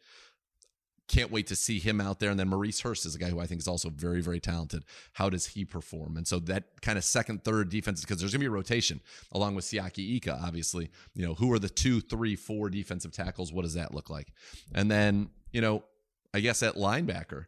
[1.10, 2.30] Can't wait to see him out there.
[2.30, 4.84] And then Maurice Hurst is a guy who I think is also very, very talented.
[5.14, 6.16] How does he perform?
[6.16, 9.00] And so that kind of second, third defense, because there's going to be a rotation
[9.32, 10.88] along with Siaki Ika, obviously.
[11.14, 13.52] You know, who are the two, three, four defensive tackles?
[13.52, 14.28] What does that look like?
[14.72, 15.82] And then, you know,
[16.32, 17.46] I guess at linebacker,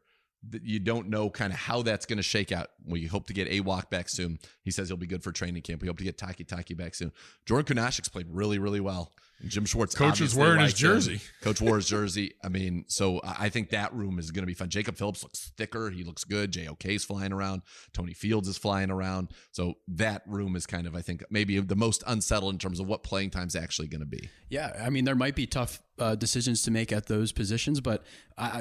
[0.63, 2.71] you don't know kind of how that's going to shake out.
[2.85, 4.39] We hope to get a walk back soon.
[4.63, 5.83] He says he'll be good for training camp.
[5.83, 7.13] We hope to get Takitaki back soon.
[7.47, 9.13] Jordan Kunaszyk's played really, really well.
[9.41, 10.89] And Jim Schwartz, Coach is wearing his likes him.
[10.89, 11.21] jersey.
[11.41, 12.35] Coach wore his jersey.
[12.45, 14.69] I mean, so I I think that room is going to be fun.
[14.69, 15.91] Jacob Phillips looks thicker.
[15.91, 16.53] He looks good.
[16.53, 17.63] JOK's flying around.
[17.93, 19.33] Tony Fields is flying around.
[19.51, 22.87] So that room is kind of, I think, maybe the most unsettled in terms of
[22.87, 24.31] what playing time's actually going to be.
[24.49, 28.05] Yeah, I mean, there might be tough uh, decisions to make at those positions, but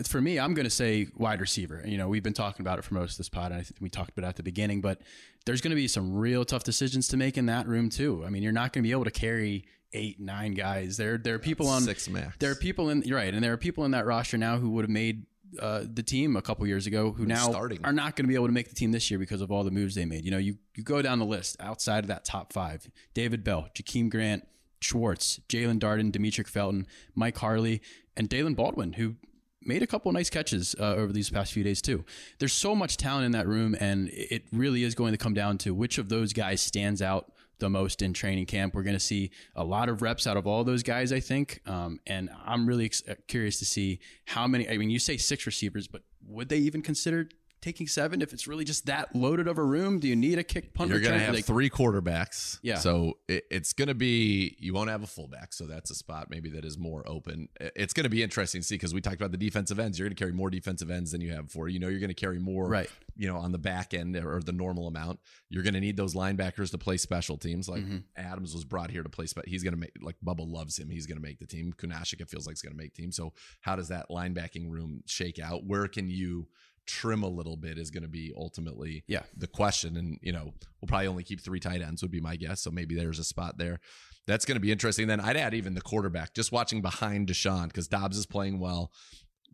[0.08, 1.82] for me, I'm going to say wide receiver.
[1.86, 3.78] You know, we've been talking about it for most of this pod, and I think
[3.82, 5.02] we talked about it at the beginning, but
[5.46, 8.24] there's going to be some real tough decisions to make in that room too.
[8.26, 10.98] I mean, you're not going to be able to carry eight, nine guys.
[10.98, 12.38] There, there are people on Six max.
[12.40, 14.70] There are people in you're right, and there are people in that roster now who
[14.72, 15.26] would have made
[15.60, 17.80] uh, the team a couple years ago who now starting.
[17.84, 19.64] are not going to be able to make the team this year because of all
[19.64, 20.24] the moves they made.
[20.24, 23.68] You know, you you go down the list outside of that top five: David Bell,
[23.76, 24.48] Jakeem Grant,
[24.82, 27.82] Schwartz, Jaelon Darden, Demetric Felton, Mike Harley,
[28.18, 29.16] and Daylen Baldwin, who
[29.64, 32.04] made a couple nice catches uh, over these past few days too.
[32.40, 35.58] There's so much talent in that room, and it really is going to come down
[35.60, 38.74] to which of those guys stands out the most in training camp.
[38.74, 41.62] We're going to see a lot of reps out of all those guys, I think,
[41.68, 44.68] um, and I'm really ex- curious to see how many.
[44.68, 47.30] I mean, you say six receivers, but would they even consider?
[47.62, 50.44] Taking seven, if it's really just that loaded of a room, do you need a
[50.44, 52.58] kick punt You're going to have Like, three quarterbacks.
[52.64, 52.80] Yeah.
[52.80, 55.54] So it, it's going to be, you won't have a fullback.
[55.54, 57.50] So that's a spot maybe that is more open.
[57.60, 60.00] It's going to be interesting to see because we talked about the defensive ends.
[60.00, 61.68] You're going to carry more defensive ends than you have before.
[61.70, 62.90] You know, you're going to carry more, Right.
[63.16, 65.20] you know, on the back end or the normal amount.
[65.50, 67.70] You're going to need those linebackers to play special teams.
[67.70, 67.98] Like Mm-hmm.
[68.18, 70.90] Adams was brought here to play, spe- he's going to make, like Bubba loves him.
[70.90, 71.74] He's going to make the team.
[71.78, 73.12] Kunaszyk, it feels like, he's going to make team.
[73.12, 75.64] So how does that linebacking room shake out?
[75.66, 76.48] Where can you,
[76.88, 79.24] trim a little bit is going to be ultimately Yeah.
[79.36, 79.98] the question.
[79.98, 80.46] And, you know,
[80.82, 82.62] we'll probably only keep three tight ends, would be my guess.
[82.62, 83.80] So maybe there's a spot there.
[84.28, 85.08] That's going to be interesting.
[85.08, 88.92] Then I'd add even the quarterback, just watching behind Deshaun, because Dobbs is playing well.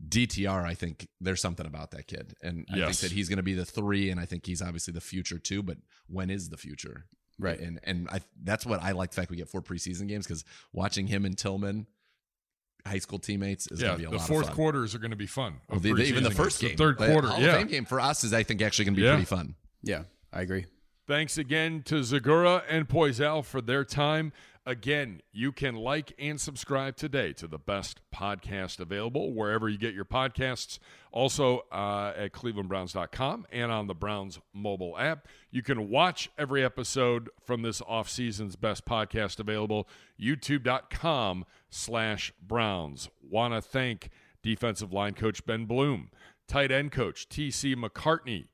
[0.10, 2.34] DTR, I think there's something about that kid.
[2.44, 3.00] And I Yes.
[3.00, 4.10] think that he's going to be the three.
[4.10, 5.64] And I think he's obviously the future too.
[5.64, 5.78] But
[6.08, 7.06] when is the future?
[7.40, 7.60] Right.
[7.60, 10.44] And and I that's what I like the fact we get four preseason games because
[10.74, 11.86] watching him and Tillman,
[12.86, 14.56] high school teammates, is yeah, going to be a the lot fourth of fun.
[14.56, 15.56] quarters are going to be fun.
[15.70, 17.48] Well, the- the- even the first game, the third But quarter, Hall yeah.
[17.50, 19.14] of Fame game for us is I think actually going to be Yeah.
[19.14, 19.56] pretty fun.
[19.84, 20.66] yeah, I agree.
[21.08, 24.34] Thanks again to Zegura and Poisal for their time.
[24.66, 29.94] Again, you can like and subscribe today to the best podcast available wherever you get
[29.94, 30.78] your podcasts.
[31.14, 35.30] Also uh, at clevelandbrowns.com and on the Browns mobile app.
[35.52, 39.88] You can watch every episode from this off-season's best podcast available,
[40.20, 43.10] youtube.com slash Browns.
[43.22, 44.10] Want to thank
[44.42, 46.10] defensive line coach Ben Bloom,
[46.48, 47.76] tight end coach T.C.
[47.76, 48.48] McCartney,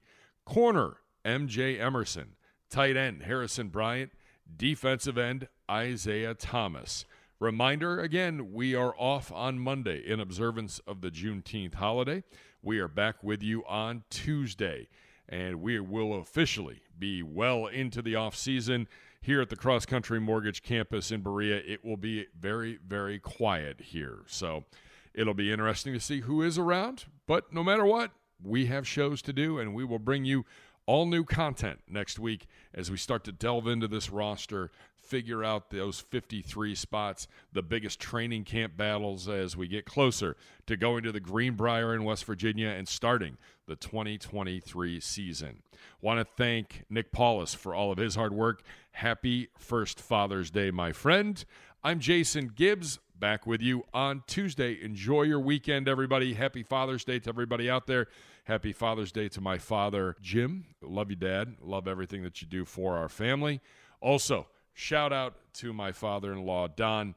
[0.45, 2.35] corner MJ Emerson,
[2.69, 4.11] tight end Harrison Bryant,
[4.55, 7.05] defensive end Isaiah Thomas.
[7.39, 12.23] Reminder again, we are off on Monday in observance of the Juneteenth holiday.
[12.61, 14.87] We are back with you on Tuesday,
[15.27, 18.87] and we will officially be well into the off season
[19.23, 21.61] here at the Cross Country Mortgage Campus in Berea.
[21.65, 24.19] It will be very, very quiet here.
[24.27, 24.65] So
[25.13, 27.05] it'll be interesting to see who is around.
[27.25, 28.11] But no matter what,
[28.43, 30.45] we have shows to do, and we will bring you
[30.85, 35.69] all new content next week as we start to delve into this roster, figure out
[35.69, 40.35] those 53 spots, the biggest training camp battles as we get closer
[40.65, 43.37] to going to the Greenbrier in West Virginia and starting
[43.67, 45.61] the 2023 season.
[46.01, 48.63] Want to thank Nick Paulus for all of his hard work.
[48.91, 51.43] Happy first Father's Day, my friend.
[51.83, 54.77] I'm Jason Gibbs back with you on Tuesday.
[54.81, 56.33] Enjoy your weekend, everybody.
[56.33, 58.07] Happy Father's Day to everybody out there.
[58.45, 60.65] Happy Father's Day to my father, Jim.
[60.81, 61.55] Love you, Dad.
[61.61, 63.61] Love everything that you do for our family.
[64.01, 67.15] Also, shout out to my father in law, Don.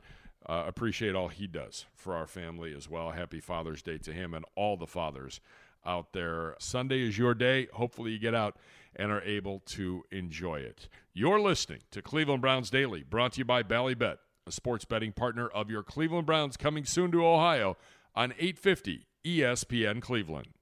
[0.49, 3.11] Uh, appreciate all he does for our family as well.
[3.11, 5.41] Happy Father's Day to him and all the fathers
[5.85, 6.55] out there.
[6.61, 7.67] Sunday is your day.
[7.73, 8.57] Hopefully, you get out
[8.95, 10.89] and are able to enjoy it.
[11.13, 15.49] You're listening to Cleveland Browns Daily, brought to you by Ballybet, a sports betting partner
[15.49, 17.77] of your Cleveland Browns, coming soon to Ohio
[18.15, 20.47] on 850 ESPN Cleveland.